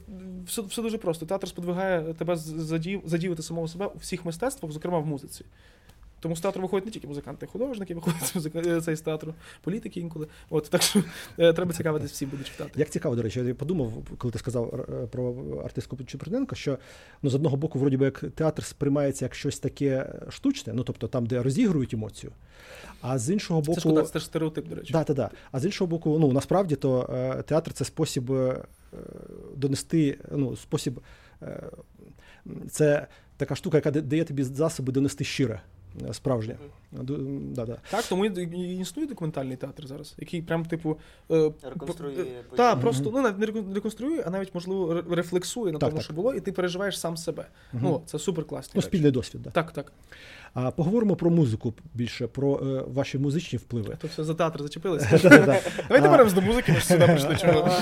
все, 0.47 0.63
все 0.63 0.83
дуже 0.83 0.99
просто. 0.99 1.27
Театр 1.27 1.49
сподвигає 1.49 2.15
тебе 2.15 2.37
задіяти 3.05 3.43
самого 3.43 3.69
себе 3.69 3.87
у 3.87 3.99
всіх 3.99 4.25
мистецтвах, 4.25 4.73
зокрема 4.73 4.99
в 4.99 5.07
музиці. 5.07 5.45
Тому 6.25 6.37
з 6.37 6.41
театру 6.41 6.63
виходять 6.63 6.87
не 6.87 6.93
тільки 6.93 7.07
музиканти, 7.07 7.47
художники 7.47 7.95
виходять 7.95 8.33
з 8.35 8.89
е, 8.89 8.97
з 8.97 9.01
театру, 9.01 9.35
політики 9.63 10.01
інколи. 10.01 10.27
От 10.51 10.71
так 10.71 10.83
що 10.83 11.03
е, 11.39 11.53
треба 11.53 11.73
цікавитись 11.73 12.11
всім, 12.11 12.29
будуть 12.29 12.47
читати. 12.47 12.71
Як 12.77 12.91
цікаво, 12.91 13.17
до 13.17 13.23
речі, 13.23 13.41
я 13.41 13.55
подумав, 13.55 13.93
коли 14.19 14.33
ти 14.33 14.39
сказав 14.39 14.87
е, 14.89 15.07
про 15.07 15.35
артистку 15.65 15.97
Чуприненко, 16.05 16.57
що 16.57 16.79
ну, 17.23 17.31
з 17.31 17.35
одного 17.35 17.57
боку, 17.57 17.79
вроді 17.79 17.97
би, 17.97 18.05
як 18.05 18.25
театр 18.35 18.65
сприймається 18.65 19.25
як 19.25 19.35
щось 19.35 19.59
таке 19.59 20.13
штучне, 20.29 20.73
ну 20.73 20.83
тобто 20.83 21.09
там, 21.09 21.27
де 21.27 21.43
розігрують 21.43 21.95
емоцію. 21.95 22.33
А 23.01 23.19
з 23.19 23.31
іншого 23.31 23.63
Це 23.63 23.67
боку, 23.67 23.81
шкода, 23.81 24.03
це 24.03 24.13
теж 24.13 24.25
стереотип, 24.25 24.69
до 24.69 24.75
речі. 24.75 24.93
Да, 24.93 25.05
да, 25.05 25.15
да. 25.15 25.31
А 25.53 25.61
з 25.61 25.65
іншого 25.65 25.89
боку, 25.89 26.19
ну 26.19 26.33
насправді 26.33 26.77
то 26.77 27.03
театр 27.47 27.73
це 27.73 27.85
спосіб 27.85 28.33
донести, 29.57 30.19
ну, 30.33 30.57
спосіб, 30.57 31.01
це 32.71 33.07
така 33.37 33.55
штука, 33.55 33.77
яка 33.77 33.91
дає 33.91 34.25
тобі 34.25 34.43
засоби 34.43 34.93
донести 34.93 35.25
щире. 35.25 35.61
Е, 36.09 36.15
справжня. 36.15 36.57
Да, 36.93 37.67
да. 37.67 37.77
Так, 37.91 38.05
тому 38.09 38.27
і 38.27 38.79
існує 38.79 39.09
документальний 39.09 39.57
театр 39.57 39.87
зараз, 39.87 40.15
який 40.19 40.43
прям, 40.43 40.65
типу. 40.65 40.97
е, 41.31 41.51
Реконструює 41.63 42.15
п- 42.25 42.57
Так, 42.57 42.81
просто 42.81 43.11
ну 43.15 43.23
не 43.23 43.47
реконструює, 43.75 44.23
а 44.27 44.31
навіть 44.31 44.55
можливо 44.55 45.03
рефлексує 45.11 45.73
на 45.73 45.79
Так, 45.79 45.89
тому, 45.91 45.99
так. 45.99 46.05
що 46.05 46.15
було, 46.15 46.35
і 46.35 46.41
ти 46.41 46.53
переживаєш 46.53 47.01
сам 47.01 47.17
себе. 47.17 47.47
Ну, 47.73 48.03
це 48.07 48.19
супер 48.19 48.45
класні. 48.45 48.73
Ну, 48.75 48.83
спільний 48.83 49.11
досвід. 49.11 49.43
Да. 49.43 49.51
Так, 49.51 49.73
так. 49.73 49.93
А 50.55 50.71
поговоримо 50.71 51.17
про 51.17 51.31
музику 51.31 51.75
більше, 51.95 52.27
про 52.27 52.57
е, 52.59 52.85
ваші 52.89 53.19
музичні 53.19 53.59
впливи. 53.59 53.97
То 54.01 54.09
все 54.09 54.25
за 54.25 54.35
театр 54.35 54.63
зачепилися. 54.63 55.19
Давайте 55.89 56.09
беремо 56.09 56.31
до 56.31 56.41
музики, 56.41 56.73
ми 56.73 56.79
ж 56.79 56.87
сюди 56.87 57.05
прийшли. 57.07 57.37
Чого? 57.37 57.71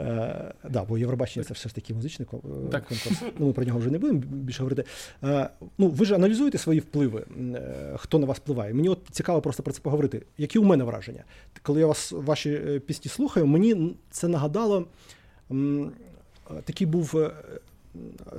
Е, 0.00 0.52
да, 0.70 0.84
бо 0.84 0.98
Євробачення 0.98 1.44
це 1.44 1.54
все 1.54 1.68
ж 1.68 1.74
таки 1.74 1.94
музичний 1.94 2.28
е, 2.32 2.36
Так. 2.70 2.84
конкурс. 2.86 3.22
Ну, 3.38 3.46
ми 3.46 3.52
про 3.52 3.64
нього 3.64 3.78
вже 3.78 3.90
не 3.90 3.98
будемо 3.98 4.18
більше 4.18 4.62
говорити. 4.62 4.84
Е, 5.24 5.48
ну, 5.78 5.88
ви 5.88 6.04
ж 6.06 6.14
аналізуєте 6.14 6.58
свої 6.58 6.80
впливи, 6.80 7.24
е, 7.54 7.94
хто 7.96 8.18
на 8.18 8.26
вас 8.26 8.38
впливає. 8.38 8.74
Мені 8.74 8.88
от 8.88 8.98
цікаво 9.10 9.40
просто 9.40 9.62
про 9.62 9.72
це 9.72 9.80
поговорити. 9.80 10.22
Які 10.38 10.58
у 10.58 10.64
мене 10.64 10.84
враження? 10.84 11.24
Коли 11.62 11.80
я 11.80 11.86
вас 11.86 12.12
ваші 12.12 12.80
пісні 12.86 13.10
слухаю, 13.10 13.46
мені 13.46 13.96
це 14.10 14.28
нагадало. 14.28 14.86
м, 15.50 15.92
Такий 16.64 16.86
був 16.86 17.30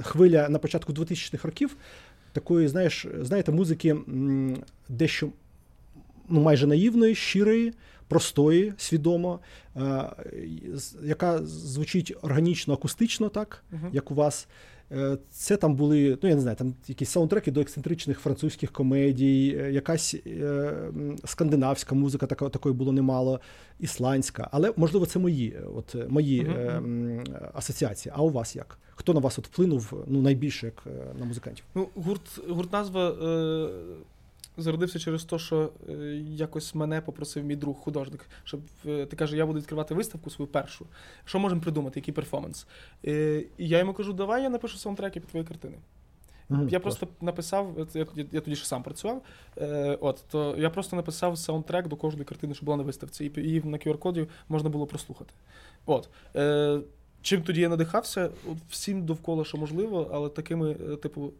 хвиля 0.01 0.49
на 0.49 0.59
початку 0.59 0.93
2000-х 0.93 1.45
років. 1.47 1.75
Такої, 2.33 2.67
знаєш, 2.67 3.05
знаєте, 3.21 3.51
музики 3.51 3.95
дещо 4.89 5.29
ну, 6.29 6.41
майже 6.41 6.67
наївної, 6.67 7.15
щирої, 7.15 7.73
простої, 8.11 8.73
свідомо, 8.77 9.39
е, 9.75 9.81
яка 11.03 11.39
звучить 11.45 12.13
органічно, 12.21 12.73
акустично, 12.73 13.29
так, 13.29 13.63
Мгм. 13.71 13.89
як 13.93 14.11
у 14.11 14.15
вас. 14.15 14.47
Е, 14.91 15.17
Це 15.29 15.57
там 15.57 15.75
були, 15.75 16.17
ну 16.23 16.29
я 16.29 16.35
не 16.35 16.41
знаю, 16.41 16.57
там 16.57 16.73
якісь 16.87 17.09
саундтреки 17.09 17.51
до 17.51 17.61
ексцентричних 17.61 18.19
французьких 18.19 18.71
комедій, 18.71 19.57
е, 19.59 19.71
якась 19.71 20.15
е, 20.27 20.73
скандинавська 21.25 21.95
музика, 21.95 22.27
така, 22.27 22.49
такої 22.49 22.75
було 22.75 22.91
немало, 22.91 23.39
ісландська. 23.79 24.49
Але 24.51 24.73
можливо, 24.77 25.05
це 25.05 25.19
мої, 25.19 25.47
е, 25.49 25.63
от 25.75 25.95
е, 25.95 26.05
мої 26.09 26.41
Мгм, 26.43 27.09
е, 27.09 27.51
асоціації. 27.53 28.13
А 28.15 28.21
у 28.21 28.29
вас 28.29 28.55
як? 28.55 28.77
Хто 28.95 29.13
на 29.13 29.19
вас 29.19 29.39
от 29.39 29.47
вплинув 29.47 30.03
ну, 30.07 30.21
найбільше 30.21 30.65
як 30.65 30.83
е, 30.87 31.13
на 31.19 31.25
музикантів? 31.25 31.65
Ну, 31.75 31.87
гурт, 31.95 32.49
гурт 32.49 32.73
назва 32.73 33.09
е, 33.09 33.69
зародився 34.57 34.99
через 34.99 35.23
те, 35.23 35.39
що 35.39 35.71
е, 35.89 35.93
якось 36.29 36.75
мене 36.75 37.01
попросив 37.01 37.43
мій 37.43 37.55
друг, 37.55 37.75
художник, 37.77 38.29
щоб 38.43 38.61
е, 38.85 39.05
ти 39.05 39.15
каже, 39.15 39.37
я 39.37 39.45
буду 39.45 39.59
відкривати 39.59 39.93
виставку 39.93 40.29
свою 40.29 40.51
першу. 40.51 40.85
Що 41.25 41.39
можемо 41.39 41.61
придумати, 41.61 41.99
який 41.99 42.13
перформанс? 42.13 42.67
Е, 43.05 43.43
і 43.57 43.67
я 43.67 43.79
йому 43.79 43.93
кажу, 43.93 44.13
давай 44.13 44.43
я 44.43 44.49
напишу 44.49 44.77
саундтреки 44.77 45.19
під 45.19 45.29
твої 45.29 45.45
картини. 45.45 45.77
Мгм, 46.49 46.69
Я 46.69 46.79
клас. 46.79 46.81
просто 46.81 47.07
написав, 47.21 47.87
я, 47.93 48.05
я, 48.15 48.25
я 48.31 48.41
тоді 48.41 48.55
ще 48.55 48.65
сам 48.65 48.83
працював. 48.83 49.21
Е, 49.57 49.97
от, 50.01 50.23
то 50.31 50.55
я 50.57 50.69
просто 50.69 50.95
написав 50.95 51.37
саундтрек 51.37 51.87
до 51.87 51.95
кожної 51.95 52.25
картини, 52.25 52.53
що 52.53 52.65
була 52.65 52.77
на 52.77 52.83
виставці, 52.83 53.31
і 53.35 53.41
її 53.41 53.61
на 53.65 53.77
QR-коді 53.77 54.27
можна 54.49 54.69
було 54.69 54.85
прослухати. 54.85 55.33
От. 55.85 56.09
Е, 56.35 56.79
чим 57.21 57.41
тоді 57.41 57.61
я 57.61 57.69
надихався? 57.69 58.29
Всім 58.69 59.05
довкола, 59.05 59.45
що 59.45 59.57
можливо, 59.57 60.09
але 60.13 60.29
такими, 60.29 60.73
типу, 60.73 61.31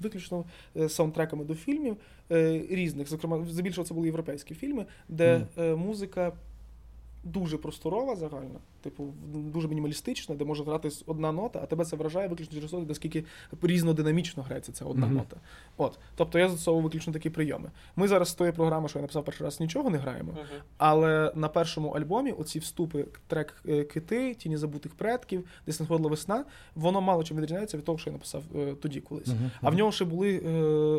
виключно 0.00 0.44
е, 0.76 0.88
саундтреками 0.88 1.44
до 1.44 1.54
фільмів 1.54 1.96
е, 2.30 2.62
різних. 2.70 3.08
Зокрема, 3.08 3.44
здебільшого 3.44 3.86
це 3.86 3.94
були 3.94 4.06
європейські 4.06 4.54
фільми, 4.54 4.86
де 5.08 5.46
е, 5.58 5.74
музика. 5.76 6.32
Дуже 7.24 7.58
просторова 7.58 8.16
загальна, 8.16 8.58
типу, 8.82 9.14
дуже 9.32 9.68
мінімалістична, 9.68 10.34
де 10.34 10.44
може 10.44 10.64
грати 10.64 10.88
одна 11.06 11.32
нота, 11.32 11.60
а 11.62 11.66
тебе 11.66 11.84
це 11.84 11.96
вражає 11.96 12.28
виключно 12.28 12.54
через 12.54 12.70
те, 12.70 12.76
наскільки 12.78 13.24
різнодинамічно 13.62 14.42
грається 14.42 14.72
ця 14.72 14.84
одна 14.84 15.06
Мгм. 15.06 15.14
нота. 15.16 15.36
От. 15.76 15.98
Тобто 16.16 16.38
я 16.38 16.48
застосовую 16.48 16.84
виключно 16.84 17.12
такі 17.12 17.30
прийоми. 17.30 17.70
Ми 17.96 18.08
зараз 18.08 18.28
з 18.28 18.34
тої 18.34 18.52
програми, 18.52 18.88
що 18.88 18.98
я 18.98 19.02
написав 19.02 19.24
перший 19.24 19.44
раз, 19.44 19.60
нічого 19.60 19.90
не 19.90 19.98
граємо. 19.98 20.32
Мгм. 20.32 20.42
Але 20.78 21.32
на 21.34 21.48
першому 21.48 21.88
альбомі 21.90 22.32
оці 22.32 22.58
вступи, 22.58 23.06
трек 23.26 23.62
е, 23.68 23.84
Кити, 23.84 24.34
Тіні 24.34 24.56
забутих 24.56 24.94
предків, 24.94 25.44
десь 25.66 25.80
надходила 25.80 26.10
весна, 26.10 26.44
воно 26.74 27.00
мало 27.00 27.24
чим 27.24 27.36
відрізняється 27.36 27.76
від 27.76 27.84
того, 27.84 27.98
що 27.98 28.10
я 28.10 28.12
написав 28.12 28.42
е, 28.56 28.74
тоді 28.82 29.00
колись. 29.00 29.26
Мгм, 29.28 29.50
А 29.62 29.70
в 29.70 29.74
нього 29.74 29.92
ще 29.92 30.04
були, 30.04 30.42
е, 30.46 30.50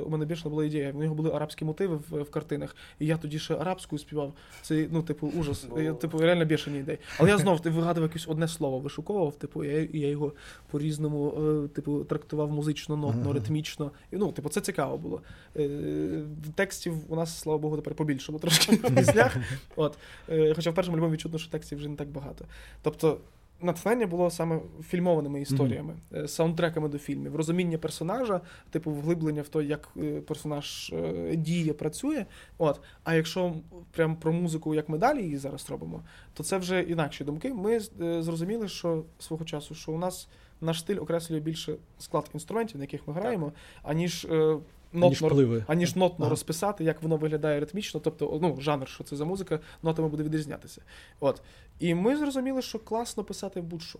у 0.06 0.10
мене 0.10 0.26
більше 0.26 0.50
була 0.50 0.66
ідея, 0.66 0.92
в 0.92 0.96
нього 0.96 1.16
були 1.16 1.32
арабські 1.32 1.66
мотиви 1.66 1.96
в, 2.10 2.22
в 2.22 2.32
картинах, 2.32 2.76
і 3.00 3.06
я 3.06 3.18
тоді 3.18 3.40
ще 3.40 3.56
арабською 3.56 4.00
співав. 4.00 4.34
Це, 4.62 4.88
ну, 4.92 5.04
типу, 5.04 5.28
ужас. 5.40 5.68
Я, 5.78 5.94
типу, 5.94 6.18
реально 6.18 6.46
бішені 6.46 6.80
ідеї. 6.80 6.98
Але 7.18 7.30
я 7.30 7.38
знов 7.38 7.60
вигадував 7.72 8.10
якесь 8.10 8.28
одне 8.28 8.48
слово, 8.48 8.80
вишуковував, 8.80 9.36
типу, 9.36 9.64
я, 9.64 9.88
я 9.94 10.08
його 10.08 10.34
по-різному, 10.72 11.34
е, 11.66 11.68
типу, 11.68 12.04
трактував 12.04 12.52
музично, 12.52 12.98
нотно, 12.98 13.34
ритмічно. 13.34 13.92
І, 14.12 14.18
ну, 14.18 14.32
типу, 14.32 14.50
це 14.50 14.62
цікаво 14.62 14.98
було. 14.98 15.22
Е, 15.58 16.24
текстів 16.56 16.94
у 17.08 17.16
нас, 17.16 17.40
слава 17.40 17.60
Богу, 17.60 17.76
тепер 17.76 17.96
побільшало 17.96 18.40
трошки 18.40 18.76
в 18.76 18.96
піснях. 18.96 19.36
От. 19.76 19.98
Е, 20.30 20.54
хоча 20.56 20.72
в 20.72 20.76
першому 20.76 20.98
альбомі 20.98 21.14
відчутно, 21.14 21.40
що 21.40 21.52
текстів 21.52 21.78
вже 21.78 21.90
не 21.90 21.96
так 21.96 22.08
багато. 22.08 22.46
Тобто, 22.82 23.18
натхнення 23.62 24.08
було 24.08 24.30
саме 24.30 24.60
фільмованими 24.84 25.42
історіями, 25.42 25.96
е, 26.14 26.28
саундтреками 26.28 26.90
до 26.90 26.98
фільмів, 26.98 27.36
розуміння 27.36 27.78
персонажа, 27.78 28.42
типу 28.70 28.92
вглиблення 28.92 29.42
в 29.42 29.48
те, 29.48 29.64
як 29.64 29.90
е, 29.98 30.22
персонаж 30.22 30.94
е, 30.94 31.36
діє, 31.36 31.74
працює. 31.74 32.26
От. 32.58 32.82
А 33.04 33.14
якщо 33.16 33.54
прям 33.92 34.16
про 34.16 34.34
музику, 34.34 34.76
як 34.76 34.90
ми 34.90 34.98
далі 34.98 35.24
її 35.24 35.38
зараз 35.38 35.70
робимо, 35.70 36.04
то 36.34 36.44
це 36.44 36.58
вже 36.58 36.82
інакші 36.82 37.24
думки. 37.24 37.54
Ми 37.54 37.80
зрозуміли, 38.24 38.68
що 38.68 39.04
свого 39.20 39.46
часу, 39.46 39.76
що 39.76 39.92
у 39.92 39.98
нас 39.98 40.28
наш 40.62 40.80
стиль 40.80 40.98
окреслює 41.02 41.40
більше 41.40 41.76
склад 42.00 42.30
інструментів, 42.34 42.78
на 42.78 42.84
яких 42.84 43.08
ми 43.08 43.14
граємо, 43.14 43.54
аніж. 43.84 44.26
е, 44.26 44.36
Аніж 44.44 44.58
Нотно, 44.94 45.62
аніж 45.68 45.96
нотно 45.96 46.26
Ага. 46.26 46.30
розписати, 46.30 46.84
як 46.84 47.04
воно 47.04 47.18
виглядає 47.18 47.60
ритмічно, 47.60 48.00
тобто 48.00 48.40
ну, 48.42 48.58
жанр, 48.62 48.88
що 48.88 49.04
це 49.04 49.16
за 49.16 49.26
музика, 49.26 49.60
нотами 49.84 50.08
буде 50.08 50.24
відрізнятися. 50.24 50.82
От. 51.20 51.42
І 51.80 51.94
ми 51.94 52.18
зрозуміли, 52.18 52.62
що 52.62 52.80
класно 52.80 53.24
писати 53.24 53.62
будь-що. 53.62 54.00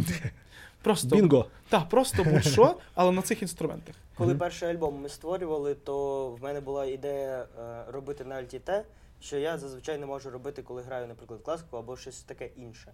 Просто, 0.83 1.17
Бінго! 1.17 1.47
Так, 1.69 1.89
просто 1.89 2.25
будь-що, 2.25 2.77
але 2.95 3.13
на 3.13 3.23
цих 3.23 3.43
інструментах. 3.43 3.95
Коли 4.15 4.35
перший 4.35 4.69
альбом 4.69 5.01
ми 5.01 5.09
створювали, 5.09 5.75
то 5.75 6.29
в 6.31 6.43
мене 6.43 6.61
була 6.61 6.85
ідея 6.85 7.47
е, 7.59 7.85
робити 7.93 8.25
на 8.25 8.35
альті 8.35 8.59
те, 8.59 8.85
що 9.21 9.39
я 9.39 9.59
зазвичай 9.59 9.99
не 9.99 10.07
можу 10.07 10.31
робити, 10.31 10.63
коли 10.63 10.83
граю, 10.83 11.07
наприклад, 11.07 11.41
класику 11.43 11.77
або 11.77 11.97
щось 11.97 12.21
таке 12.21 12.47
інше. 12.57 12.93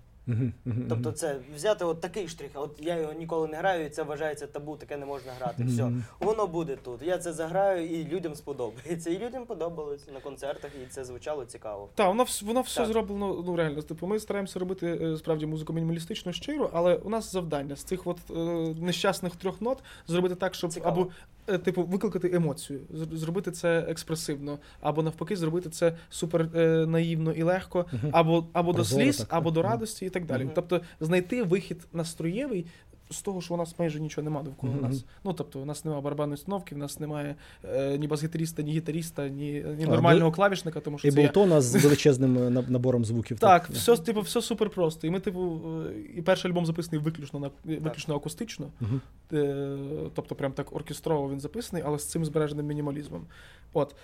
Тобто, 0.89 1.13
це 1.13 1.37
взяти 1.55 1.85
от 1.85 2.01
такий 2.01 2.29
штрих, 2.29 2.51
а 2.55 2.61
от 2.61 2.79
я 2.81 2.97
його 2.97 3.13
ніколи 3.13 3.49
не 3.49 3.57
граю, 3.57 3.87
і 3.87 3.89
це 3.89 4.03
вважається 4.03 4.47
табу, 4.47 4.77
таке 4.77 4.97
не 4.97 5.07
можна 5.07 5.33
грати. 5.41 5.65
Все, 5.65 5.93
воно 6.21 6.47
буде 6.47 6.77
тут. 6.77 7.03
Я 7.03 7.19
це 7.19 7.33
заграю, 7.33 7.87
і 7.87 8.05
людям 8.05 8.35
сподобається. 8.35 9.11
І 9.11 9.19
людям 9.19 9.47
подобалось 9.47 10.09
на 10.15 10.21
концертах, 10.21 10.71
і 10.85 10.87
це 10.87 11.05
звучало 11.05 11.45
цікаво. 11.45 11.89
Так, 11.95 12.09
воно, 12.09 12.27
воно 12.43 12.61
все 12.61 12.81
Так. 12.81 12.89
зроблено 12.89 13.43
ну 13.47 13.57
реально. 13.57 13.83
Типу, 13.83 14.07
ми 14.07 14.19
стараємося 14.19 14.59
робити 14.59 14.99
е, 15.03 15.17
справді 15.17 15.47
музику 15.47 15.73
мінімалістично 15.73 16.33
щиро, 16.33 16.71
але 16.73 16.95
у 16.95 17.09
нас 17.09 17.33
завдання 17.33 17.77
з 17.77 17.83
цих 17.83 18.07
от 18.07 18.19
е, 18.31 18.35
нещасних 18.81 19.37
трьох 19.37 19.61
нот 19.61 19.79
зробити 20.07 20.35
так, 20.35 20.55
щоб 20.55 20.73
Цікаво. 20.73 20.93
або 21.01 21.11
е, 21.55 21.59
типу 21.59 21.83
викликати 21.83 22.31
емоцію, 22.35 22.81
зробити 23.13 23.53
це 23.53 23.79
експресивно, 23.89 24.59
або 24.81 25.03
навпаки, 25.03 25.37
зробити 25.37 25.71
це 25.71 25.97
супер 26.11 26.49
е, 26.55 26.87
наївно 26.87 27.33
і 27.33 27.43
легко, 27.43 27.87
або, 28.13 28.47
або 28.53 28.73
до 28.73 28.85
сліз, 28.85 29.17
так, 29.17 29.27
або 29.31 29.51
так. 29.51 29.55
до 29.55 29.63
радості 29.63 30.11
так 30.15 30.27
далі. 30.27 30.49
Тобто 30.55 30.81
знайти 31.01 31.43
вихід 31.43 31.87
настроєвий. 31.93 32.67
З 33.11 33.23
того, 33.23 33.41
що 33.41 33.55
у 33.55 33.57
нас 33.57 33.79
майже 33.79 34.01
нічого 34.01 34.25
немає 34.25 34.45
довкола 34.45 34.73
Мгм. 34.73 34.83
нас. 34.83 35.05
Ну 35.25 35.33
тобто, 35.33 35.61
у 35.61 35.65
нас 35.65 35.85
немає 35.85 36.03
барабанної 36.03 36.35
установки, 36.35 36.75
в 36.75 36.79
нас 36.79 37.01
немає 37.01 37.35
е, 37.65 37.99
ні 37.99 38.09
бас-гітаріста, 38.09 38.63
ні 38.63 38.73
гітаріста, 38.73 39.29
ні, 39.29 39.65
ні 39.79 39.85
А, 39.85 39.89
нормального 39.89 40.33
клавішника, 40.33 40.81
тому 40.81 40.99
що 40.99 41.09
І 41.09 41.11
це 41.11 41.21
я. 41.21 41.27
Болтона 41.27 41.61
з 41.61 41.75
величезним 41.85 42.39
е, 42.39 42.65
набором 42.69 43.05
звуків. 43.05 43.39
Так, 43.39 43.69
все, 43.71 43.97
типу, 43.97 44.21
все 44.21 44.43
супер 44.43 44.71
просто. 44.71 45.07
І 45.07 45.11
ми, 45.11 45.21
типу, 45.21 45.61
е, 45.87 46.01
і 46.17 46.23
перший 46.23 46.51
альбом 46.51 46.67
записаний 46.67 47.01
виключно 47.05 47.41
на 47.41 47.51
виключно 47.65 48.15
акустично. 48.17 48.67
Мгм. 48.81 49.01
Е, 49.33 49.77
тобто, 50.15 50.35
прям 50.35 50.53
так 50.53 50.77
оркестрово 50.77 51.31
він 51.31 51.41
записаний, 51.41 51.83
але 51.87 51.99
з 51.99 52.05
цим 52.05 52.25
збереженим 52.25 52.67
мінімалізмом. 52.67 53.27
От. 53.73 53.95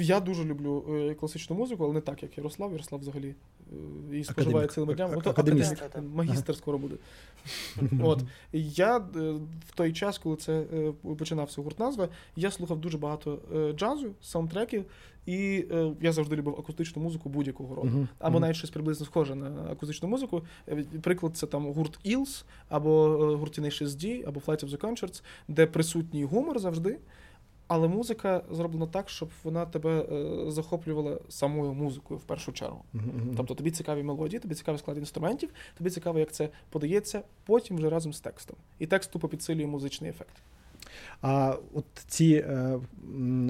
Е, 0.00 0.02
я 0.02 0.20
дуже 0.20 0.44
люблю 0.44 0.84
е, 1.10 1.14
класичну 1.14 1.56
музику, 1.56 1.84
але 1.84 1.92
не 1.94 2.00
так, 2.00 2.22
як 2.22 2.38
Ярослав. 2.38 2.72
Ярослав 2.72 3.00
взагалі 3.00 3.28
е, 3.28 3.74
її 4.12 4.24
споживає 4.24 4.56
Академік. 4.56 4.72
цілими 4.72 4.94
днями. 4.94 5.12
А- 5.12 5.16
Ну, 5.16 5.22
то 5.22 5.30
академіст. 5.30 5.82
магістр 6.14 6.56
скоро 6.56 6.78
буде. 6.78 6.94
От. 8.02 8.22
Я 8.52 8.96
е, 8.96 9.00
в 9.68 9.74
той 9.74 9.92
час, 9.92 10.18
коли 10.18 10.36
це 10.36 10.60
е, 10.74 10.92
починався 11.18 11.62
гурт 11.62 11.78
назва, 11.78 12.08
я 12.36 12.50
слухав 12.50 12.80
дуже 12.80 12.98
багато 12.98 13.38
е, 13.54 13.72
джазу, 13.72 14.10
саундтреків, 14.22 14.84
і 15.26 15.66
е, 15.70 15.92
я 16.00 16.12
завжди 16.12 16.36
любив 16.36 16.54
акустичну 16.58 17.02
музику 17.02 17.28
будь-якого 17.28 17.74
роду. 17.74 18.08
Або 18.18 18.40
навіть 18.40 18.56
щось 18.56 18.70
приблизно 18.70 19.06
схоже 19.06 19.34
на 19.34 19.46
акустичну 19.72 20.08
музику. 20.08 20.42
Е, 20.68 20.84
Приклад, 21.02 21.36
це 21.36 21.46
там 21.46 21.72
гурт 21.72 21.98
Eels, 22.06 22.44
або 22.68 23.06
е, 23.32 23.36
гурт 23.36 23.58
Tenacious 23.58 23.86
D, 23.88 24.28
або 24.28 24.40
Flight 24.40 24.64
of 24.64 24.70
the 24.70 24.78
Conchords, 24.78 25.22
де 25.48 25.66
присутній 25.66 26.24
гумор 26.24 26.58
завжди. 26.58 26.98
Але 27.68 27.88
музика 27.88 28.42
зроблена 28.50 28.86
так, 28.86 29.08
щоб 29.08 29.28
вона 29.44 29.66
тебе 29.66 30.00
е, 30.00 30.50
захоплювала 30.50 31.18
самою 31.28 31.72
музикою 31.72 32.18
в 32.18 32.22
першу 32.22 32.52
чергу. 32.52 32.84
Мгм. 32.92 33.34
Тобто 33.36 33.54
тобі 33.54 33.70
цікаві 33.70 34.02
мелодії, 34.02 34.40
тобі 34.40 34.54
цікавий 34.54 34.78
склад 34.78 34.98
інструментів, 34.98 35.50
тобі 35.78 35.90
цікаво, 35.90 36.18
як 36.18 36.32
це 36.32 36.48
подається, 36.70 37.22
потім 37.46 37.76
вже 37.76 37.90
разом 37.90 38.12
з 38.12 38.20
текстом. 38.20 38.56
І 38.78 38.86
текст 38.86 39.10
тупо 39.10 39.28
підсилює 39.28 39.66
музичний 39.66 40.10
ефект. 40.10 40.36
А 41.22 41.56
от 41.74 41.84
ці 42.06 42.44
е, 42.48 42.78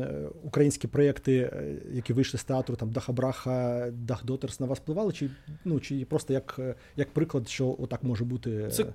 е, 0.00 0.28
українські 0.42 0.86
проєкти, 0.86 1.36
е, 1.36 1.76
які 1.92 2.12
вийшли 2.12 2.38
з 2.38 2.44
театру, 2.44 2.76
там 2.76 2.90
Дахабраха, 2.90 3.88
Дахдотерс, 3.90 4.60
на 4.60 4.66
вас 4.66 4.78
впливали? 4.78 5.12
Чи, 5.12 5.30
ну, 5.64 5.80
чи 5.80 6.04
просто 6.04 6.32
як, 6.32 6.56
е, 6.58 6.74
як 6.96 7.10
приклад, 7.10 7.48
що 7.48 7.76
отак 7.78 8.04
може 8.04 8.24
бути? 8.24 8.68
Це 8.68 8.86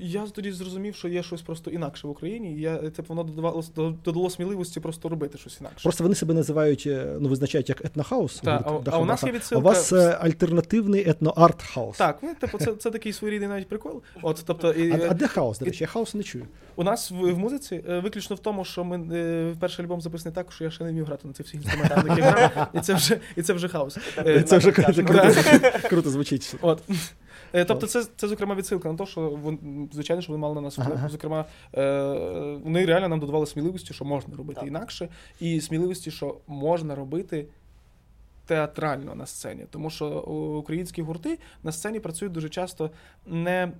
я 0.00 0.26
тоді 0.26 0.52
зрозумів, 0.52 0.94
що 0.94 1.08
є 1.08 1.22
щось 1.22 1.42
просто 1.42 1.70
інакше 1.70 2.06
в 2.06 2.10
Україні. 2.10 2.54
і 2.56 2.60
Я 2.60 2.76
типу, 2.76 3.04
воно 3.08 3.24
додавало 3.24 3.64
додало 4.04 4.30
сміливості 4.30 4.80
просто 4.80 5.08
робити 5.08 5.38
щось 5.38 5.60
інакше. 5.60 5.82
Просто 5.82 6.04
вони 6.04 6.14
себе 6.14 6.34
називають, 6.34 6.84
е, 6.86 7.16
ну, 7.20 7.28
визначають 7.28 7.68
як 7.68 7.84
етнохаос. 7.84 8.40
Та, 8.40 8.56
гурт 8.56 8.88
а- 8.88 8.90
а 8.90 8.98
у 8.98 9.04
нас 9.04 9.22
є 9.22 9.28
А 9.30 9.32
відсилка 9.32 9.58
у 9.60 9.62
вас 9.62 9.92
е, 9.92 10.18
альтернативний 10.20 11.08
етноарт-хаос. 11.08 11.96
Так, 11.96 12.18
ну 12.22 12.34
типу, 12.40 12.58
це, 12.58 12.74
це 12.74 12.90
такий 12.90 13.12
своєрідний 13.12 13.48
навіть 13.48 13.68
прикол. 13.68 14.02
От, 14.22 14.42
тобто, 14.46 14.72
і, 14.72 14.90
А, 14.90 15.10
а 15.10 15.14
де 15.14 15.26
хаос? 15.26 15.58
До 15.58 15.64
речі, 15.64 15.84
я 15.84 15.88
хаосу 15.88 16.18
не 16.18 16.24
чую. 16.24 16.46
у 16.76 16.84
нас 16.84 17.10
в, 17.10 17.14
в 17.14 17.38
музиці 17.38 17.84
е, 17.88 17.98
виключно 18.00 18.36
в 18.36 18.38
тому, 18.38 18.64
що 18.64 18.84
ми 18.84 19.16
е, 19.16 19.54
перший 19.60 19.84
альбом 19.84 20.00
записаний 20.00 20.34
так, 20.34 20.52
що 20.52 20.64
я 20.64 20.70
ще 20.70 20.84
не 20.84 20.90
вмів 20.90 21.06
грати 21.06 21.28
на 21.28 21.34
цих 21.34 21.46
всіх 21.46 21.54
інструментах, 21.54 22.04
грав, 22.06 22.68
і 22.74 22.80
це 22.80 22.94
вже 22.94 23.20
і 23.36 23.42
це 23.42 23.52
вже 23.52 23.68
хаос. 23.68 23.98
Е, 24.18 24.42
Це 24.42 24.58
вже 24.58 24.72
круто, 25.88 26.10
звучить. 26.10 26.54
От. 26.60 26.82
Е, 27.54 27.64
Тобто, 27.64 27.86
це, 27.86 28.04
це, 28.16 28.28
зокрема, 28.28 28.54
відсилка 28.54 28.92
на 28.92 28.98
те, 28.98 29.06
що 29.06 29.30
вони, 29.30 29.58
звичайно, 29.92 30.22
що 30.22 30.32
вони 30.32 30.42
мали 30.42 30.54
на 30.54 30.60
нас 30.60 30.78
вплив. 30.78 30.96
Ага. 30.96 31.08
Зокрема, 31.08 31.44
е, 31.74 32.58
вони 32.64 32.86
реально 32.86 33.08
нам 33.08 33.20
додавали 33.20 33.46
сміливості, 33.46 33.94
що 33.94 34.04
можна 34.04 34.36
робити 34.36 34.60
Так. 34.60 34.68
інакше, 34.68 35.08
і 35.40 35.60
сміливості, 35.60 36.10
що 36.10 36.36
можна 36.46 36.94
робити 36.94 37.46
театрально 38.46 39.14
на 39.14 39.26
сцені. 39.26 39.66
Тому 39.70 39.90
що 39.90 40.08
українські 40.60 41.02
гурти 41.02 41.38
на 41.62 41.72
сцені 41.72 42.00
працюють 42.00 42.32
дуже 42.32 42.48
часто 42.48 42.90
не. 43.26 43.72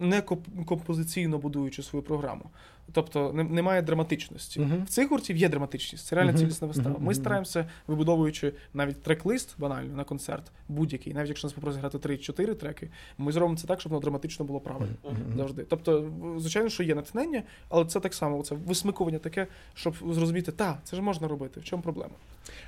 Не 0.00 0.22
композиційно 0.66 1.38
будуючи 1.38 1.82
свою 1.82 2.02
програму, 2.02 2.50
тобто 2.92 3.32
немає 3.32 3.82
драматичності. 3.82 4.60
Мгм. 4.60 4.84
В 4.84 4.88
цих 4.88 5.10
гуртів 5.10 5.36
є 5.36 5.48
драматичність, 5.48 6.06
це 6.06 6.16
реально 6.16 6.32
Мгм. 6.32 6.40
цілісна 6.40 6.68
вистава. 6.68 6.90
Мгм. 6.90 7.04
Ми 7.04 7.14
стараємося, 7.14 7.68
вибудовуючи 7.86 8.52
навіть 8.74 9.02
трек-лист 9.02 9.54
банально 9.58 9.96
на 9.96 10.04
концерт, 10.04 10.52
будь-який, 10.68 11.14
навіть 11.14 11.28
якщо 11.28 11.46
нас 11.46 11.52
попросять 11.52 11.80
грати 11.80 11.98
3-4 11.98 12.54
треки, 12.54 12.90
ми 13.18 13.32
зробимо 13.32 13.58
це 13.58 13.66
так, 13.66 13.80
щоб 13.80 13.92
воно 13.92 14.00
драматично 14.00 14.44
було 14.44 14.60
правильно. 14.60 14.94
Завжди. 15.36 15.62
Тобто, 15.68 16.10
звичайно, 16.38 16.68
що 16.68 16.82
є 16.82 16.94
натхнення, 16.94 17.42
але 17.68 17.84
це 17.84 18.00
так 18.00 18.14
само, 18.14 18.42
це 18.42 18.54
висмикування 18.54 19.18
таке, 19.18 19.46
щоб 19.74 19.94
зрозуміти, 20.10 20.52
та, 20.52 20.78
це 20.84 20.96
ж 20.96 21.02
можна 21.02 21.28
робити. 21.28 21.60
В 21.60 21.64
чому 21.64 21.82
проблема? 21.82 22.14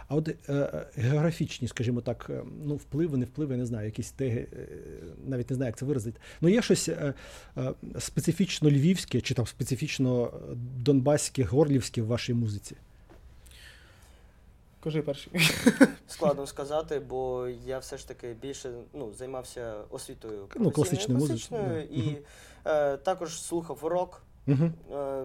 А 0.08 0.14
от 0.14 0.28
е, 0.28 0.34
е, 0.48 0.86
географічні, 0.96 1.68
скажімо 1.68 2.00
так, 2.00 2.26
е, 2.30 2.42
ну, 2.64 2.74
впливи, 2.74 3.18
не 3.18 3.24
впливи, 3.24 3.54
я 3.54 3.58
не 3.58 3.66
знаю, 3.66 3.86
якісь 3.86 4.10
теги, 4.10 4.46
е, 4.52 4.68
навіть 5.26 5.50
не 5.50 5.56
знаю, 5.56 5.68
як 5.68 5.78
це 5.78 5.84
виразити. 5.84 6.20
Ну, 6.40 6.48
є 6.48 6.62
щось 6.62 6.88
е, 6.88 7.14
е, 7.56 7.72
специфічно 7.98 8.70
львівське 8.70 9.20
чи 9.20 9.34
там 9.34 9.46
специфічно 9.46 10.09
е, 10.10 10.30
донбаське, 10.76 11.44
горлівське 11.44 12.02
в 12.02 12.06
вашій 12.06 12.34
музиці. 12.34 12.76
Кажи 14.84 15.02
перший. 15.02 15.32
Складно 16.08 16.46
сказати, 16.46 16.98
бо 17.08 17.48
я 17.66 17.78
все 17.78 17.96
ж 17.98 18.08
таки 18.08 18.36
більше 18.42 18.70
ну, 18.94 19.12
займався 19.18 19.74
освітою 19.90 20.46
Ну, 20.56 20.70
класичною 20.70 21.20
класичною, 21.20 21.82
і 21.82 22.16
е, 22.64 22.96
також 22.96 23.42
слухав 23.42 23.78
рок. 23.82 24.22
Угу. 24.46 24.70
Е, 24.92 25.24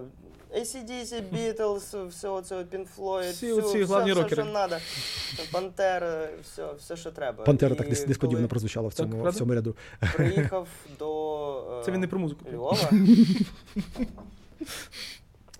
ACDC, 0.54 1.22
Beatles, 1.32 2.08
все 2.08 2.42
це 2.42 2.56
Pink 2.56 2.86
Floyd, 2.98 3.30
Всі 3.30 3.46
всю- 3.52 3.58
оці 3.58 3.84
все, 3.84 3.84
все, 3.84 4.14
рокери. 4.14 4.42
що 4.42 4.44
надо. 4.44 4.76
Пантера, 5.52 6.28
все, 6.42 6.72
все, 6.78 6.96
що 6.96 7.10
треба. 7.10 7.44
Пантера 7.44 7.74
І 7.74 7.78
так 7.78 7.88
несподівано 7.88 8.36
коли 8.36 8.48
прозвучала 8.48 8.88
в 8.88 8.94
Так, 8.94 9.10
цьому, 9.10 9.30
в 9.30 9.34
цьому 9.34 9.54
ряду. 9.54 9.76
приїхав 10.14 10.68
до 10.98 11.78
е, 11.80 11.84
Це 11.84 11.92
він 11.92 12.00
не 12.00 12.06
про 12.06 12.18
музику. 12.18 12.40
Львова, 12.52 12.90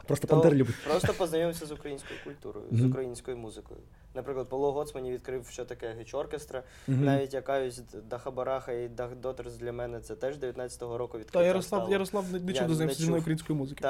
Просто 0.06 0.26
то 0.26 0.34
Пантер 0.34 0.54
любить. 0.54 0.74
просто 0.84 1.14
познайомився 1.14 1.66
з 1.66 1.72
українською 1.72 2.20
культурою, 2.24 2.66
з 2.72 2.84
українською 2.84 3.36
музикою. 3.36 3.80
Наприклад, 4.14 4.48
Павло 4.48 4.72
Гоц 4.72 4.94
мені 4.94 5.12
відкрив, 5.12 5.46
що 5.50 5.64
таке 5.64 5.94
гіч-оркестра. 6.00 6.62
Навіть 6.88 7.34
якась 7.34 7.82
Дахабараха 8.08 8.72
і 8.72 8.88
Дахдотерс 8.88 9.56
для 9.56 9.72
мене 9.72 10.00
це 10.00 10.14
теж 10.16 10.36
19-го 10.36 10.98
року 10.98 11.18
відкриття 11.18 11.38
Та 11.38 11.44
Ярослав. 11.46 11.90
Ярослав 11.90 12.32
не 12.32 12.52
Я 12.52 12.58
чув 12.66 12.74
зі 12.74 12.82
мною 12.84 12.96
чув. 12.96 13.18
української 13.18 13.58
музики. 13.58 13.84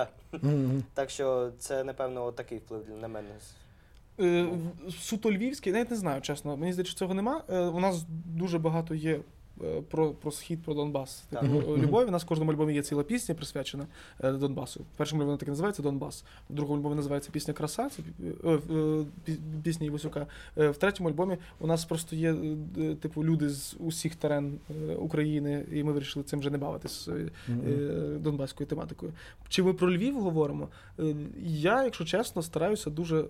Так. 0.94 1.10
Що 1.10 1.50
це, 1.58 1.84
напевно, 1.84 2.32
такий 2.32 2.58
вплив 2.58 2.84
на 3.00 3.08
мене. 3.08 3.28
Е, 4.20 4.48
суто 5.00 5.32
львівський, 5.32 5.72
навіть 5.72 5.90
не 5.90 5.96
знаю, 5.96 6.20
чесно. 6.20 6.56
Мені 6.56 6.72
здається, 6.72 6.94
цього 6.96 7.14
нема. 7.14 7.42
Е, 7.48 7.58
У 7.60 7.80
нас 7.80 8.04
дуже 8.24 8.58
багато 8.58 8.94
є. 8.94 9.20
Е, 9.64 9.82
Про, 9.90 10.10
про 10.10 10.30
схід, 10.30 10.62
про 10.62 10.74
Донбас. 10.74 11.24
Так. 11.30 11.40
Типу, 11.40 11.78
любові. 11.78 12.08
У 12.08 12.10
нас 12.10 12.24
в 12.24 12.26
кожному 12.26 12.52
альбомі 12.52 12.74
є 12.74 12.82
ціла 12.82 13.02
пісня 13.02 13.34
присвячена 13.34 13.86
е, 14.20 14.32
Донбасу. 14.32 14.80
В 14.80 14.96
першому 14.96 15.22
альбомі 15.22 15.38
так 15.38 15.48
і 15.48 15.50
називається 15.50 15.82
Донбас. 15.82 16.24
В 16.50 16.54
другому 16.54 16.78
альбомі 16.80 16.96
називається 16.96 17.30
пісня 17.32 17.54
Краса, 17.54 17.90
це 17.90 18.02
пісня 19.62 19.86
Івасюка. 19.86 20.26
В 20.56 20.74
третьому 20.74 21.08
альбомі 21.08 21.38
у 21.60 21.66
нас 21.66 21.84
просто 21.84 22.16
є 22.16 22.34
типу 23.00 23.24
люди 23.24 23.48
з 23.48 23.76
усіх 23.78 24.14
терен 24.14 24.58
України, 24.98 25.64
і 25.72 25.84
ми 25.84 25.92
вирішили 25.92 26.24
цим 26.24 26.40
вже 26.40 26.50
не 26.50 26.58
бавитись 26.58 27.08
донбаською 28.16 28.66
тематикою. 28.66 29.12
Чи 29.48 29.62
ми 29.62 29.72
про 29.72 29.92
Львів 29.96 30.20
говоримо? 30.20 30.68
Я, 31.42 31.84
якщо 31.84 32.04
чесно, 32.04 32.42
стараюся 32.42 32.90
дуже. 32.90 33.24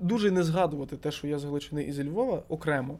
Дуже 0.00 0.30
не 0.30 0.42
згадувати 0.42 0.96
те, 0.96 1.10
що 1.10 1.26
я 1.26 1.38
з 1.38 1.44
Галичини 1.44 1.82
і 1.82 1.92
зі 1.92 2.04
Львова 2.04 2.42
окремо 2.48 2.98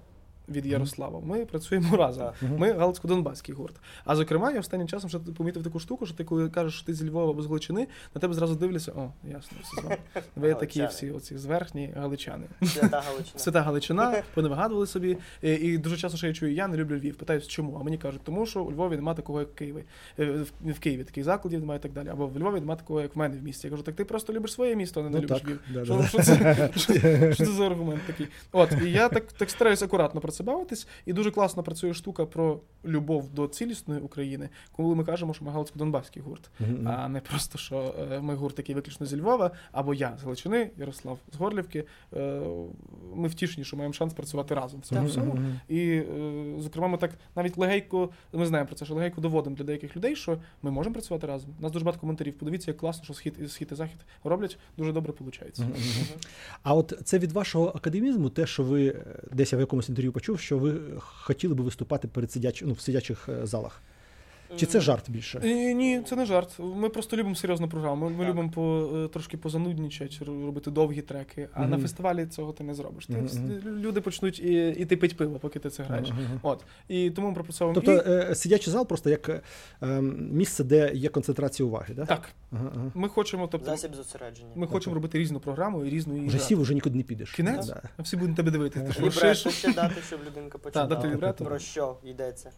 від 0.49 0.66
Ярослава. 0.66 1.20
Ми 1.20 1.47
працюємо 1.47 1.97
разом. 1.97 2.30
Ми 2.59 2.72
Галицько-Донбаський 2.72 3.55
гурт. 3.55 3.76
А 4.05 4.16
зокрема, 4.16 4.53
я 4.53 4.61
останнім 4.61 4.88
часом 4.88 5.11
ще 5.11 5.18
помітив 5.18 5.62
таку 5.62 5.80
штуку, 5.80 6.07
що 6.07 6.14
ти 6.14 6.24
коли 6.24 6.49
кажеш, 6.49 6.74
що 6.74 6.86
ти 6.86 6.95
зі 6.95 7.09
Львова 7.09 7.30
або 7.30 7.42
з 7.42 7.47
Галичини, 7.47 7.86
на 8.14 8.20
тебе 8.20 8.34
зразу 8.34 8.55
дивляться, 8.55 8.92
о, 8.92 9.12
ясно, 9.24 9.59
все 9.62 9.80
з 9.80 9.84
вами. 9.84 9.97
Ви 10.36 10.55
такі 10.55 10.86
всі 10.86 11.11
оці 11.11 11.38
зверхні 11.38 11.92
галичани. 11.97 12.47
Свята 12.62 13.01
Галичина. 13.07 13.38
Свята 13.38 13.62
Галичина, 13.62 14.22
вони 14.36 14.49
вигадували 14.49 14.86
собі. 14.86 15.16
І 15.42 15.78
дуже 15.78 15.97
часто 15.97 16.18
ще 16.18 16.26
я 16.26 16.32
чую, 16.32 16.55
я 16.55 16.68
не 16.68 16.76
люблю 16.76 16.97
Львів. 16.97 17.16
Питаюсь, 17.16 17.47
чому? 17.49 17.78
А 17.80 17.82
мені 17.82 17.99
кажуть, 17.99 18.20
тому 18.24 18.47
що 18.47 18.62
у 18.62 18.72
Львові 18.72 18.97
немає 18.97 19.16
такого, 19.16 19.40
як 19.40 19.49
в 19.49 19.55
Києві. 19.55 19.84
Е, 20.18 20.45
В 20.64 20.78
Києві 20.78 21.05
таких 21.05 21.24
закладів 21.24 21.61
немає 21.61 21.80
і 21.80 21.82
так 21.82 21.92
далі. 21.92 22.09
Або 22.09 22.26
в 22.26 22.38
Львові 22.38 22.61
немає 22.61 22.78
такого, 22.78 23.01
як 23.01 23.16
в 23.16 23.18
мене 23.18 23.36
в 23.38 23.42
місті. 23.42 23.66
Я 23.66 23.70
кажу, 23.70 23.82
так 23.82 23.95
ти 23.95 24.05
просто 24.05 24.32
любиш 24.32 24.53
своє 24.53 24.76
місто, 24.76 25.01
а 25.01 25.03
не, 25.03 25.11
не 25.11 25.16
Ну 25.16 25.22
любиш 25.22 25.40
так, 25.40 25.49
Львів. 25.49 25.84
Що, 25.84 27.34
це, 27.34 27.45
за 27.45 27.66
аргумент 27.66 28.01
такий? 28.07 28.26
От, 28.53 28.70
і 28.84 28.90
я 28.90 29.09
так, 29.09 29.32
так 29.32 29.51
стараюсь 29.51 29.82
акуратно 29.82 30.20
про 30.20 30.32
це 30.35 30.45
бавитись, 30.45 30.87
і 31.07 31.12
дуже 31.12 31.30
класно 31.30 31.62
працює 31.62 31.95
штука 31.95 32.26
про 32.26 32.61
любов 32.85 33.30
до 33.30 33.47
цілісної 33.49 34.01
України, 34.01 34.49
коли 34.72 34.95
ми 34.95 35.05
кажемо, 35.05 35.35
що 35.35 35.45
ми 35.45 35.51
Галицько-Донбаський 35.53 36.22
гурт, 36.22 36.51
Мгм. 36.61 36.89
а 36.89 37.09
не 37.09 37.20
просто, 37.20 37.59
що 37.59 37.95
е, 38.12 38.20
ми 38.20 38.35
гурт, 38.35 38.59
який 38.59 38.74
виключно 38.74 39.07
зі 39.07 39.20
Львова, 39.20 39.51
або 39.72 39.95
я 39.95 40.16
з 40.20 40.22
Галичини, 40.24 40.70
Ярослав 40.78 41.18
з 41.32 41.37
Горлівки. 41.37 41.85
Е, 42.16 42.41
Ми 43.14 43.28
втішні, 43.28 43.64
що 43.64 43.76
маємо 43.76 43.93
шанс 43.93 44.14
працювати 44.14 44.55
разом 44.55 44.80
в 44.80 44.82
цьому 44.87 45.07
всьому. 45.07 45.35
мгм. 45.35 45.61
І, 45.68 45.80
е, 45.91 46.05
зокрема, 46.59 46.89
ми 46.89 46.99
так 46.99 47.11
навіть 47.37 47.59
легенько, 47.59 48.11
ми 48.32 48.47
знаємо 48.47 48.66
про 48.66 48.76
це, 48.76 48.85
що 48.85 48.95
легенько 48.95 49.20
доводимо 49.20 49.57
для 49.57 49.64
деяких 49.64 49.97
людей, 49.97 50.16
що 50.16 50.39
ми 50.62 50.70
можемо 50.70 50.93
працювати 50.93 51.26
разом. 51.26 51.51
У 51.59 51.62
нас 51.62 51.72
дуже 51.72 51.85
багато 51.85 52.01
коментарів. 52.01 52.35
Подивіться, 52.35 52.70
як 52.70 52.76
класно, 52.78 53.05
що 53.05 53.14
схід 53.14 53.35
і 53.45 53.49
схід 53.49 53.68
і 53.72 53.74
захід 53.74 53.99
роблять. 54.24 54.59
Дуже 54.78 54.93
добре 54.93 55.12
виходить. 55.20 55.59
Мгм. 55.59 55.72
А 56.62 56.74
от 56.74 56.93
це 57.05 57.18
від 57.18 57.32
вашого 57.32 57.66
академізму, 57.68 58.28
те, 58.30 58.47
що 58.47 58.62
ви 58.62 58.97
десь 59.32 59.53
я 59.53 59.57
в 59.59 59.61
якомусь 59.61 59.89
інтерв'ю 59.89 60.12
почув, 60.25 60.41
що 60.41 60.59
ви 60.59 60.81
хотіли 60.99 61.55
би 61.55 61.64
виступати 61.64 62.09
перед 62.09 62.33
сидяч... 62.33 62.62
ну, 62.62 62.72
в 62.72 62.81
сидячих 62.81 63.29
е, 63.29 63.47
залах. 63.47 63.83
Чи 64.57 64.67
це 64.67 64.81
жарт 64.81 65.11
більше? 65.11 65.41
Е, 65.45 65.75
Ні, 65.75 66.03
це 66.09 66.17
не 66.17 66.27
жарт. 66.27 66.59
Ми 66.59 66.89
просто 66.89 67.17
любимо 67.17 67.35
серйозну 67.35 67.69
програму. 67.69 68.11
Ми, 68.11 68.17
ми 68.17 68.25
любимо 68.25 68.51
по, 68.51 68.91
е, 69.05 69.09
трошки 69.09 69.37
позануднічати, 69.37 70.25
робити 70.25 70.71
довгі 70.71 71.03
треки, 71.03 71.49
а 71.53 71.67
на 71.67 71.79
фестивалі 71.79 72.27
цього 72.27 72.53
ти 72.53 72.65
не 72.65 72.75
зробиш. 72.75 73.07
Ти, 73.07 73.13
мгм. 73.13 73.61
Люди 73.67 74.01
почнуть 74.01 74.39
і, 74.41 74.69
іти 74.69 74.97
пить 74.97 75.17
пиво, 75.17 75.39
поки 75.39 75.59
ти 75.59 75.71
це 75.71 75.83
граєш. 75.83 76.09
Мгм. 76.11 76.41
От. 76.43 76.65
І 76.89 77.11
тому 77.11 77.29
ми 77.29 77.35
пропрацьовуємо. 77.35 77.81
Тобто 77.85 78.11
І- 78.11 78.15
е, 78.31 78.35
сидячий 78.35 78.73
зал 78.73 78.87
просто 78.87 79.11
як 79.11 79.43
ем, 79.83 80.29
місце, 80.33 80.65
де 80.65 80.93
є 80.95 81.09
концентрація 81.09 81.67
уваги, 81.67 81.95
да? 81.95 82.07
Так, 82.07 82.29
ага. 82.53 82.73
ми 82.95 83.09
хочемо, 83.09 83.47
тобто, 83.53 83.71
Засіб 83.71 83.95
зосередження. 83.95 84.51
ми 84.55 84.67
хочемо 84.67 84.95
робити 84.95 85.19
різну 85.19 85.41
програму 85.41 85.85
і 85.85 85.91
різну 85.91 86.15
її. 86.17 86.29
Вже 86.29 86.39
сів, 86.39 86.61
вже 86.61 86.75
нікуди 86.75 86.97
не 86.97 87.03
підеш. 87.03 87.33
Кінець? 87.33 87.67
Да. 87.67 87.83
А 87.97 88.03
всі 88.03 88.17
будуть 88.17 88.37
тебе 88.37 88.51
дивитися. 88.51 88.93
Ти 88.93 89.03
Лібрето 89.03 89.51
ще 89.51 89.73
дати, 89.73 89.95
щоб 90.07 90.21
людинка 90.27 90.59
почитала. 90.63 91.33
Про 91.33 91.59
що 91.59 91.97
йдеться. 92.05 92.51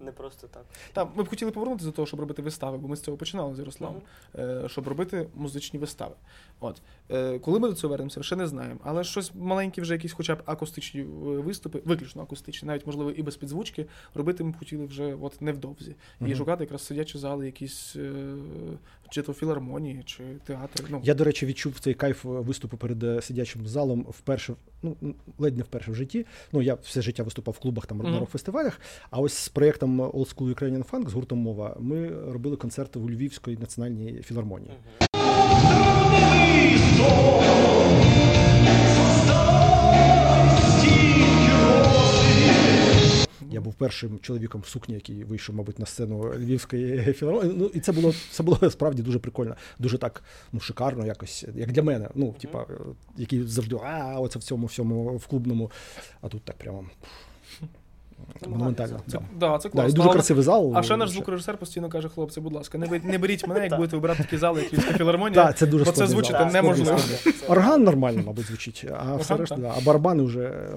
Не 0.00 0.12
просто 0.12 0.48
так. 0.92 1.08
Ми 1.16 1.24
хотіли 1.32 1.50
повернутися 1.50 1.86
до 1.86 1.92
того, 1.92 2.06
щоб 2.06 2.20
робити 2.20 2.42
вистави, 2.42 2.78
бо 2.78 2.88
ми 2.88 2.96
з 2.96 3.00
цього 3.00 3.16
починали 3.16 3.54
з 3.54 3.58
Ярославом, 3.58 4.02
е, 4.38 4.62
щоб 4.66 4.88
робити 4.88 5.26
музичні 5.34 5.78
вистави. 5.78 6.14
От. 6.60 6.82
Е, 7.10 7.38
коли 7.38 7.58
ми 7.58 7.68
до 7.68 7.74
цього 7.74 7.90
вернемося, 7.90 8.22
ще 8.22 8.36
не 8.36 8.46
знаємо. 8.46 8.80
Але 8.84 9.04
щось 9.04 9.32
маленьке, 9.34 9.82
вже 9.82 9.94
якісь 9.94 10.12
хоча 10.12 10.34
б 10.34 10.42
акустичні 10.46 11.00
е, 11.00 11.04
виступи, 11.24 11.82
виключно 11.84 12.22
акустичні, 12.22 12.66
навіть 12.66 12.86
можливо 12.86 13.10
і 13.10 13.22
без 13.22 13.36
підзвучки, 13.36 13.86
робити 14.14 14.44
ми 14.44 14.52
хотіли 14.52 14.86
вже 14.86 15.14
от 15.14 15.42
невдовзі. 15.42 15.96
І 16.26 16.34
шукати 16.34 16.64
якраз 16.64 16.86
сидячі 16.86 17.18
зали, 17.18 17.46
якісь 17.46 17.96
чи 19.10 19.22
то 19.22 19.32
філармонії, 19.32 20.02
чи 20.04 20.24
театри. 20.44 20.86
Ну, 20.90 21.00
Я, 21.04 21.14
до 21.14 21.24
речі, 21.24 21.46
відчув 21.46 21.78
цей 21.80 21.94
кайф 21.94 22.24
виступу 22.24 22.76
перед 22.76 23.02
е, 23.02 23.22
сидячим 23.22 23.66
залом 23.66 24.06
вперше, 24.10 24.54
ну 24.82 24.96
ледь 25.38 25.56
не 25.56 25.62
вперше 25.62 25.90
в 25.90 25.94
житті. 25.94 26.26
Ну 26.52 26.62
я 26.62 26.74
все 26.74 27.02
життя 27.02 27.22
виступав 27.22 27.54
в 27.54 27.58
клубах 27.58 27.86
там 27.86 27.98
Мгм. 27.98 28.10
на 28.12 28.20
рок-фестивалях. 28.20 28.80
А 29.10 29.20
ось 29.20 29.34
з 29.34 29.48
проєктом 29.48 30.00
Old 30.02 30.34
School 30.36 30.54
Ukrainian 30.54 30.90
Funk 30.90 31.08
з 31.08 31.12
гуртом 31.12 31.38
мова. 31.38 31.76
Ми 31.80 32.08
робили 32.32 32.56
концерти 32.56 32.98
у 32.98 33.10
Львівської 33.10 33.56
національній 33.56 34.22
філармонії. 34.22 34.72
Я 43.52 43.60
був 43.60 43.74
першим 43.74 44.18
чоловіком 44.18 44.60
в 44.60 44.66
сукні, 44.66 44.94
який 44.94 45.24
вийшов, 45.24 45.54
мабуть, 45.56 45.78
на 45.78 45.86
сцену 45.86 46.34
Львівської 46.34 47.12
філармонії. 47.12 47.54
Ну 47.58 47.66
і 47.74 47.80
це 47.80 47.92
було 47.92 48.14
це 48.30 48.42
було 48.42 48.70
справді 48.70 49.02
дуже 49.02 49.18
прикольно, 49.18 49.56
дуже 49.78 49.98
так 49.98 50.22
ну 50.52 50.60
шикарно, 50.60 51.06
якось 51.06 51.44
як 51.54 51.72
для 51.72 51.82
мене. 51.82 52.08
Ну, 52.14 52.34
типа, 52.40 52.66
який 53.16 53.42
завжди 53.42 53.76
а 53.84 54.20
оце 54.20 54.38
в 54.38 54.42
цьому 54.42 54.66
всьому 54.66 55.16
в 55.16 55.26
клубному. 55.26 55.70
А 56.20 56.28
тут 56.28 56.42
так 56.42 56.56
прямо 56.56 56.84
монументально. 58.46 59.00
Це- 59.06 59.18
Да. 59.18 59.48
Да, 59.48 59.58
це 59.58 59.70
Да, 59.74 59.84
і 59.84 59.92
дуже 59.92 60.02
Але- 60.02 60.12
красивий 60.12 60.44
зал. 60.44 60.72
А 60.76 60.82
ще 60.82 60.96
наш 60.96 61.10
звукорежисер 61.10 61.56
постійно 61.56 61.88
каже, 61.88 62.08
хлопці, 62.08 62.40
будь 62.40 62.52
ласка, 62.52 62.78
не 62.78 62.86
беріть, 62.86 63.04
не 63.04 63.18
беріть 63.18 63.46
мене, 63.48 63.64
як 63.64 63.76
будете 63.76 63.96
вибирати 63.96 64.22
такі 64.22 64.36
зали, 64.36 64.62
як 64.62 64.72
Львівська 64.72 64.92
філармонія. 64.92 65.44
Так, 65.44 65.56
це 65.56 65.66
дуже 65.66 65.84
бо 65.84 65.92
це 65.92 66.06
зал. 66.06 66.22
Неможливо. 66.52 66.98
складний. 66.98 67.48
Орган 67.48 67.82
нормально, 67.82 68.22
мабуть, 68.26 68.46
звучить, 68.46 68.84
а 68.98 69.16
все 69.16 69.36
решта, 69.36 69.56
да. 69.56 69.74
а 69.78 69.80
барабани 69.80 70.22
вже. 70.22 70.68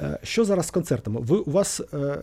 Е, 0.00 0.18
Що 0.22 0.44
зараз 0.44 0.66
з 0.66 0.70
концертами? 0.70 1.20
Ви 1.20 1.38
у 1.38 1.50
вас 1.50 1.80
е, 1.92 1.96
е, 1.96 2.20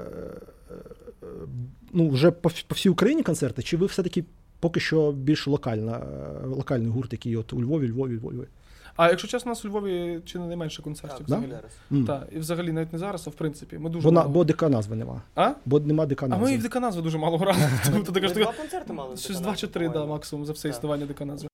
ну, 1.94 2.10
вже 2.10 2.32
по, 2.32 2.50
по 2.68 2.76
всій 2.76 2.90
Україні 2.90 3.24
концерти, 3.24 3.64
чи 3.64 3.78
ви 3.78 3.86
все-таки 3.86 4.26
поки 4.60 4.80
що 4.80 5.12
більш 5.12 5.48
локальна, 5.48 6.02
локальний 6.46 6.92
гурт, 6.92 7.14
який 7.14 7.38
от 7.38 7.54
у 7.54 7.62
Львові, 7.62 7.88
Львові, 7.88 8.18
Львові? 8.18 8.48
А 8.96 9.10
якщо 9.10 9.28
чесно, 9.28 9.50
у 9.50 9.52
нас 9.52 9.66
у 9.66 9.68
Львові 9.68 10.22
чи 10.26 10.40
не 10.40 10.48
найменше 10.48 10.82
концертів 10.82 11.18
Так, 11.18 11.28
взагалі. 11.28 11.54
М. 11.92 12.06
Так, 12.06 12.28
і 12.32 12.40
взагалі 12.40 12.72
навіть 12.72 12.94
не 12.94 13.00
зараз, 13.00 13.28
а 13.28 13.30
в 13.30 13.34
принципі. 13.34 13.78
Ми 13.78 13.90
дуже 13.90 14.04
Бо, 14.04 14.12
на, 14.12 14.20
мало. 14.22 14.34
бо 14.34 14.44
ДК 14.44 14.62
назви 14.62 14.96
нема. 14.96 15.22
А? 15.36 15.52
Бо 15.66 15.80
нема 15.80 16.06
ДК 16.06 16.24
А 16.24 16.38
ми 16.38 16.54
і 16.54 16.58
в 16.58 16.62
деканазви 16.62 17.02
дуже 17.02 17.18
мало 17.18 17.38
грали. 17.38 17.60
Тобто 17.86 18.22
Ми 18.22 18.30
два 18.30 18.54
концерти 18.54 18.94
мали. 18.94 19.18
щось 19.18 19.40
два 19.40 19.56
чи 19.56 19.68
три, 19.68 19.90
да, 19.90 20.06
максимум 20.06 20.46
за 20.46 20.54
все 20.54 20.70
існування 20.70 21.06
деканазви. 21.06 21.48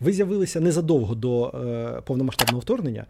Ви 0.00 0.12
з'явилися 0.12 0.60
незадовго 0.60 1.14
до 1.14 1.48
е, 1.48 2.00
повномасштабного 2.04 2.60
вторгнення, 2.60 3.06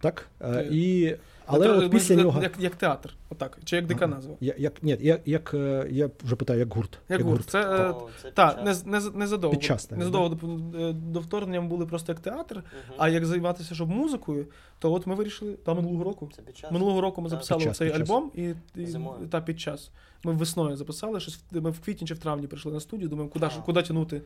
так? 0.00 0.28
Е, 0.40 0.48
Е, 0.48 0.68
і, 0.72 1.14
але 1.50 1.66
Це, 1.66 1.72
от 1.72 1.90
після 1.90 2.14
як, 2.14 2.24
нього. 2.24 2.42
Як, 2.42 2.52
як 2.58 2.74
театр, 2.74 3.14
отак. 3.30 3.58
Чи 3.64 3.76
як 3.76 3.86
деканазва. 3.86 4.34
Я, 4.40 4.54
як, 4.58 4.82
ні, 4.82 4.96
як, 5.00 5.20
як, 5.28 5.54
е, 5.54 5.88
я 5.90 6.10
вже 6.24 6.36
питаю, 6.36 6.58
як 6.58 6.74
гурт. 6.74 6.98
Як 7.08 7.22
гурт. 7.22 7.44
Це, 7.50 7.60
е, 7.60 7.90
О, 7.90 8.08
це 8.22 8.30
Так, 8.30 8.56
під 8.56 8.64
не, 8.86 8.98
не, 9.00 9.10
не 9.14 9.26
задовго. 9.26 9.56
Під 9.56 9.64
час, 9.64 9.90
не 9.90 10.04
задовго 10.04 10.28
до, 10.28 10.78
е, 10.78 10.92
до 10.92 11.20
вторгнення 11.20 11.60
ми 11.60 11.68
були 11.68 11.86
просто 11.86 12.12
як 12.12 12.20
театр, 12.20 12.56
Мгм. 12.56 12.94
а 12.98 13.08
як 13.08 13.26
займатися 13.26 13.74
щоб 13.74 13.88
музикою, 13.88 14.46
то 14.78 14.92
от 14.92 15.06
ми 15.06 15.14
вирішили 15.14 15.52
та 15.52 15.74
минулого 15.74 16.04
року. 16.04 16.30
Це 16.36 16.42
під 16.42 16.56
час. 16.56 16.70
Минулого 16.72 17.00
року 17.00 17.22
ми 17.22 17.28
записали 17.28 17.58
Під 17.58 17.68
час, 17.68 17.76
цей 17.76 17.88
під 17.90 17.98
час. 17.98 18.10
альбом 18.10 18.30
і, 18.34 18.42
і 18.76 18.86
та 19.30 19.40
під 19.40 19.60
час. 19.60 19.90
Ми 20.24 20.32
весною 20.32 20.76
записали 20.76 21.20
щось. 21.20 21.40
в- 21.52 21.60
Ми 21.60 21.70
в 21.70 21.80
квітні 21.80 22.08
чи 22.08 22.14
в 22.14 22.18
травні 22.18 22.46
прийшли 22.46 22.72
на 22.72 22.80
студію. 22.80 23.08
Думаємо, 23.08 23.30
куди, 23.32 23.46
ж- 23.50 23.60
куди 23.66 23.82
тягнути? 23.82 24.22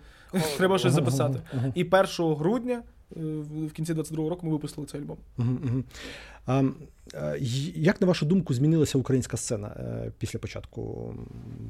Треба 0.56 0.78
щось 0.78 0.92
записати. 0.92 1.40
І 1.74 1.84
1 1.84 2.34
грудня, 2.34 2.74
е, 2.74 2.82
в 3.68 3.72
кінці 3.72 3.94
22-го 3.94 4.28
року, 4.28 4.46
ми 4.46 4.52
випустили 4.52 4.86
цей 4.86 5.00
альбом. 5.00 5.16
А, 6.46 6.62
як 7.74 8.00
на 8.00 8.06
вашу 8.06 8.26
думку 8.26 8.54
змінилася 8.54 8.98
українська 8.98 9.36
сцена 9.36 9.68
е, 9.68 10.12
після 10.18 10.38
початку 10.38 11.14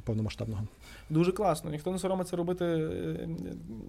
повномасштабного? 0.03 0.67
Дуже 1.09 1.31
класно. 1.31 1.71
Ніхто 1.71 1.91
не 1.91 1.99
соромиться 1.99 2.35
робити 2.35 2.65
е, 2.65 3.29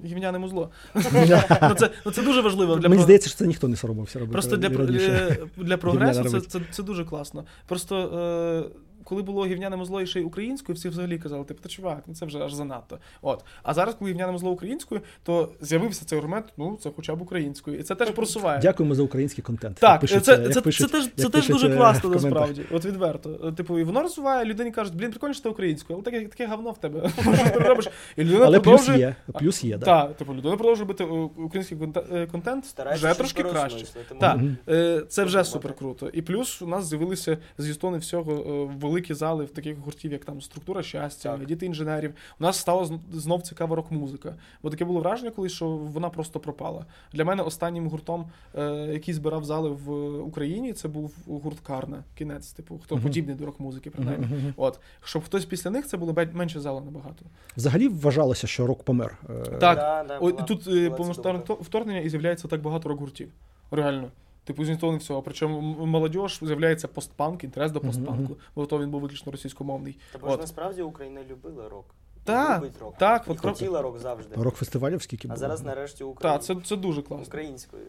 гівняне 0.04 0.38
музло. 0.38 0.70
ну, 0.94 1.74
це, 1.78 1.90
ну, 2.06 2.12
це 2.12 2.22
дуже 2.22 2.40
важливо 2.40 2.76
для 2.76 2.88
Мені 2.88 2.98
про- 2.98 3.04
здається, 3.04 3.28
що 3.28 3.38
це 3.38 3.46
ніхто 3.46 3.68
не 3.68 3.76
соромився 3.76 4.18
робити. 4.18 4.32
Просто 4.32 4.56
для, 4.56 4.68
е, 4.98 5.38
для 5.56 5.76
прогресу 5.76 6.24
це, 6.24 6.40
це, 6.40 6.60
це 6.70 6.82
дуже 6.82 7.04
класно. 7.04 7.44
Просто 7.66 7.96
е, 7.96 8.83
коли 9.04 9.22
було 9.22 9.46
гівняне 9.46 9.84
зло 9.84 10.00
і 10.00 10.06
ще 10.06 10.20
й 10.20 10.24
українською, 10.24 10.76
всі 10.76 10.88
взагалі 10.88 11.18
казали, 11.18 11.44
типу, 11.44 11.62
та 11.62 11.68
чувак, 11.68 12.04
ну 12.06 12.14
це 12.14 12.26
вже 12.26 12.38
аж 12.38 12.52
занадто. 12.52 12.98
От. 13.22 13.44
А 13.62 13.74
зараз, 13.74 13.94
коли 13.94 14.10
гівняне 14.10 14.38
зло 14.38 14.50
українською, 14.50 15.00
то 15.22 15.52
з'явився 15.60 16.04
цей 16.04 16.18
аргумент, 16.18 16.46
ну 16.56 16.78
це 16.82 16.90
хоча 16.96 17.14
б 17.14 17.22
українською. 17.22 17.78
І 17.78 17.82
це 17.82 17.94
теж 17.94 18.10
просуває. 18.10 18.60
Дякуємо 18.60 18.94
за 18.94 19.02
український 19.02 19.44
контент. 19.44 19.76
Так, 19.78 20.00
пишуть, 20.00 20.24
це, 20.24 20.34
е, 20.34 20.48
це, 20.48 20.60
пишуть- 20.60 20.90
це, 20.90 20.98
теж, 20.98 21.10
це 21.16 21.28
теж 21.28 21.48
дуже 21.48 21.68
е, 21.68 21.76
класно 21.76 22.10
насправді. 22.10 22.62
От 22.70 22.84
відверто. 22.84 23.40
Е, 23.44 23.52
Типу, 23.52 23.78
і 23.78 23.84
воно 23.84 24.02
розвиває, 24.02 24.44
людині 24.44 24.70
кажуть, 24.70 24.94
блін, 24.94 25.10
прикольно, 25.10 25.34
що 25.34 25.42
ти 25.42 25.48
українською, 25.48 25.96
але 25.96 26.04
таке, 26.04 26.28
таке 26.28 26.46
говно 26.46 26.70
в 26.70 26.78
тебе. 26.78 27.10
Ти 27.52 27.58
робиш? 27.58 27.88
І 28.16 28.24
людина 28.24 28.44
Але 28.44 28.60
плюс 28.60 28.88
є. 28.88 29.16
Плюс 29.38 29.64
є, 29.64 29.78
да. 29.78 29.86
Так, 29.86 30.16
типу, 30.16 30.34
людина 30.34 30.56
продовжує 30.56 30.88
бити 30.88 31.04
е, 31.04 31.06
український 31.36 31.78
конте- 31.78 32.16
е, 32.16 32.26
контент 32.26 32.66
Старайся 32.66 33.06
вже 33.06 33.18
трошки 33.18 33.42
краще. 33.42 33.86
Так, 34.20 34.40
е, 34.68 35.02
це 35.08 35.24
вже 35.24 35.44
супер 35.44 35.74
круто. 35.74 36.08
І 36.08 36.22
плюс 36.22 36.62
у 36.62 36.66
нас 36.66 36.86
з'явилися 36.86 37.38
з 37.58 37.68
Юстони 37.68 37.98
всього 37.98 38.32
е, 38.32 38.78
великі 38.94 39.14
зали 39.14 39.44
в 39.44 39.50
таких 39.50 39.78
гуртів, 39.78 40.12
як 40.12 40.24
там 40.24 40.40
структура 40.40 40.82
щастя, 40.82 41.36
Так. 41.38 41.46
діти 41.46 41.66
інженерів. 41.66 42.14
У 42.40 42.42
нас 42.42 42.56
стало 42.58 43.00
знов 43.12 43.42
цікава 43.42 43.76
рок-музика. 43.76 44.34
Бо 44.62 44.70
таке 44.70 44.84
було 44.84 45.00
враження, 45.00 45.30
колись, 45.30 45.52
що 45.52 45.68
вона 45.68 46.10
просто 46.10 46.40
пропала. 46.40 46.86
Для 47.12 47.24
мене 47.24 47.42
останнім 47.42 47.88
гуртом, 47.88 48.26
е, 48.54 48.70
який 48.92 49.14
збирав 49.14 49.44
зали 49.44 49.68
в 49.70 50.18
Україні, 50.18 50.72
це 50.72 50.88
був 50.88 51.14
гурт 51.26 51.60
Карна. 51.60 52.04
Кінець, 52.18 52.52
типу, 52.52 52.80
хто 52.84 52.94
Мгм. 52.94 53.04
подібний 53.04 53.36
до 53.36 53.46
рок-музики, 53.46 53.90
принаймні. 53.90 54.26
Мгм. 54.26 54.54
От, 54.56 54.80
щоб 55.04 55.24
хтось 55.24 55.44
після 55.44 55.70
них 55.70 55.86
це 55.86 55.96
було 55.96 56.14
менше 56.32 56.60
зала 56.60 56.80
набагато. 56.80 57.24
Взагалі 57.56 57.88
вважалося, 57.88 58.46
що 58.46 58.66
рок 58.66 58.82
помер. 58.82 59.18
Е, 59.30 59.32
Так, 59.44 59.58
Да, 59.60 60.04
да, 60.08 60.18
О, 60.18 60.20
була- 60.20 60.42
тут 60.42 60.66
е, 60.68 60.90
повноштабне 60.90 61.42
вторгнення 61.60 62.00
і 62.00 62.08
з'являється 62.08 62.48
так 62.48 62.62
багато 62.62 62.88
рок-гуртів. 62.88 63.28
Реально. 63.70 64.08
Типу, 64.44 64.64
з 64.64 64.68
не 64.92 64.98
всього. 64.98 65.22
Причому 65.22 65.60
молодіж 65.86 66.38
з'являється 66.42 66.88
постпанк, 66.88 67.44
інтерес 67.44 67.72
до 67.72 67.80
постпанку, 67.80 68.36
бо 68.54 68.66
то 68.66 68.78
він 68.78 68.90
був 68.90 69.00
виключно 69.00 69.32
російськомовний. 69.32 69.98
Та 70.12 70.18
бо 70.18 70.30
ж 70.30 70.36
насправді 70.36 70.82
Україна 70.82 71.20
любила 71.30 71.68
рок. 71.68 71.94
І 72.24 72.26
Так, 72.26 72.58
любить 72.62 72.72
рок. 72.80 72.98
так, 72.98 73.24
і 73.26 73.30
от 73.30 73.36
рок- 73.44 73.52
хотіла 73.52 73.82
рок 73.82 73.98
завжди. 73.98 74.34
Рок-фестивалів 74.36 75.02
скільки 75.02 75.28
А 75.30 75.36
зараз 75.36 75.62
нарешті 75.62 76.04
Україна. 76.04 76.38
Так, 76.38 76.44
це, 76.46 76.56
це 76.64 76.76
дуже 76.76 77.02
класно. 77.02 77.26
українською. 77.26 77.82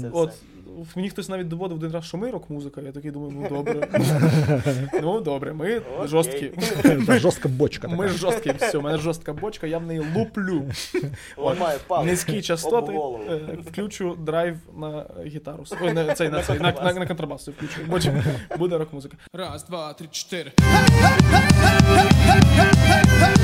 Це. 0.00 0.10
От 0.12 0.30
все. 0.30 0.42
мені 0.96 1.10
хтось 1.10 1.28
навіть 1.28 1.48
доводив 1.48 1.76
один 1.78 1.92
раз, 1.92 2.04
що 2.04 2.16
ми 2.18 2.30
рок-музика. 2.30 2.80
Я 2.80 2.92
такий 2.92 3.10
думаю, 3.10 3.32
ну 3.36 3.48
добре. 3.48 3.88
ну 5.02 5.20
добре, 5.20 5.52
ми 5.52 5.78
Окей. 5.78 6.08
жорсткі. 6.08 6.52
Та, 7.06 7.18
Жорстка 7.18 7.48
бочка 7.48 7.88
така. 7.88 7.98
Ми 8.02 8.08
жорсткі, 8.08 8.52
все, 8.52 8.78
у 8.78 8.82
мене 8.82 8.98
жорстка 8.98 9.32
бочка, 9.32 9.66
я 9.66 9.78
в 9.78 9.86
неї 9.86 10.02
луплю. 10.16 10.62
Ламає 11.36 11.78
палець. 11.86 12.06
Низькі 12.06 12.42
частоти. 12.42 12.92
Об 12.92 12.98
голову. 12.98 13.24
е, 13.30 13.58
Включу 13.66 14.14
драйв 14.14 14.56
на 14.76 15.06
гітару. 15.26 15.64
Ой, 15.82 15.92
на, 15.92 16.14
цей, 16.14 16.28
на, 16.28 16.42
цей, 16.42 16.58
на, 16.58 16.72
на, 16.72 16.92
на 16.92 17.06
контрабасу 17.06 17.52
включу. 17.52 17.80
Буде 18.58 18.78
рок-музика. 18.78 19.16
Раз, 19.32 19.64
два, 19.64 19.92
три, 19.92 20.08
парова 21.90 23.09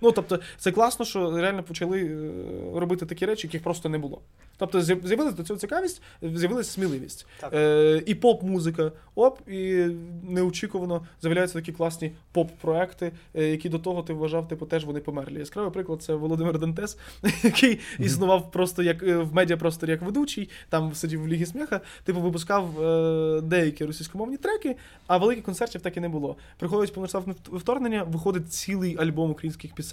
Ну, 0.00 0.12
тобто, 0.12 0.38
це 0.58 0.72
класно, 0.72 1.04
що 1.04 1.30
реально 1.40 1.62
почали 1.62 2.00
е, 2.00 2.30
робити 2.80 3.06
такі 3.06 3.26
речі, 3.26 3.46
яких 3.46 3.62
просто 3.62 3.88
не 3.88 3.98
було. 3.98 4.20
Тобто, 4.56 4.80
з'яв- 4.80 5.06
з'явилась 5.06 5.34
до 5.34 5.42
цього 5.42 5.58
цікавість, 5.58 6.02
з'явилася 6.22 6.70
сміливість. 6.70 7.26
Е, 7.54 8.02
і 8.06 8.14
поп-музика, 8.14 8.92
оп, 9.14 9.48
і 9.48 9.86
неочікувано 10.28 11.06
з'являються 11.22 11.58
такі 11.58 11.72
класні 11.72 12.12
поп-проекти, 12.32 13.12
е, 13.34 13.44
які 13.44 13.68
до 13.68 13.78
того 13.78 14.02
ти 14.02 14.12
вважав, 14.12 14.48
типу, 14.48 14.66
теж 14.66 14.84
вони 14.84 15.00
померлі. 15.00 15.38
Яскравий 15.38 15.72
приклад 15.72 16.02
це 16.02 16.14
Володимир 16.14 16.58
Дантес, 16.58 16.98
який 17.42 17.78
існував 17.98 18.50
просто 18.50 18.82
як 18.82 19.02
е, 19.02 19.16
в 19.16 19.34
медіапросторі 19.34 19.90
як 19.90 20.02
ведучий, 20.02 20.50
там 20.68 20.94
сидів 20.94 21.22
в 21.22 21.28
Лігі 21.28 21.46
сміха, 21.46 21.80
типу, 22.04 22.20
випускав 22.20 22.82
е, 22.82 23.40
деякі 23.40 23.84
російськомовні 23.84 24.36
треки, 24.36 24.76
а 25.06 25.16
великих 25.16 25.44
концертів 25.44 25.80
так 25.80 25.96
і 25.96 26.00
не 26.00 26.08
було. 26.08 26.36
Приходить 26.58 26.92
повномасштабне 26.94 27.32
вт- 27.34 27.56
вторгнення, 27.58 28.02
виходить 28.02 28.52
цілий 28.52 28.96
альбом 28.96 29.30
українських 29.30 29.74
пісень, 29.74 29.87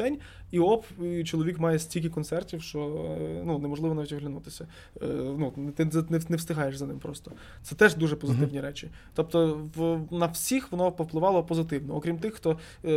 і 0.52 0.60
оп, 0.60 0.86
і 1.04 1.24
чоловік 1.24 1.60
має 1.60 1.80
стільки 1.80 2.10
концертів, 2.10 2.62
що 2.62 2.80
е, 3.22 3.42
ну, 3.46 3.60
неможливо 3.60 3.96
навіть 3.96 4.12
оглянутися. 4.12 4.68
Е, 5.02 5.08
ну, 5.38 5.74
ти 5.76 5.86
не, 5.86 6.20
не 6.30 6.38
встигаєш 6.38 6.78
за 6.78 6.86
ним 6.86 7.00
просто. 7.00 7.32
Це 7.64 7.76
теж 7.76 7.96
дуже 7.96 8.16
позитивні 8.16 8.62
речі. 8.62 8.90
Тобто, 9.14 9.62
в, 9.76 10.00
на 10.12 10.26
всіх 10.26 10.72
воно 10.72 10.92
повпливало 10.92 11.44
позитивно, 11.44 11.96
окрім 11.96 12.18
тих, 12.18 12.34
хто 12.34 12.60
е, 12.86 12.90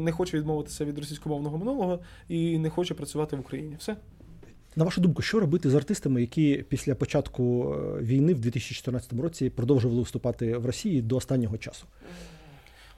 не 0.00 0.12
хоче 0.12 0.38
відмовитися 0.38 0.84
від 0.84 0.98
російськомовного 0.98 1.58
минулого 1.58 1.98
і 2.28 2.58
не 2.58 2.70
хоче 2.70 2.94
працювати 2.94 3.36
в 3.36 3.40
Україні. 3.40 3.76
Все. 3.78 3.96
На 4.76 4.84
вашу 4.84 5.00
думку, 5.00 5.22
що 5.22 5.40
робити 5.40 5.70
з 5.70 5.74
артистами, 5.74 6.20
які 6.20 6.64
після 6.68 6.94
початку 6.94 7.74
е, 7.74 8.02
війни 8.02 8.34
в 8.34 8.40
2014 8.40 9.12
році 9.12 9.50
продовжували 9.50 10.00
виступати 10.00 10.56
в 10.56 10.66
Росії 10.66 11.02
до 11.02 11.16
останнього 11.16 11.58
часу? 11.58 11.86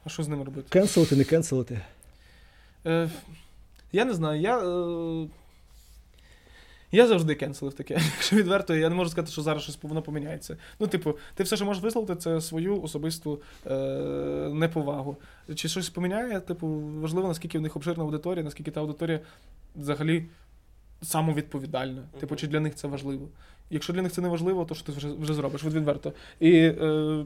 А 0.04 0.08
що 0.08 0.22
з 0.22 0.28
ними 0.28 0.44
робити? 0.44 0.66
Кенселити, 0.70 1.16
не 1.16 1.24
кенселити? 1.24 1.80
Е, 2.86 3.10
я 3.92 4.04
не 4.04 4.14
знаю. 4.14 4.40
Я, 4.40 4.58
е, 4.58 5.28
Я 6.94 7.06
завжди 7.06 7.34
кенселив 7.34 7.74
таке. 7.74 7.94
Якщо 8.14 8.36
відверто, 8.36 8.74
я 8.74 8.88
не 8.88 8.94
можу 8.94 9.10
сказати, 9.10 9.32
що 9.32 9.42
зараз 9.42 9.62
щось 9.62 9.78
воно 9.82 10.02
поміняється. 10.02 10.56
Ну, 10.80 10.86
типу, 10.86 11.16
ти 11.34 11.42
все, 11.42 11.56
що 11.56 11.64
можеш 11.64 11.82
висловити, 11.82 12.16
це 12.16 12.40
свою 12.40 12.82
особисту 12.82 13.40
е- 13.66 13.70
неповагу. 14.52 15.16
Чи 15.54 15.68
щось 15.68 15.90
поміняє? 15.90 16.40
Типу, 16.40 16.66
важливо, 17.00 17.28
наскільки 17.28 17.58
в 17.58 17.62
них 17.62 17.76
обширна 17.76 18.04
аудиторія, 18.04 18.44
наскільки 18.44 18.70
та 18.70 18.80
аудиторія 18.80 19.20
взагалі 19.76 20.24
самовідповідальна. 21.02 22.02
Типу, 22.20 22.36
чи 22.36 22.46
для 22.46 22.60
них 22.60 22.74
це 22.74 22.88
важливо. 22.88 23.28
Якщо 23.70 23.92
для 23.92 24.02
них 24.02 24.12
це 24.12 24.20
не 24.20 24.28
важливо, 24.28 24.64
то 24.64 24.74
що 24.74 24.84
ти 24.86 24.92
вже, 24.92 25.12
вже 25.12 25.34
зробиш 25.34 25.64
від 25.64 25.72
відверто. 25.72 26.12
І 26.40 26.52
е- 26.58 27.24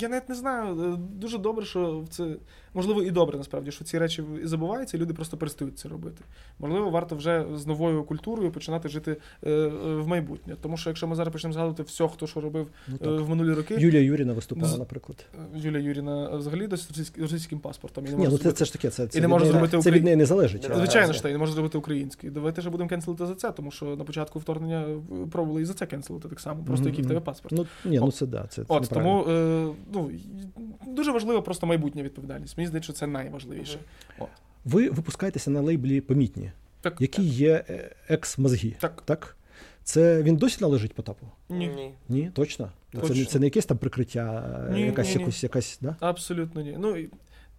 я 0.00 0.08
навіть 0.08 0.28
не 0.28 0.34
знаю, 0.34 0.94
е, 0.94 0.96
дуже 0.98 1.38
добре, 1.38 1.64
що 1.64 2.04
це 2.10 2.36
можливо 2.74 3.02
і 3.02 3.10
добре 3.10 3.38
насправді, 3.38 3.70
що 3.70 3.84
ці 3.84 3.98
речі 3.98 4.24
і 4.42 4.46
забуваються, 4.46 4.96
і 4.96 5.00
люди 5.00 5.14
просто 5.14 5.36
перестають 5.36 5.78
це 5.78 5.88
робити. 5.88 6.24
Можливо, 6.58 6.90
варто 6.90 7.16
вже 7.16 7.44
з 7.54 7.66
новою 7.66 8.04
культурою 8.04 8.50
починати 8.50 8.88
жити 8.88 9.16
е, 9.42 9.50
е, 9.50 9.68
в 9.96 10.08
майбутнє. 10.08 10.56
Тому 10.60 10.76
що 10.76 10.90
якщо 10.90 11.06
ми 11.06 11.16
зараз 11.16 11.32
почнемо 11.32 11.52
згадувати 11.52 11.82
все, 11.82 12.08
хто 12.08 12.26
що 12.26 12.40
робив 12.40 12.68
Ну, 13.00 13.24
в 13.24 13.28
минулі 13.28 13.52
роки, 13.52 13.76
Юлія 13.78 14.02
Юріна 14.02 14.32
виступала, 14.32 14.78
наприклад. 14.78 15.26
Юлія 15.54 15.80
Юріна 15.80 16.36
взагалі 16.36 16.66
досить 16.66 17.18
російським 17.18 17.58
паспортом. 17.58 18.06
І 18.06 18.10
не 18.10 18.16
Ні, 18.16 18.24
може 18.24 18.30
ну 18.30 18.38
це, 18.38 18.52
це 18.52 18.64
ж 18.64 18.72
таке, 18.72 18.90
це, 18.90 19.06
це, 19.06 19.20
не 19.20 19.28
може 19.28 19.46
зробити 19.46 19.78
це 19.78 19.90
від 19.90 20.04
неї 20.04 20.16
не 20.16 20.26
залежить. 20.26 20.70
Звичайно 20.76 21.12
ж, 21.12 21.22
та 21.22 21.28
й 21.28 21.32
не 21.32 21.38
може 21.38 21.52
зробити 21.52 21.78
український. 21.78 22.30
Давайте 22.30 22.62
ж 22.62 22.70
будемо 22.70 22.88
кенселити 22.88 23.26
за 23.26 23.34
це, 23.34 23.52
тому 23.52 23.70
що 23.70 23.86
на 23.86 24.04
початку 24.04 24.38
вторгнення 24.38 24.86
пробували 25.30 25.62
і 25.62 25.64
за 25.64 25.74
це 25.74 25.86
кенселити 25.86 26.28
так 26.28 26.40
само, 26.40 26.64
просто 26.64 26.88
який 26.88 27.04
в 27.04 27.08
тебе 27.08 27.20
паспорт. 27.20 27.54
Ну, 27.56 27.66
ні, 27.84 27.98
ну 27.98 28.12
це 28.12 28.26
да, 28.26 28.46
це, 28.48 28.64
це 28.64 28.64
От 28.68 28.88
тому 28.88 29.26
ну, 29.92 30.10
дуже 30.86 31.12
важливо 31.12 31.42
просто 31.42 31.66
майбутня 31.66 32.02
відповідальність. 32.02 32.56
Мені 32.56 32.66
здається, 32.66 32.84
що 32.84 32.92
це 32.92 33.06
найважливіше. 33.06 33.78
Ви 34.64 34.90
випускаєтеся 34.90 35.50
на 35.50 35.60
лейблі 35.60 36.00
помітні, 36.00 36.52
Так, 36.80 37.00
який 37.00 37.24
є 37.26 37.64
е, 37.68 37.90
екс-мозги. 38.08 38.74
Так. 38.80 39.02
так? 39.04 39.36
Це 39.84 40.22
він 40.22 40.36
досі 40.36 40.58
належить 40.60 40.94
Потапу? 40.94 41.26
Ні. 41.48 41.68
Ні. 41.68 41.92
Ні, 42.08 42.30
точно. 42.34 42.70
Це, 42.92 43.00
Точно. 43.00 43.16
не, 43.16 43.24
це 43.24 43.38
не 43.38 43.46
якесь 43.46 43.66
там 43.66 43.78
прикриття, 43.78 44.44
е, 44.70 44.74
Ні, 44.74 44.80
якась, 44.80 45.08
ні, 45.08 45.14
ні. 45.14 45.20
якусь, 45.20 45.42
якась, 45.42 45.78
да? 45.80 45.96
Абсолютно 46.00 46.62
ні. 46.62 46.76
Ну, 46.78 46.96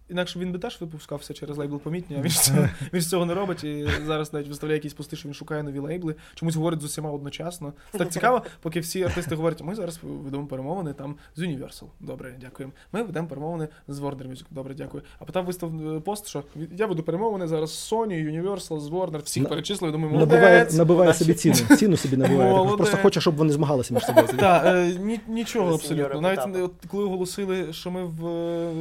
інакше 0.08 0.38
він 0.38 0.52
би 0.52 0.58
теж 0.58 0.80
випускався 0.80 1.34
через 1.34 1.56
лейбл 1.56 1.78
помітні, 1.80 2.16
а 2.16 2.22
він 2.22 2.30
ж 2.30 2.40
цього, 2.42 2.68
він 2.92 3.00
ж 3.00 3.08
цього 3.08 3.26
не 3.26 3.34
робить. 3.34 3.64
І 3.64 3.88
зараз 4.06 4.32
навіть 4.32 4.48
виставляє 4.48 4.76
якісь 4.76 4.94
пости, 4.94 5.16
що 5.16 5.28
він 5.28 5.34
шукає 5.34 5.62
нові 5.62 5.78
лейбли, 5.78 6.14
чомусь 6.34 6.56
говорить 6.56 6.80
з 6.80 6.84
усіма 6.84 7.10
одночасно. 7.10 7.72
Це 7.92 7.98
так 7.98 8.12
цікаво, 8.12 8.42
поки 8.62 8.80
всі 8.80 9.02
артисти 9.02 9.34
говорять, 9.34 9.62
ми 9.62 9.74
зараз 9.74 9.98
ведемо 10.02 10.46
перемовини 10.46 10.92
там 10.92 11.14
з 11.36 11.42
Universal. 11.42 11.84
Добре, 12.00 12.34
дякуємо. 12.40 12.72
Ми 12.92 13.02
ведемо 13.02 13.28
перемовини 13.28 13.68
з 13.88 14.00
Warner 14.00 14.30
Music. 14.30 14.44
Добре, 14.50 14.74
дякую. 14.74 15.02
А 15.18 15.24
потім 15.24 15.44
вистав 15.44 15.96
е, 15.96 16.00
пост, 16.00 16.28
що 16.28 16.42
я 16.76 16.86
веду 16.86 17.02
перемовини 17.02 17.46
зараз 17.48 17.70
з 17.70 17.92
Sony, 17.92 18.42
Universal, 18.42 18.80
з 18.80 18.88
Warner, 18.88 19.22
всіх 19.22 19.42
На- 19.42 19.48
перечислив, 19.48 19.92
думаю, 19.92 20.18
Набиває, 20.18 20.54
молодець. 20.54 20.74
набиває 20.74 21.14
собі 21.14 21.34
ціну. 21.34 21.54
Ціну 21.54 21.96
собі 21.96 22.16
набиває. 22.16 22.76
Просто 22.76 22.96
хоче, 23.02 23.20
щоб 23.20 23.36
вони 23.36 23.52
змагалися 23.52 23.94
між 23.94 24.04
собою. 24.04 24.26
Так, 24.36 24.64
е, 24.66 24.98
нічого 25.28 25.74
абсолютно. 25.74 26.20
Навіть 26.20 26.56
е, 26.56 26.68
коли 26.88 27.04
оголосили, 27.04 27.72
що 27.72 27.90
ми 27.90 28.04
в, 28.04 28.22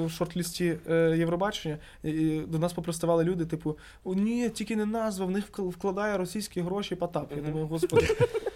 шорт-лісті 0.09 0.76
Євробачення, 1.18 1.78
і, 2.03 2.39
до 2.47 2.59
нас 2.59 2.74
попроставали 2.74 3.24
люди, 3.24 3.45
типу, 3.45 3.78
о, 4.03 4.13
ні, 4.13 4.49
тільки 4.49 4.76
не 4.76 4.86
назва, 4.86 5.26
в 5.26 5.32
них 5.32 5.51
вкл- 5.51 5.70
вкладає 5.70 6.18
російські 6.18 6.61
гроші 6.61 6.95
Потап. 6.95 7.32
Я 7.36 7.41
думаю, 7.41 7.68
господи. 7.68 8.07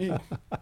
І, 0.00 0.12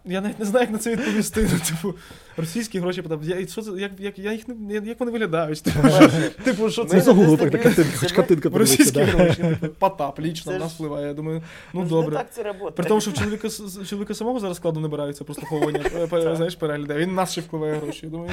я 0.05 0.21
навіть 0.21 0.39
не 0.39 0.45
знаю, 0.45 0.63
як 0.63 0.71
на 0.71 0.77
це 0.77 0.91
відповісти. 0.91 1.49
Ну, 1.53 1.59
типу, 1.59 1.97
російські 2.37 2.79
гроші 2.79 3.01
Потап. 3.01 3.23
Я, 3.23 3.39
і 3.39 3.47
що 3.47 3.61
це, 3.61 3.71
як, 3.71 3.91
як, 3.99 4.19
я 4.19 4.31
їх 4.31 4.47
не, 4.47 4.73
як 4.73 4.99
вони 4.99 5.11
виглядають? 5.11 5.63
Типу, 5.63 5.89
що, 5.89 6.09
типу, 6.43 6.69
що 6.69 6.83
це 6.83 6.89
Це 6.89 6.99
за 6.99 7.05
загугли 7.05 7.37
не 7.37 7.49
так, 7.49 7.61
картинка, 7.61 7.97
хоч 7.97 8.11
картинка 8.11 8.49
російські 8.53 8.99
гроші? 9.01 9.57
Типу, 9.59 9.75
Потап 9.79 10.19
лічно 10.19 10.57
в 10.57 10.59
нас 10.59 10.73
впливає. 10.73 11.07
Я 11.07 11.13
думаю, 11.13 11.43
ну 11.73 11.85
добре. 11.85 12.15
Так 12.15 12.33
це 12.33 12.43
працює. 12.43 12.71
При 12.71 12.85
тому, 12.85 13.01
що 13.01 13.11
в 13.11 13.13
чоловіка, 13.13 13.49
чоловіка 13.89 14.13
самого 14.13 14.39
зараз 14.39 14.57
складно 14.57 14.81
набираються 14.81 15.23
прослуховування, 15.23 15.81
е, 15.95 16.07
пе- 16.07 16.35
знаєш, 16.35 16.55
перегляди. 16.55 16.93
Він 16.93 17.15
нас 17.15 17.31
ще 17.31 17.41
впливає 17.41 17.73
гроші. 17.79 17.99
Я 18.03 18.09
думаю, 18.09 18.31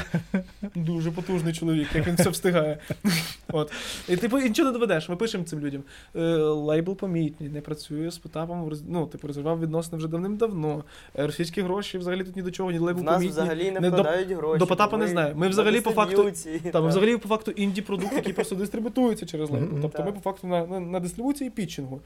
дуже 0.75 1.11
потужний 1.11 1.53
чоловік, 1.53 1.89
як 1.95 2.07
він 2.07 2.17
це 2.17 2.31
встигає. 2.31 2.79
От. 3.53 3.73
І 4.09 4.17
типу, 4.17 4.39
і 4.39 4.49
нічого 4.49 4.67
не 4.69 4.73
доведеш. 4.73 5.09
Ми 5.09 5.17
пишемо 5.17 5.45
цим 5.45 5.61
людям. 5.61 5.83
Е, 6.17 6.21
лейбл 6.37 6.97
помітний, 6.97 7.49
не 7.49 7.61
працює 7.61 8.11
з 8.11 8.19
Потапом, 8.19 8.73
ну, 8.89 9.07
типу, 9.07 9.27
розірвав 9.27 9.61
відносини 9.61 9.99
вже 9.99 10.09
давним-давно. 10.09 10.64
Е, 11.19 11.27
російські 11.27 11.63
гроші 11.63 11.99
взагалі 11.99 12.25
тут 12.25 12.37
ні 12.37 12.43
до 12.43 12.51
чого, 12.51 12.71
ні 12.73 12.79
В 12.79 13.03
нас 13.03 13.25
взагалі 13.25 13.71
не 13.71 13.81
не 13.81 13.91
до- 13.91 13.97
вкладають 13.97 14.29
гроші. 14.31 14.59
до 14.59 14.67
Потапа 14.67 14.97
не 14.97 15.05
Ми 15.05 15.11
знаю. 15.11 15.35
Ми 15.37 15.49
взагалі 15.49 15.81
по 15.81 15.91
факту- 15.91 16.33
Та, 16.73 16.81
ми 16.81 16.89
взагалі 16.89 17.17
по 17.17 17.29
факту 17.29 17.51
інді-продукт, 17.51 18.13
який 18.17 18.33
просто 18.33 18.55
дистрибутується 18.55 19.27
через 19.27 19.51
лейбл. 19.51 19.67
Мгм. 19.73 19.83
Тобто 19.83 20.05
ми 20.05 20.13
по 20.13 20.21
факту 20.21 20.47
на, 20.47 20.67
на, 20.67 20.81
на 20.81 21.01
дистрибуції 21.01 21.49
і 21.49 21.51
пітчингу. 21.51 22.01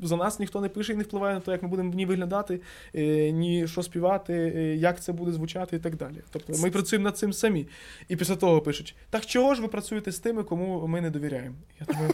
За 0.00 0.16
нас 0.16 0.40
ніхто 0.40 0.60
не 0.60 0.68
пише 0.68 0.92
і 0.92 0.96
не 0.96 1.02
впливає 1.02 1.34
на 1.34 1.40
те, 1.40 1.52
як 1.52 1.62
ми 1.62 1.68
будемо 1.68 1.94
ні 1.94 2.06
виглядати, 2.06 2.60
е, 2.94 3.30
ні 3.30 3.68
що 3.68 3.82
співати, 3.82 4.32
е, 4.56 4.76
як 4.76 5.00
це 5.00 5.12
буде 5.12 5.32
звучати 5.32 5.76
і 5.76 5.78
так 5.78 5.96
далі. 5.96 6.16
Тобто 6.30 6.52
ми 6.62 6.70
працюємо 6.70 7.04
над 7.04 7.18
цим 7.18 7.32
самі. 7.32 7.66
І 8.08 8.16
після 8.16 8.36
того 8.36 8.60
пишуть: 8.60 8.94
так 9.10 9.26
чого 9.26 9.54
ж 9.54 9.62
ви 9.62 9.68
працюєте 9.68 10.12
з 10.12 10.18
тими, 10.18 10.42
кому 10.42 10.86
ми 10.86 11.00
не 11.00 11.10
довіряємо? 11.10 11.54
Я 11.80 11.86
думаю, 11.86 12.10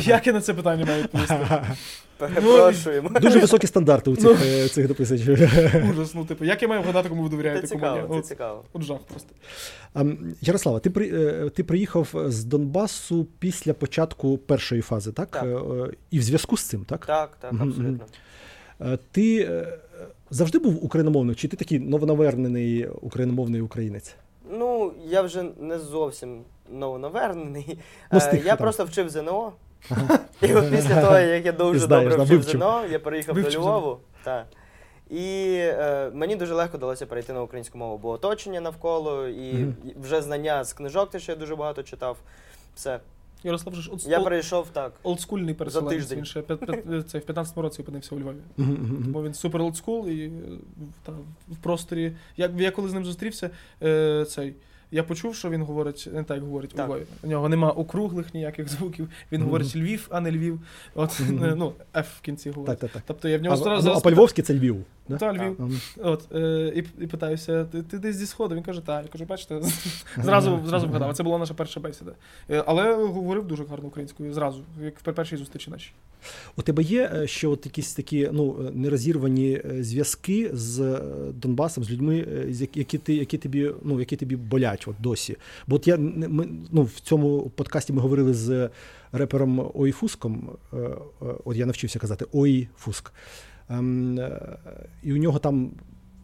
як 0.00 0.26
я 0.26 0.32
на 0.32 0.40
це 0.40 0.54
питання 0.54 0.84
маю 0.84 1.02
відповісти? 1.02 1.36
Перепрошуємо. 2.18 3.10
Дуже 3.20 3.38
високі 3.38 3.66
стандарти 3.66 4.10
у 4.10 4.16
цих, 4.16 4.46
е, 4.46 4.68
цих 4.68 4.88
дописачів. 4.88 5.32
Ужас, 5.90 6.14
ну 6.14 6.24
типу, 6.24 6.44
як 6.44 6.62
я 6.62 6.68
маю 6.68 6.82
вгадати, 6.82 7.08
кому 7.08 7.22
ви 7.22 7.28
Це 7.28 7.30
довіряєте, 7.30 7.62
ні? 7.62 7.68
цікаво, 7.68 8.20
це 8.22 8.28
цікаво. 8.28 8.64
от 8.72 8.82
жах 8.82 8.98
просто. 9.08 9.28
А, 9.94 10.04
Ярослава, 10.40 10.78
ти, 10.78 10.90
при, 10.90 11.08
е, 11.08 11.50
ти 11.50 11.64
приїхав 11.64 12.08
з 12.26 12.44
Донбасу 12.44 13.26
після 13.38 13.72
початку 13.74 14.38
першої 14.38 14.82
фази, 14.82 15.12
так? 15.12 15.30
Так. 15.30 15.44
Е, 15.44 15.90
І 16.10 16.18
в 16.18 16.22
зв'язку 16.22 16.56
з 16.56 16.62
цим, 16.62 16.84
так? 16.84 17.06
Так, 17.06 17.36
так, 17.40 17.52
абсолютно. 17.52 18.06
Ти 19.10 19.48
завжди 20.30 20.58
був 20.58 20.84
україномовним, 20.84 21.34
чи 21.34 21.48
ти 21.48 21.56
такий 21.56 21.78
новонавернений 21.78 22.86
україномовний 22.86 23.60
українець? 23.60 24.14
Ну, 24.50 24.92
я 25.08 25.22
вже 25.22 25.44
не 25.60 25.78
зовсім 25.78 26.40
новонавернений. 26.72 27.78
Ну, 28.12 28.20
тих, 28.20 28.44
я 28.44 28.48
там. 28.50 28.58
просто 28.58 28.84
вчив 28.84 29.10
ЗНО. 29.10 29.52
І 30.42 30.54
от 30.54 30.70
після 30.70 31.00
того, 31.02 31.18
як 31.18 31.46
я 31.46 31.52
дуже 31.52 31.86
добре 31.86 32.16
вчив. 32.16 32.42
ЗНО, 32.42 32.84
я 32.90 32.98
переїхав 32.98 33.42
до 33.42 33.50
Львову. 33.50 33.98
І 35.10 35.54
е, 35.58 36.10
мені 36.14 36.36
дуже 36.36 36.54
легко 36.54 36.76
вдалося 36.76 37.06
перейти 37.06 37.32
на 37.32 37.42
українську 37.42 37.78
мову, 37.78 37.98
бо 37.98 38.08
оточення 38.10 38.60
навколо, 38.60 39.28
і 39.28 39.52
Мгм. 39.54 39.74
і 39.84 40.00
вже 40.02 40.22
знання 40.22 40.64
з 40.64 40.72
книжок, 40.72 41.10
те, 41.10 41.18
що 41.20 41.32
я 41.32 41.38
дуже 41.38 41.56
багато 41.56 41.82
читав. 41.82 42.16
Все. 42.74 43.00
Ярослав 43.44 43.74
ж 43.74 43.90
от, 43.92 44.06
Я 44.06 44.18
ол- 44.18 44.24
перейшов 44.24 44.66
так. 44.72 44.92
олдскульний 45.02 45.54
переселенець. 45.54 45.94
тиждень. 45.94 46.18
Він 46.18 46.24
ще 46.24 46.40
п'ят- 46.40 46.58
п'ят- 46.66 47.02
це 47.08 47.18
в 47.18 47.22
15-му 47.22 47.62
році 47.62 47.82
опинився 47.82 48.14
у 48.14 48.18
Львові. 48.18 48.36
Мгм, 48.56 48.72
мгм. 48.72 49.12
Бо 49.12 49.22
він 49.22 49.34
супер 49.34 49.60
олдскул 49.62 50.08
і 50.08 50.24
е, 50.26 50.30
та, 51.06 51.12
в 51.48 51.56
просторі. 51.62 52.12
Я, 52.36 52.50
я 52.56 52.70
коли 52.70 52.88
з 52.88 52.92
ним 52.92 53.04
зустрівся, 53.04 53.50
е, 53.82 54.24
цей. 54.28 54.54
Я 54.90 55.02
почув, 55.02 55.34
що 55.34 55.50
він 55.50 55.62
говорить 55.62 56.08
не 56.12 56.22
так, 56.24 56.36
як 56.36 56.44
говорить 56.44 56.70
Так. 56.70 56.88
у 56.88 56.92
Львові. 56.92 57.04
У 57.22 57.26
нього 57.26 57.48
нема 57.48 57.70
округлих 57.70 58.34
ніяких 58.34 58.68
звуків. 58.68 59.08
Він 59.32 59.40
Мгм. 59.40 59.46
говорить 59.46 59.76
Львів, 59.76 60.06
а 60.10 60.20
не 60.20 60.32
Львів. 60.32 60.60
От, 60.94 61.20
е, 61.20 61.32
ну, 61.56 61.72
F 61.94 62.06
в 62.18 62.20
кінці 62.20 62.50
говорить. 62.50 62.80
Так, 62.80 62.90
так, 62.90 62.90
так. 62.90 63.02
Тобто 63.06 63.28
я 63.28 63.38
в 63.38 63.42
нього 63.42 63.56
ну, 63.56 63.62
зразу. 63.62 63.90
а 63.90 64.00
по-львовськи 64.00 64.42
це 64.42 64.54
Львів. 64.54 64.84
Да? 65.08 65.16
Та, 65.16 65.32
Львів. 65.32 65.56
Мгм. 65.58 65.80
От, 65.96 66.34
е, 66.34 66.72
і, 66.76 67.04
і 67.04 67.06
питаюся, 67.06 67.64
ти, 67.64 67.82
ти 67.82 67.98
десь 67.98 68.16
зі 68.16 68.26
сходу? 68.26 68.54
Він 68.54 68.62
каже, 68.62 68.80
так. 68.80 69.02
Я 69.02 69.08
кажу, 69.08 69.24
бачите, 69.24 69.60
зразу, 70.16 70.60
зразу 70.66 70.86
вгадав. 70.86 71.14
Це 71.14 71.22
була 71.22 71.38
наша 71.38 71.54
перша 71.54 71.80
бесіда. 71.80 72.12
Е, 72.50 72.64
Але 72.66 72.94
говорив 72.94 73.44
дуже 73.46 73.64
гарно 73.64 73.88
українською 73.88 74.32
зразу, 74.34 74.60
як 74.84 74.94
при 74.94 75.12
першій 75.12 75.36
зустрічі 75.36 75.70
нашій. 75.70 75.92
У 76.56 76.62
тебе 76.62 76.82
є 76.82 77.10
е, 77.14 77.26
ще 77.26 77.48
от 77.48 77.66
якісь 77.66 77.94
такі 77.94 78.28
ну, 78.32 78.56
е, 78.60 78.70
нерозірвані 78.74 79.62
зв'язки 79.80 80.50
з 80.52 81.00
Донбасом, 81.34 81.84
з 81.84 81.90
людьми, 81.90 82.26
які, 82.74 82.98
ти, 82.98 83.14
які, 83.14 83.38
тобі, 83.38 83.70
ну, 83.82 83.98
які 83.98 84.16
тобі 84.16 84.36
болять 84.36 84.77
от 84.86 84.96
досі? 84.98 85.36
Бо 85.66 85.76
от 85.76 85.88
я 85.88 85.96
ми, 85.96 86.48
ну, 86.70 86.82
в 86.82 87.00
цьому 87.00 87.50
подкасті 87.50 87.92
ми 87.92 88.00
говорили 88.00 88.34
з 88.34 88.70
репером 89.12 89.70
Ой 89.74 89.92
Фуском. 89.92 90.50
е, 90.72 90.76
е, 90.76 90.98
От 91.44 91.56
я 91.56 91.66
навчився 91.66 91.98
казати 91.98 92.26
Ой 92.32 92.68
Фуск. 92.76 93.12
Ем, 93.70 94.18
е, 94.18 94.58
І 95.02 95.12
у 95.12 95.16
нього 95.16 95.38
там 95.38 95.70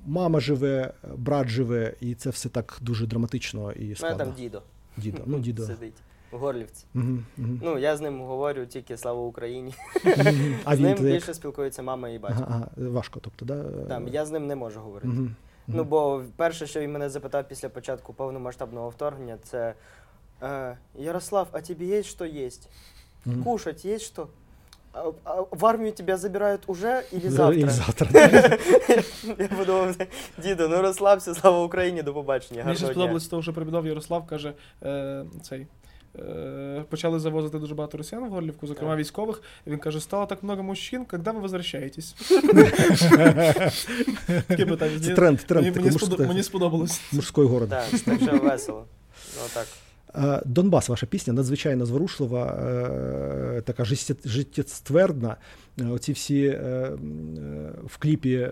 мама 0.07 0.41
живе, 0.41 0.93
брат 1.17 1.49
живе, 1.49 1.95
і 2.01 2.15
це 2.15 2.31
все 2.31 2.49
так 2.49 2.79
дуже 2.81 3.07
драматично 3.07 3.73
і 3.73 3.95
У 3.95 4.03
мене 4.03 4.17
там 4.17 4.33
дідо 4.37 4.63
Дідо. 4.97 5.23
Ну, 5.27 5.39
дідо. 5.39 5.63
сидить 5.63 5.95
в 6.33 6.37
Горлівці. 6.39 6.85
Мгм, 6.95 7.25
мгм. 7.37 7.61
Ну, 7.63 7.79
я 7.79 7.97
з 7.97 8.01
ним 8.01 8.21
говорю 8.21 8.67
тільки 8.67 8.97
слава 8.97 9.21
Україні. 9.23 9.75
Мгм. 10.05 10.55
А 10.65 10.77
з 10.77 10.81
ним 10.81 10.97
то 10.97 11.03
як? 11.05 11.13
більше 11.15 11.35
спілкуються 11.35 11.83
мама 11.83 12.09
і 12.09 12.19
батько. 12.19 12.45
Ага, 12.49 12.69
ага, 12.77 12.89
важко, 12.91 13.21
тобто, 13.21 13.45
да? 13.45 13.63
Там, 13.89 14.09
я 14.09 14.27
з 14.27 14.31
ним 14.31 14.47
не 14.47 14.57
можу 14.57 14.81
говорити. 14.81 15.15
Ну, 15.69 15.85
бо 15.85 16.23
перше, 16.37 16.67
що 16.67 16.81
він 16.81 16.93
мене 16.93 17.09
запитав 17.09 17.49
після 17.49 17.69
початку 17.69 18.12
повномасштабного 18.12 18.89
вторгнення, 18.89 19.39
це 19.45 19.75
е, 20.43 20.77
Ярослав, 20.95 21.49
а 21.53 21.61
тобі 21.61 21.87
є 21.87 22.03
що 22.03 22.25
їсть? 22.27 22.69
Кушать 23.45 23.85
є 23.85 23.99
що? 23.99 24.27
А, 24.93 25.11
а 25.25 25.41
в 25.51 25.67
армію 25.67 25.93
тебе 25.93 26.17
забирають 26.17 26.61
уже 26.67 27.03
или 27.12 27.27
І 27.27 27.29
завтра? 27.31 27.69
завтра. 27.71 28.09
Я 29.39 29.49
подумав, 29.49 29.97
діду, 30.43 30.69
ну 30.69 30.83
розслабся, 30.83 31.35
слава 31.35 31.65
Україні, 31.65 32.03
до 32.03 32.15
побачення. 32.15 32.65
Мені 32.65 32.77
ще 32.77 32.87
Гарного 32.87 32.95
дня. 32.95 33.03
сподобалось 33.03 33.29
того, 33.29 33.43
що 33.43 33.53
прибідов 33.53 33.87
Ярослав 33.87 34.27
каже, 34.27 34.53
е, 34.83 35.25
цей. 35.43 35.67
Е, 36.19 36.85
Почали 36.91 37.21
завозити 37.21 37.59
дуже 37.59 37.75
багато 37.75 37.99
росіян 37.99 38.25
в 38.29 38.31
Горлівку, 38.31 38.67
зокрема 38.67 38.91
Так. 38.93 39.01
військових. 39.01 39.43
І 39.67 39.71
він 39.71 39.79
каже: 39.79 40.01
стало 40.01 40.27
так 40.27 40.43
много 40.43 40.62
мужчин, 40.62 41.05
коли 41.05 41.23
ви 41.27 41.33
возвращаєтесь? 41.41 42.12
Таке 44.47 44.67
питання. 44.67 44.99
Це 45.01 45.05
Мені- 45.05 45.15
тренд, 45.15 45.39
тренд 45.39 45.77
Мені, 45.77 45.91
мужський- 45.91 46.43
сподобалось. 46.43 47.01
мужської 47.12 47.49
города. 47.49 47.83
Так, 48.05 48.21
вже 48.21 48.31
весело. 48.31 48.85
Ну. 49.57 49.62
Донбас, 50.45 50.89
ваша 50.89 51.07
пісня 51.07 51.33
надзвичайно 51.33 51.87
зворушлива, 51.87 52.47
е, 53.57 53.61
така 53.61 53.83
життє- 53.85 54.29
життєствердна. 54.29 55.37
Оці 55.91 56.12
всі 56.12 56.47
е, 56.47 56.91
в 57.87 57.97
кліпі 57.99 58.49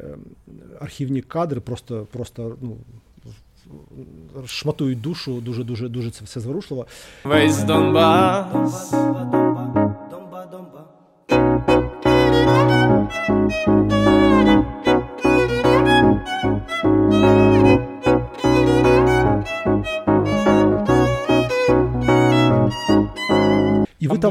архівні 0.81 1.23
кадри 1.23 1.61
просто, 1.61 2.07
просто 2.13 2.57
ну, 2.61 2.77
шматують 4.47 5.01
душу, 5.01 5.41
дуже, 5.41 5.65
дуже, 5.65 5.89
дуже 5.89 6.11
це 6.11 6.25
все 6.25 6.41
зворушливо. 6.41 6.87
Весь 7.25 7.63
Донбас 7.63 8.95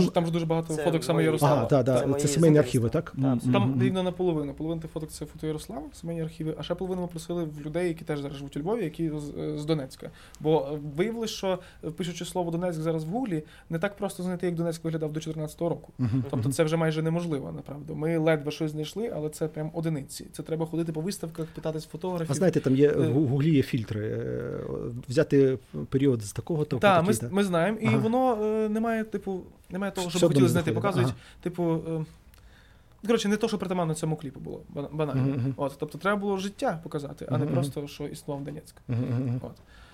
Там, 0.06 0.14
там. 0.14 0.24
дуже, 0.24 0.28
ж 0.28 0.34
дуже 0.34 0.46
багато 0.46 0.74
Це 0.74 0.84
фоток 0.84 1.04
саме 1.04 1.24
Ярослава. 1.24 1.56
Ага, 1.56 1.68
да, 1.70 1.84
да, 1.84 2.14
Це 2.14 2.20
це, 2.20 2.28
сімейні 2.28 2.58
архіви, 2.58 2.90
так? 2.90 3.14
Так, 3.22 3.26
абсолютно. 3.34 3.60
Там 3.60 3.82
рівно 3.82 4.04
наполовину. 4.04 4.54
Половина 4.54 4.82
тих 4.82 4.92
фоток 4.92 5.10
це 5.12 5.26
фото 5.26 5.48
Ярослава, 5.48 5.84
сімейні 5.94 6.22
архіви, 6.22 6.56
а 6.58 6.64
ще 6.64 6.76
половину 6.76 7.02
ми 7.02 7.08
просили 7.08 7.44
в 7.44 7.62
людей, 7.66 7.88
які 7.88 8.06
теж 8.06 8.20
зараз 8.22 8.38
живуть 8.38 8.58
у 8.58 8.60
Львові, 8.60 8.84
які 8.84 9.10
з, 9.10 9.60
з 9.62 9.66
Донецька. 9.66 10.10
Бо 10.40 10.70
е, 10.74 10.80
виявилось, 10.98 11.30
що 11.30 11.60
е, 11.84 11.90
пишучи 11.92 12.26
слово 12.26 12.52
Донецьк 12.52 12.82
зараз 12.82 13.04
в 13.04 13.08
гуглі, 13.08 13.44
не 13.70 13.80
так 13.80 13.98
просто 13.98 14.24
знайти, 14.24 14.46
як 14.46 14.56
Донецьк 14.56 14.84
виглядав 14.84 15.10
до 15.10 15.14
2014 15.14 15.62
року. 15.62 15.94
Тобто 16.30 16.52
це 16.52 16.64
вже 16.64 16.78
майже 16.78 17.02
неможливо, 17.02 17.52
направду. 17.52 17.96
Ми 17.96 18.18
ледве 18.18 18.52
щось 18.52 18.72
знайшли, 18.72 19.12
але 19.16 19.30
це 19.30 19.48
прям 19.48 19.72
одиниці. 19.74 20.28
Це 20.32 20.44
треба 20.44 20.66
ходити 20.66 20.92
по 20.92 21.02
виставках, 21.02 21.46
питатись 21.46 21.86
фотографів. 21.86 22.32
А 22.32 22.34
знаєте, 22.34 22.60
там 22.60 22.76
є 22.76 22.92
в 22.92 23.02
Е, 23.02 23.08
гуглі 23.08 23.56
є 23.56 23.62
фільтри. 23.64 24.08
е, 24.08 24.60
Взяти 25.10 25.58
період 25.90 26.22
з 26.22 26.32
такого 26.34 26.66
то 26.66 26.78
Так, 26.78 27.08
ми, 27.08 27.14
ми 27.32 27.44
знаємо, 27.44 27.78
і 27.82 27.88
Ага. 27.88 27.98
воно 27.98 28.38
е, 28.46 28.70
немає, 28.70 29.04
типу, 29.04 29.42
немає 29.72 29.92
того, 29.92 30.10
що 30.10 30.20
б 30.20 30.22
хотіли 30.22 30.50
знайти. 30.50 30.72
Показують, 30.72 31.10
ага. 31.10 31.18
типу. 31.42 31.84
Е, 31.88 32.06
Коротше, 33.08 33.30
не 33.30 33.38
то, 33.38 33.48
що 33.48 33.58
притаманно 33.58 33.94
цьому 33.94 34.16
кліпу 34.16 34.40
було 34.40 34.62
банально. 34.92 35.22
Мгм. 35.22 35.54
От, 35.58 35.76
тобто 35.80 35.98
треба 35.98 36.18
було 36.18 36.38
життя 36.38 36.80
показати, 36.84 37.28
а 37.32 37.38
не 37.38 37.46
мгм. 37.46 37.54
просто, 37.54 37.88
що 37.88 38.08
існував 38.08 38.44
Донецьк. 38.44 38.76
Мгм. 38.88 39.42
От. 39.44 39.52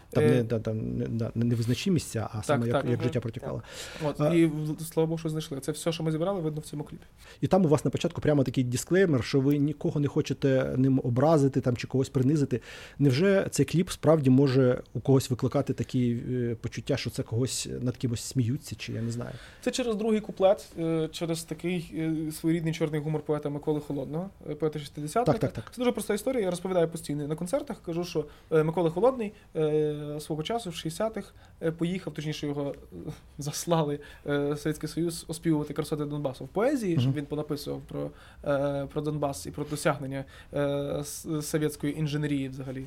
Там 0.09 0.23
Е, 0.23 0.27
не, 0.27 0.43
да, 0.43 0.59
там, 0.59 0.97
не, 0.97 1.05
да, 1.07 1.31
не 1.35 1.55
визначні 1.55 1.91
місця, 1.91 2.29
а 2.33 2.43
саме 2.43 2.67
як, 2.67 2.81
так, 2.81 2.91
як 2.91 3.03
життя 3.03 3.19
протікало. 3.19 3.63
От, 4.05 4.21
А- 4.21 4.33
і 4.33 4.51
слава 4.91 5.07
Богу, 5.07 5.17
що 5.17 5.29
знайшли. 5.29 5.59
Це 5.59 5.71
все, 5.71 5.91
що 5.91 6.03
ми 6.03 6.11
зібрали, 6.11 6.41
видно 6.41 6.61
в 6.61 6.63
цьому 6.63 6.83
кліпі. 6.83 7.05
І 7.41 7.47
там 7.47 7.65
у 7.65 7.67
вас 7.67 7.85
на 7.85 7.91
початку 7.91 8.21
прямо 8.21 8.43
такий 8.43 8.63
дисклеймер, 8.63 9.23
що 9.23 9.39
ви 9.39 9.57
нікого 9.57 9.99
не 9.99 10.07
хочете 10.07 10.73
ним 10.77 11.01
образити 11.03 11.61
там, 11.61 11.77
чи 11.77 11.87
когось 11.87 12.09
принизити. 12.09 12.61
Невже 12.99 13.47
цей 13.51 13.65
кліп 13.65 13.89
справді 13.89 14.29
може 14.29 14.81
у 14.93 14.99
когось 14.99 15.29
викликати 15.29 15.73
такі 15.73 16.17
е, 16.31 16.55
почуття, 16.61 16.97
що 16.97 17.09
це 17.09 17.23
когось 17.23 17.69
над 17.81 17.97
кимось 17.97 18.21
сміються, 18.21 18.75
чи 18.75 18.93
я 18.93 19.01
не 19.01 19.11
знаю? 19.11 19.31
Це 19.61 19.71
через 19.71 19.95
другий 19.95 20.19
куплет, 20.19 20.65
е, 20.79 21.09
через 21.11 21.43
такий 21.43 21.93
е, 21.97 22.31
своєрідний 22.31 22.73
чорний 22.73 23.01
гумор 23.01 23.21
поета 23.21 23.49
Миколи 23.49 23.79
Холодного, 23.79 24.29
поета 24.59 24.79
60 24.79 25.25
Так, 25.25 25.39
так, 25.39 25.53
так. 25.53 25.71
Це 25.71 25.77
дуже 25.77 25.91
проста 25.91 26.13
історія. 26.13 26.43
Я 26.43 26.49
розповідаю 26.49 26.87
постійно 26.87 27.27
на 27.27 27.35
концертах. 27.35 27.77
Кажу, 27.85 28.03
що 28.03 28.25
е, 28.51 28.63
Микола 28.63 28.89
Холодний 28.89 29.33
е, 29.55 29.96
свого 30.19 30.43
часу 30.43 30.69
в 30.69 30.73
60-х 30.73 31.31
е, 31.61 31.71
поїхав, 31.71 32.13
точніше 32.13 32.47
його 32.47 32.75
е, 32.93 32.95
заслали 33.37 33.99
е, 34.27 34.57
Совєтський 34.57 34.89
Союз 34.89 35.25
оспівувати 35.27 35.73
красоти 35.73 36.05
Донбасу 36.05 36.45
в 36.45 36.47
поезії, 36.47 36.99
щоб 36.99 37.13
він 37.13 37.25
понаписував 37.25 37.81
про, 37.81 38.11
е, 38.45 38.85
про 38.93 39.01
Донбас 39.01 39.45
і 39.45 39.51
про 39.51 39.63
досягнення 39.63 40.25
е, 40.53 41.03
совєтської 41.41 41.99
інженерії 41.99 42.49
взагалі 42.49 42.85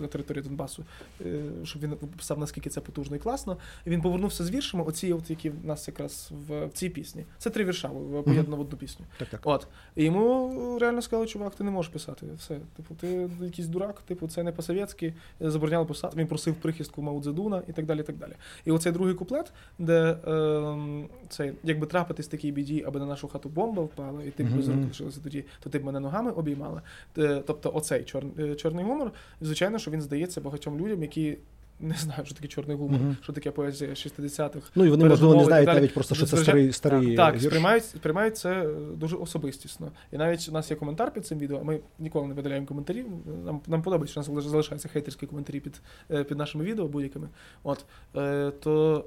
на 0.00 0.06
території 0.06 0.42
Донбасу, 0.42 0.84
е, 1.20 1.42
щоб 1.64 1.82
він 1.82 1.96
писав, 2.16 2.38
наскільки 2.38 2.70
це 2.70 2.80
потужно 2.80 3.16
і 3.16 3.18
класно. 3.18 3.56
І 3.86 3.90
він 3.90 4.02
повернувся 4.02 4.44
з 4.44 4.50
віршами, 4.50 4.84
оці, 4.84 5.12
от, 5.12 5.30
які 5.30 5.50
в 5.50 5.66
нас 5.66 5.88
якраз 5.88 6.32
в, 6.48 6.66
в 6.66 6.72
цій 6.72 6.88
пісні. 6.88 7.24
Це 7.38 7.50
три 7.50 7.64
вірша 7.64 7.88
поєднано 8.24 8.56
в 8.56 8.60
одну 8.60 8.78
пісню. 8.78 9.06
Так, 9.18 9.28
так. 9.28 9.40
От. 9.44 9.66
І 9.96 10.04
йому 10.04 10.78
реально 10.80 11.02
сказали, 11.02 11.26
чувак, 11.26 11.54
ти 11.54 11.64
не 11.64 11.70
можеш 11.70 11.92
писати. 11.92 12.26
Все. 12.38 12.58
Типу, 12.76 12.94
ти 12.94 13.30
якийсь 13.40 13.68
дурак, 13.68 14.00
типу, 14.00 14.28
це 14.28 14.42
не 14.42 14.52
по-совєтськи, 14.52 15.14
забороняли 15.40 15.84
писати. 15.84 16.16
Він 16.20 16.26
просив 16.26 16.54
прихистку 16.54 17.02
Мао 17.02 17.20
Цзедуна 17.20 17.62
і 17.68 17.72
так 17.72 17.86
далі. 17.86 18.00
і 18.00 18.02
так 18.02 18.16
далі. 18.16 18.32
І 18.64 18.70
оцей 18.70 18.92
другий 18.92 19.14
куплет, 19.14 19.52
де 19.78 20.16
е, 20.26 21.08
це, 21.28 21.52
якби 21.62 21.86
трапитись 21.86 22.28
такій 22.28 22.52
біді, 22.52 22.84
аби 22.86 23.00
на 23.00 23.06
нашу 23.06 23.28
хату 23.28 23.48
бомба 23.48 23.82
впала, 23.82 24.22
і 24.22 24.30
ти 24.30 24.44
б 24.44 24.46
mm-hmm. 24.46 24.66
рук 24.66 24.88
лишилася 24.88 25.20
тоді, 25.22 25.44
то 25.60 25.70
ти 25.70 25.78
б 25.78 25.84
мене 25.84 26.00
ногами 26.00 26.30
обіймала. 26.30 26.82
Е, 27.18 27.42
Тобто, 27.46 27.72
оцей 27.74 28.04
чор, 28.04 28.24
е, 28.38 28.54
чорний 28.54 28.84
гумор, 28.84 29.12
звичайно, 29.40 29.78
що 29.78 29.90
він 29.90 30.02
здається 30.02 30.40
багатьом 30.40 30.78
людям, 30.78 31.02
які. 31.02 31.38
Не 31.82 31.94
знаю, 31.94 32.24
що 32.24 32.34
таке 32.34 32.48
чорний 32.48 32.76
гумор, 32.76 33.00
Мгм. 33.00 33.16
що 33.22 33.32
таке 33.32 33.50
поезія 33.50 33.90
60-х, 33.90 34.70
Ну 34.74 34.84
і 34.84 34.88
вони, 34.88 35.04
можливо, 35.04 35.34
не 35.34 35.44
знають 35.44 35.66
навіть 35.66 35.94
просто, 35.94 36.14
що 36.14 36.26
це 36.26 36.36
старий 36.36 36.72
старий 36.72 37.16
так, 37.16 37.32
так 37.32 37.42
сприймають, 37.42 37.84
сприймають 37.84 38.36
це 38.36 38.68
дуже 38.96 39.16
особистісно. 39.16 39.92
І 40.12 40.16
навіть 40.16 40.48
у 40.48 40.52
нас 40.52 40.70
є 40.70 40.76
коментар 40.76 41.12
під 41.12 41.26
цим 41.26 41.38
відео. 41.38 41.64
Ми 41.64 41.80
ніколи 41.98 42.26
не 42.28 42.34
видаляємо 42.34 42.66
коментарів. 42.66 43.06
Нам, 43.44 43.60
нам 43.66 43.82
подобається, 43.82 44.22
що 44.22 44.32
у 44.32 44.34
нас 44.34 44.44
залишаються 44.44 44.88
хейтерські 44.88 45.26
коментарі 45.26 45.60
під, 45.60 45.80
е, 46.10 46.24
під 46.24 46.38
нашими 46.38 46.64
відео 46.64 46.88
будь-якими. 46.88 47.28
От 47.62 47.84
е, 48.16 48.50
то 48.60 49.04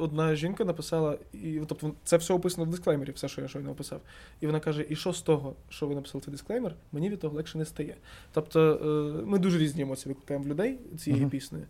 одна 0.00 0.34
жінка 0.34 0.64
написала, 0.64 1.18
і 1.32 1.60
тобто 1.66 1.92
це 2.04 2.16
все 2.16 2.34
описано 2.34 2.64
в 2.64 2.70
дисклеймері, 2.70 3.10
все, 3.10 3.28
що 3.28 3.40
я 3.40 3.48
щойно 3.48 3.70
описав. 3.70 4.00
І 4.40 4.46
вона 4.46 4.60
каже: 4.60 4.86
І 4.88 4.96
що 4.96 5.12
з 5.12 5.22
того, 5.22 5.54
що 5.68 5.86
ви 5.86 5.94
написали 5.94 6.24
цей 6.24 6.32
дисклеймер, 6.32 6.74
мені 6.92 7.10
від 7.10 7.20
того 7.20 7.36
легше 7.36 7.58
не 7.58 7.64
стає. 7.64 7.96
Тобто 8.32 8.60
е, 9.20 9.26
ми 9.26 9.38
дуже 9.38 9.58
різні 9.58 9.82
емоції 9.82 10.14
викликаємо 10.14 10.44
в 10.44 10.48
людей 10.48 10.78
цією 10.98 11.20
Мгм. 11.22 11.30
піснею. 11.30 11.64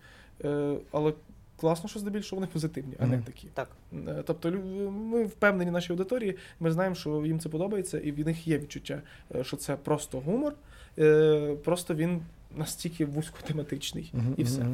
Е, 0.45 0.77
але 0.93 1.13
класно, 1.57 1.89
що 1.89 1.99
здебільшого 1.99 2.41
вони 2.41 2.47
позитивні, 2.53 2.95
а 2.99 3.07
не 3.07 3.19
такі. 3.19 3.49
Так. 3.55 3.69
Е, 4.09 4.23
Тобто 4.27 4.51
ми 4.91 5.25
впевнені 5.25 5.71
в 5.71 5.73
нашій 5.73 5.93
аудиторії, 5.93 6.37
ми 6.61 6.71
знаємо, 6.73 6.95
що 6.95 7.27
їм 7.27 7.41
це 7.41 7.49
подобається, 7.49 7.99
і 7.99 8.13
в 8.13 8.27
них 8.27 8.47
є 8.49 8.59
відчуття, 8.59 9.03
е, 9.35 9.45
що 9.45 9.57
це 9.57 9.77
просто 9.77 10.21
гумор, 10.21 10.55
е, 10.99 11.57
просто 11.65 11.95
він 11.95 12.21
настільки 12.57 13.05
вузькотематичний. 13.05 14.11
Мгм, 14.15 14.35
І 14.37 14.43
все. 14.45 14.67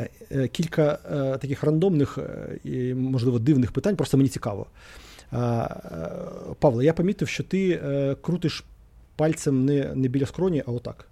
Е, 0.00 0.08
е, 0.30 0.48
Кілька 0.48 0.98
е, 1.12 1.38
таких 1.38 1.64
рандомних 1.64 2.18
і, 2.64 2.94
можливо, 2.94 3.38
дивних 3.38 3.72
питань, 3.72 3.96
просто 3.96 4.16
мені 4.16 4.28
цікаво. 4.28 4.66
Павло, 6.58 6.82
я 6.82 6.92
помітив, 6.92 7.28
що 7.28 7.44
ти 7.44 7.80
крутиш 8.20 8.64
пальцем 9.16 9.64
не, 9.64 9.94
не 9.94 10.08
біля 10.08 10.26
скроні, 10.26 10.62
а 10.66 10.70
отак. 10.70 11.09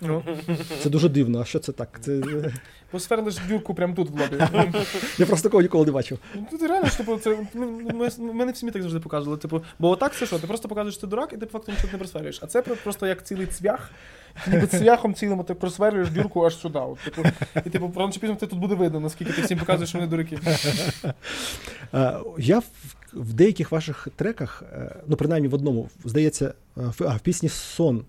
Ну, 0.00 0.22
Це 0.82 0.90
дуже 0.90 1.08
дивно. 1.08 1.40
А 1.40 1.44
що 1.44 1.58
це 1.58 1.72
так? 1.72 1.98
Це... 2.00 2.12
е, 2.12 2.52
посверлиш 2.90 3.36
дюрку 3.48 3.74
прямо 3.74 3.94
тут 3.94 4.10
в 4.10 4.20
лобі. 4.20 4.36
Я 5.18 5.26
просто 5.26 5.48
такого 5.48 5.62
ніколи 5.62 5.86
не 5.86 5.92
бачив. 5.92 6.18
Ну, 6.34 6.46
Тут 6.50 6.62
реально 6.62 6.86
ж, 6.86 6.96
типу, 6.96 7.16
це 7.16 7.38
ми, 7.54 7.66
ми, 7.66 8.10
мене 8.18 8.52
всі 8.52 8.70
так 8.70 8.82
завжди 8.82 9.00
показували. 9.00 9.38
Типу, 9.38 9.62
бо 9.78 9.90
отак 9.90 10.14
це 10.16 10.26
що? 10.26 10.38
Ти 10.38 10.46
просто 10.46 10.68
показуєш, 10.68 10.94
що 10.94 11.00
ти 11.00 11.06
дурак, 11.06 11.32
і 11.32 11.36
ти 11.36 11.46
факту 11.46 11.72
нічого 11.72 11.92
не 11.92 11.98
просверлюєш. 11.98 12.38
А 12.42 12.46
це 12.46 12.62
просто 12.62 13.06
як 13.06 13.26
цілий 13.26 13.46
цвях. 13.46 13.90
Ніби 14.46 14.66
цвяхом 14.66 15.14
цілим 15.14 15.44
ти 15.44 15.54
просверлюєш 15.54 16.10
дюрку 16.10 16.46
аж 16.46 16.56
сюди. 16.56 16.78
От, 16.78 16.98
типу, 16.98 17.22
і 17.66 17.70
типу, 17.70 17.92
рано 17.96 18.12
чи 18.12 18.20
пізно 18.20 18.36
це 18.40 18.46
тут 18.46 18.58
буде 18.58 18.74
видно, 18.74 19.00
наскільки 19.00 19.32
ти 19.32 19.42
всім 19.42 19.58
показуєш, 19.58 19.88
що 19.88 19.98
вони 19.98 20.10
дураки. 20.10 20.38
Е, 21.94 22.18
Я 22.38 22.58
в, 22.58 22.64
в 23.12 23.32
деяких 23.32 23.72
ваших 23.72 24.08
треках, 24.16 24.62
е, 24.72 24.96
ну 25.06 25.16
принаймні 25.16 25.48
в 25.48 25.54
одному, 25.54 25.88
здається, 26.04 26.54
е, 26.76 26.80
в, 26.98 27.04
а, 27.08 27.16
в 27.16 27.20
пісні 27.20 27.48
Сон. 27.48 28.04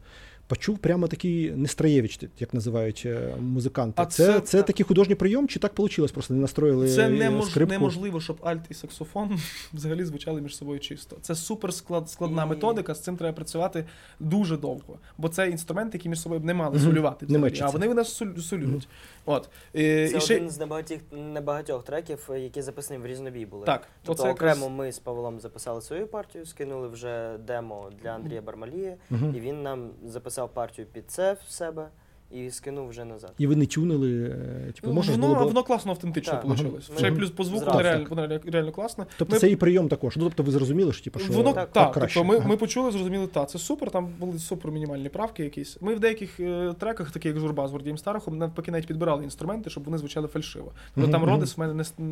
Почув 0.48 0.78
прямо 0.78 1.08
такий 1.08 1.52
Нестроєвич, 1.52 2.20
як 2.40 2.54
називають 2.54 3.04
е, 3.06 3.36
музиканти. 3.40 4.02
А 4.02 4.06
це, 4.06 4.26
це- 4.34 4.40
це, 4.40 4.64
такий 4.64 4.86
художній 4.86 5.16
прийом, 5.16 5.48
чи 5.48 5.60
так 5.60 5.80
вийшло? 5.80 6.08
Просто 6.08 6.34
не 6.34 6.40
настроїли 6.40 6.90
Це 6.96 7.10
немож, 7.10 7.50
скрипку? 7.50 7.74
неможливо, 7.74 8.22
щоб 8.22 8.38
альт 8.44 8.62
і 8.70 8.74
саксофон 8.74 9.40
взагалі 9.74 10.06
звучали 10.06 10.42
між 10.42 10.56
собою 10.58 10.80
чисто. 10.80 11.18
Це 11.22 11.36
супер 11.36 11.74
склад, 11.74 12.10
складна 12.10 12.44
І- 12.44 12.48
методика, 12.48 12.96
з 12.96 13.00
цим 13.04 13.18
треба 13.18 13.34
працювати 13.36 13.86
дуже 14.20 14.58
довго. 14.58 15.00
Бо 15.18 15.30
це 15.30 15.50
інструменти, 15.50 15.98
які 15.98 16.10
між 16.10 16.20
собою 16.22 16.42
б 16.42 16.46
не 16.46 16.54
мали 16.54 16.76
Мгм. 16.78 16.86
солювати. 16.86 17.26
Не 17.30 17.52
а 17.62 17.70
вони 17.70 17.88
в 17.88 17.96
нас 17.96 18.22
солю- 18.22 18.42
солюють. 18.42 18.88
От. 19.26 19.50
Е, 19.76 20.10
Це 20.10 20.18
і 20.18 20.22
ще... 20.22 20.36
один 20.36 20.50
з 20.50 20.60
небагатьох, 20.60 21.00
небагатьох 21.12 21.84
треків, 21.84 22.30
які 22.38 22.62
записані 22.62 23.00
в 23.00 23.06
різнобій 23.08 23.46
були. 23.46 23.66
Так, 23.66 23.88
Тобто 24.04 24.24
оце 24.24 24.32
окремо 24.32 24.56
якраз- 24.66 24.78
ми 24.78 24.92
з 24.92 25.00
Павлом 25.00 25.40
записали 25.40 25.82
свою 25.82 26.08
партію, 26.08 26.46
скинули 26.46 26.88
вже 26.88 27.38
демо 27.48 27.90
для 28.04 28.10
Андрія 28.10 28.42
Бармалія, 28.42 28.96
Мгм. 29.10 29.34
і 29.36 29.40
він 29.40 29.64
нам 29.64 29.90
записав 30.06 30.37
партію 30.46 30.88
під 30.88 31.12
це 31.12 31.34
в 31.34 31.52
себе. 31.52 31.90
І 32.32 32.52
скинув 32.52 32.90
вже 32.90 33.06
назад. 33.06 33.34
І 33.38 33.48
ви 33.48 33.56
не 33.56 33.66
тюнили, 33.66 34.24
е, 34.70 34.72
типу, 34.72 34.94
можна 34.94 35.12
воно, 35.16 35.28
було 35.34 35.48
воно 35.48 35.64
класно 35.64 35.92
автентично 35.92 36.34
Так. 36.34 36.46
вийшло. 36.46 36.68
Мгм. 36.70 36.98
Ще 36.98 37.12
плюс 37.12 37.30
по 37.32 37.44
звуку 37.44 37.66
воно 37.66 37.82
реально, 37.82 38.08
реально, 38.16 38.40
реально 38.46 38.72
класно. 38.72 39.06
Тобто 39.18 39.34
Ми- 39.34 39.40
це 39.40 39.50
і 39.50 39.56
прийом 39.56 39.88
також. 39.88 40.18
Ну, 40.18 40.24
тобто 40.24 40.44
ви 40.44 40.52
зрозуміли, 40.52 40.94
що 40.94 41.04
типу, 41.04 41.20
що 41.20 41.34
Воно 41.34 41.54
так, 41.54 41.72
так, 41.72 41.94
краще. 41.94 42.20
тобто 42.20 42.30
ми, 42.34 42.38
Ага. 42.38 42.48
ми 42.48 42.58
почули, 42.58 42.92
зрозуміли, 42.92 43.28
та 43.28 43.46
це 43.46 43.60
супер. 43.60 43.92
Там 43.92 44.10
були 44.20 44.40
супер 44.40 44.72
мінімальні 44.72 45.10
правки 45.10 45.44
якісь. 45.44 45.78
Ми 45.82 45.96
в 45.96 46.00
деяких 46.00 46.40
е, 46.40 46.74
треках, 46.80 47.12
таких 47.12 47.32
як 47.36 47.40
журба 47.42 47.68
з 47.68 47.72
Гордієм 47.72 47.98
Старохом, 47.98 48.38
навпаки 48.38 48.72
навіть 48.72 48.88
підбирали 48.88 49.24
інструменти, 49.24 49.70
щоб 49.70 49.84
вони 49.84 49.98
звучали 49.98 50.28
фальшиво. 50.28 50.72
Тобто 50.96 51.12
там 51.12 51.24
Родис 51.24 51.58
в 51.58 51.60
мене 51.60 51.74
не 51.74 51.84
с- 51.84 51.94
е, 52.00 52.04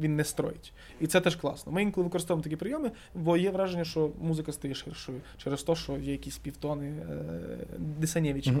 він 0.00 0.16
не 0.16 0.24
строїть. 0.24 0.72
І 1.00 1.06
це 1.06 1.20
теж 1.20 1.36
класно. 1.36 1.72
Ми 1.72 1.82
інколи 1.82 2.04
використовуємо 2.04 2.42
такі 2.44 2.56
прийоми, 2.56 2.90
бо 3.14 3.36
є 3.36 3.50
враження, 3.50 3.84
що 3.84 4.10
музика 4.22 4.52
стає 4.52 4.74
ширшою 4.74 5.18
через 5.36 5.62
те, 5.62 5.74
що 5.74 5.92
є 5.92 6.12
якісь 6.12 6.38
півтони 6.38 6.86
е, 6.86 7.16
дисанєвічі. 8.00 8.52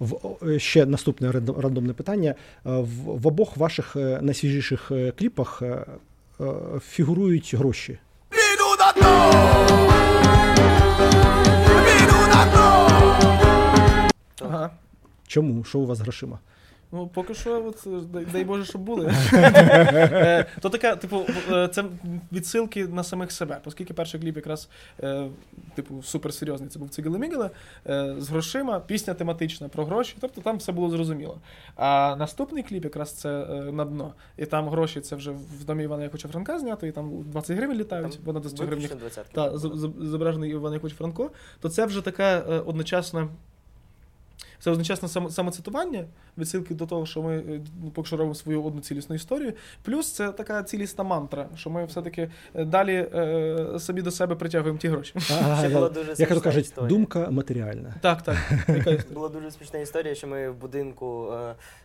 В, 0.00 0.58
ще 0.58 0.86
наступне 0.86 1.32
рандомне 1.32 1.92
питання. 1.92 2.30
Е, 2.30 2.34
В, 2.64 3.20
в 3.20 3.26
обох 3.26 3.56
ваших 3.56 3.96
е, 3.96 4.18
найсвіжіших 4.22 4.90
е, 4.90 5.12
кліпах 5.18 5.62
фігурують 6.88 7.54
гроші. 7.54 7.98
Ага. 14.40 14.70
Чому? 15.26 15.64
Що 15.64 15.78
у 15.78 15.86
вас 15.86 15.98
з 15.98 16.00
грошима? 16.00 16.38
Ну, 16.94 17.06
поки 17.06 17.34
що, 17.34 17.66
от, 17.66 17.86
е, 17.86 18.06
дай, 18.12 18.26
дай 18.32 18.44
Боже, 18.44 18.64
щоб 18.64 18.82
були. 18.82 19.12
Е, 19.34 20.46
То 20.60 20.70
таке, 20.70 20.96
типу, 20.96 21.26
е, 21.50 21.68
це 21.68 21.84
відсилки 22.32 22.86
на 22.86 23.04
самих 23.04 23.32
себе. 23.32 23.60
Оскільки 23.64 23.94
перший 23.94 24.20
кліп 24.20 24.36
якраз, 24.36 24.68
типу, 25.74 26.02
суперсерйозний, 26.02 26.70
це 26.70 26.78
був 26.78 26.88
Цигели 26.88 27.18
Мігеле 27.18 27.50
з 28.18 28.28
грошима, 28.28 28.80
пісня 28.80 29.14
тематична 29.14 29.68
про 29.68 29.84
гроші, 29.84 30.16
тобто 30.20 30.40
там 30.40 30.56
все 30.56 30.72
було 30.72 30.90
зрозуміло. 30.90 31.38
А 31.76 32.16
наступний 32.18 32.62
кліп 32.62 32.84
якраз 32.84 33.12
це 33.12 33.28
на 33.72 33.84
дно. 33.84 34.14
І 34.36 34.46
там 34.46 34.68
гроші 34.68 35.00
це 35.00 35.16
вже 35.16 35.30
в 35.30 35.64
домі 35.64 35.84
Івана 35.84 36.02
Яковича 36.02 36.28
Франка 36.28 36.58
знято, 36.58 36.86
і 36.86 36.92
там 36.92 37.22
20 37.22 37.56
гривень 37.56 37.78
літають, 37.78 38.20
бо 38.24 38.32
на 38.32 38.42
100 38.42 38.64
гривень. 38.64 38.88
Зображений 40.00 40.50
Іван 40.50 40.72
Якович 40.72 40.94
Франко, 40.94 41.30
то 41.60 41.68
це 41.68 41.86
вже 41.86 42.00
така 42.00 42.38
одночасна. 42.66 43.28
Це 44.64 44.70
одночасне 44.70 45.08
самоцитування, 45.30 46.04
відсилки 46.38 46.74
до 46.74 46.86
того, 46.86 47.06
що 47.06 47.22
ми 47.22 47.36
е, 47.36 47.60
ну, 47.84 47.90
поки 47.90 48.06
що 48.06 48.16
робимо 48.16 48.34
свою 48.34 48.64
одну 48.64 48.80
цілісну 48.80 49.14
історію. 49.16 49.52
Плюс 49.82 50.12
це 50.12 50.32
така 50.32 50.62
цілісна 50.62 51.04
мантра, 51.04 51.48
що 51.56 51.70
ми 51.70 51.84
все-таки 51.84 52.30
е, 52.54 52.64
далі 52.64 52.94
е, 53.14 53.78
собі 53.78 54.02
до 54.02 54.10
себе 54.10 54.34
притягуємо 54.34 54.78
ті 54.78 54.88
гроші. 54.88 55.14
Я- 55.62 55.68
була 55.68 55.88
дуже 55.88 56.08
Як 56.08 56.16
смішна 56.16 56.40
кажуть, 56.40 56.64
історія. 56.64 56.88
думка 56.88 57.30
матеріальна. 57.30 57.94
Так, 58.00 58.22
так. 58.22 58.36
Була 59.14 59.28
дуже 59.28 59.50
смішна 59.50 59.78
історія, 59.78 60.14
що 60.14 60.26
ми 60.26 60.50
в 60.50 60.54
будинку 60.54 61.32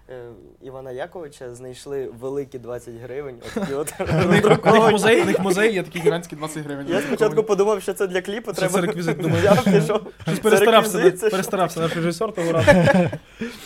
е, 0.09 0.23
Івана 0.61 0.91
Яковича 0.91 1.55
знайшли 1.55 2.07
великі 2.19 2.59
20 2.59 2.93
гривень. 2.95 3.35
От 3.73 3.93
У 3.99 4.03
них, 4.03 4.25
у 4.25 4.29
них 4.29 4.45
роздруковані. 4.45 4.91
музей, 4.91 5.21
у 5.21 5.25
них 5.25 5.39
музей 5.39 5.73
є 5.73 5.83
такі 5.83 5.99
гігантські 5.99 6.35
20 6.35 6.63
гривень. 6.63 6.87
Я 6.89 7.01
спочатку 7.01 7.43
подумав, 7.43 7.81
що 7.81 7.93
це 7.93 8.07
для 8.07 8.21
кліпу, 8.21 8.51
Що 8.51 8.59
треба. 8.61 8.73
це 8.73 8.81
реквізит, 8.81 9.17
думаю. 9.17 9.43
Я 9.43 9.55
пішов. 9.55 10.01
Щось 10.27 10.39
перестарався, 10.39 10.97
реквізит, 10.97 11.19
це 11.19 11.29
перестарався 11.29 11.79
наш 11.79 11.95
режисер 11.95 12.33
того 12.33 12.51
разу. 12.51 12.71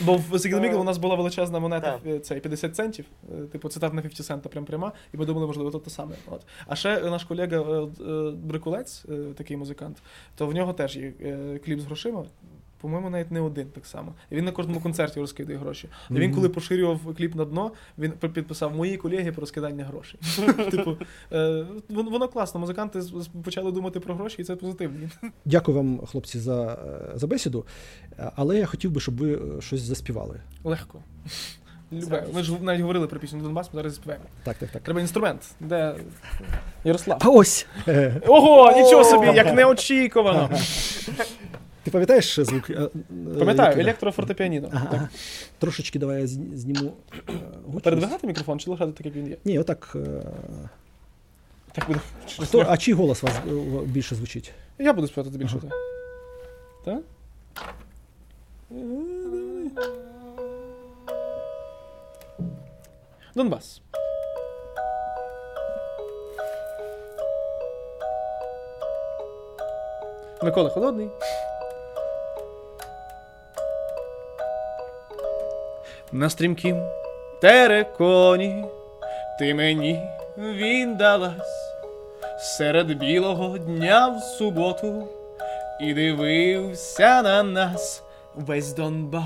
Бо 0.01 0.21
в 0.31 0.39
Сігнемігл 0.39 0.79
у 0.81 0.83
нас 0.83 0.97
була 0.97 1.15
величезна 1.15 1.59
монета 1.59 1.91
Так. 2.03 2.13
е, 2.13 2.19
цей 2.19 2.39
50 2.39 2.75
центів, 2.75 3.05
е, 3.43 3.45
типу 3.51 3.69
цитат 3.69 3.93
на 3.93 4.01
50 4.01 4.25
цента 4.25 4.49
прям 4.49 4.65
пряма, 4.65 4.91
і 5.13 5.17
ми 5.17 5.25
думали, 5.25 5.47
можливо, 5.47 5.71
то 5.71 5.79
те 5.79 5.89
саме. 5.89 6.15
От. 6.31 6.41
А 6.67 6.75
ще 6.75 6.89
е, 6.89 7.09
наш 7.09 7.23
колега 7.23 7.57
е, 7.57 8.03
е, 8.03 8.31
Брикулець, 8.31 9.05
е, 9.09 9.13
такий 9.37 9.57
музикант, 9.57 9.97
то 10.35 10.47
в 10.47 10.53
нього 10.53 10.73
теж 10.73 10.97
є 10.97 11.13
е, 11.21 11.59
кліп 11.65 11.79
з 11.79 11.85
грошима. 11.85 12.25
По-моєму, 12.83 13.09
навіть 13.09 13.31
не 13.31 13.41
один 13.41 13.67
так 13.67 13.85
само. 13.85 14.13
І 14.29 14.35
він 14.35 14.45
на 14.45 14.51
кожному 14.51 14.79
концерті 14.79 15.19
розкидає 15.19 15.59
гроші. 15.59 15.89
І 16.09 16.13
він, 16.13 16.33
коли 16.33 16.49
поширював 16.49 16.99
кліп 17.17 17.35
на 17.35 17.45
дно, 17.45 17.71
він 17.97 18.11
підписав 18.11 18.75
мої 18.75 18.97
колеги 18.97 19.31
про 19.31 19.45
скидання 19.45 19.85
грошей. 19.85 20.19
Типу, 20.71 20.97
е, 21.31 21.65
воно 21.89 22.27
класно. 22.27 22.59
Музиканти 22.59 23.01
почали 23.43 23.71
думати 23.71 23.99
про 23.99 24.15
гроші, 24.15 24.35
і 24.39 24.43
це 24.43 24.55
позитивно. 24.55 25.09
Дякую 25.45 25.77
вам, 25.77 25.99
хлопці, 26.05 26.39
за, 26.39 26.63
е, 26.65 27.17
за 27.17 27.27
бесіду. 27.27 27.65
Е, 28.19 28.31
Але 28.35 28.57
я 28.57 28.65
хотів 28.65 28.91
би, 28.91 28.99
щоб 28.99 29.17
ви 29.17 29.39
щось 29.61 29.81
заспівали. 29.81 30.39
Легко. 30.63 30.99
Любе. 31.93 32.27
Ми 32.33 32.43
ж 32.43 32.53
навіть 32.61 32.81
говорили 32.81 33.07
про 33.07 33.19
пісню 33.19 33.41
Донбас, 33.41 33.73
ми 33.73 33.77
зараз 33.77 33.91
заспіваємо. 33.93 34.25
Так, 34.43 34.57
так, 34.57 34.69
так. 34.69 34.83
Треба 34.83 35.01
інструмент. 35.01 35.55
Де 35.59 35.95
Ярослав? 36.83 37.17
А 37.21 37.29
ось! 37.29 37.67
Ого, 38.27 38.71
нічого 38.71 39.03
собі, 39.03 39.25
як 39.25 39.53
неочікувано. 39.55 40.49
Ти 41.83 41.91
пам'ятаєш 41.91 42.39
звук? 42.39 42.69
е, 42.69 42.73
е, 42.73 42.89
Пам'ятаю, 43.39 43.79
електрофортепіаніно. 43.81 44.69
Ага, 44.73 44.85
Так. 44.85 44.93
ага. 44.93 45.09
Трошечки 45.59 45.99
давай 45.99 46.21
я 46.21 46.27
зніму. 46.27 46.93
Передвигати 47.83 48.27
мікрофон 48.27 48.59
чи 48.59 48.69
лишати 48.71 48.91
так, 48.91 49.05
як 49.05 49.15
він 49.15 49.27
є? 49.27 49.37
Ні, 49.45 49.59
отак. 49.59 49.93
е, 49.95 50.21
Так 51.71 51.87
буде. 51.87 51.99
Хто, 52.39 52.65
а 52.69 52.77
чий 52.77 52.93
голос 52.93 53.23
у 53.23 53.27
вас 53.27 53.35
е, 53.47 53.51
більше 53.85 54.15
звучить? 54.15 54.51
Я 54.79 54.93
буду 54.93 55.07
співати 55.07 55.37
більше. 55.37 55.57
Ага. 55.63 55.71
Так? 56.85 57.01
Донбас. 63.35 63.81
Микола 70.43 70.69
Холодний. 70.69 71.09
На 76.13 76.29
стрімкім 76.29 76.81
тереконі 77.41 78.65
ти 79.39 79.53
мені 79.53 80.01
віддалась 80.37 81.73
серед 82.39 82.99
білого 82.99 83.57
дня 83.57 84.07
в 84.07 84.19
суботу 84.19 85.07
і 85.81 85.93
дивився 85.93 87.21
на 87.21 87.43
нас 87.43 88.03
весь 88.35 88.73
Донбас. 88.73 89.23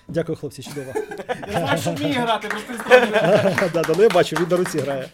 Дякую, 0.08 0.36
хлопці, 0.36 0.62
чудово. 0.62 0.92
Я 1.52 1.58
знаю, 1.58 1.80
що 1.80 1.92
вміє 1.92 2.12
грати. 2.12 2.48
Да, 3.72 3.82
да, 3.82 3.94
ну 3.96 4.02
я 4.02 4.08
бачу, 4.08 4.36
він 4.36 4.48
на 4.48 4.56
руці 4.56 4.78
грає. 4.78 5.08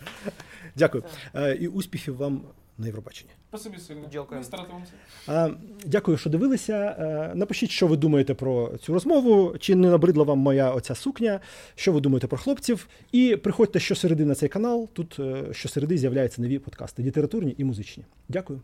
Дякую. 0.77 1.05
Е, 1.35 1.55
І 1.55 1.69
успіхів 1.69 2.17
вам 2.17 2.41
на 2.79 2.87
Євробаченні. 2.87 3.31
Спасибі 3.49 3.79
сильно. 3.79 4.09
Дякую. 4.13 4.41
Ми 4.41 4.45
Дякую, 5.87 6.19
що 6.19 6.31
дивилися. 6.31 6.97
Е, 6.99 7.33
Напишіть, 7.35 7.71
що 7.71 7.87
ви 7.87 7.97
думаєте 7.97 8.35
про 8.35 8.79
цю 8.79 8.93
розмову, 8.93 9.55
чи 9.61 9.75
не 9.75 9.91
набридла 9.91 10.25
вам 10.25 10.39
моя 10.39 10.71
оця 10.71 10.95
сукня, 10.95 11.41
що 11.75 11.93
ви 11.93 12.01
думаєте 12.01 12.27
про 12.27 12.39
хлопців. 12.39 12.89
І 13.13 13.37
приходьте 13.37 13.81
щосереди 13.81 14.25
на 14.25 14.35
цей 14.35 14.49
канал. 14.49 14.89
Тут 14.93 15.17
е, 15.21 15.45
щосереди 15.53 15.99
з'являються 15.99 16.43
нові 16.43 16.59
подкасти 16.59 17.03
літературні 17.03 17.55
і 17.59 17.65
музичні. 17.65 18.05
Дякую. 18.29 18.61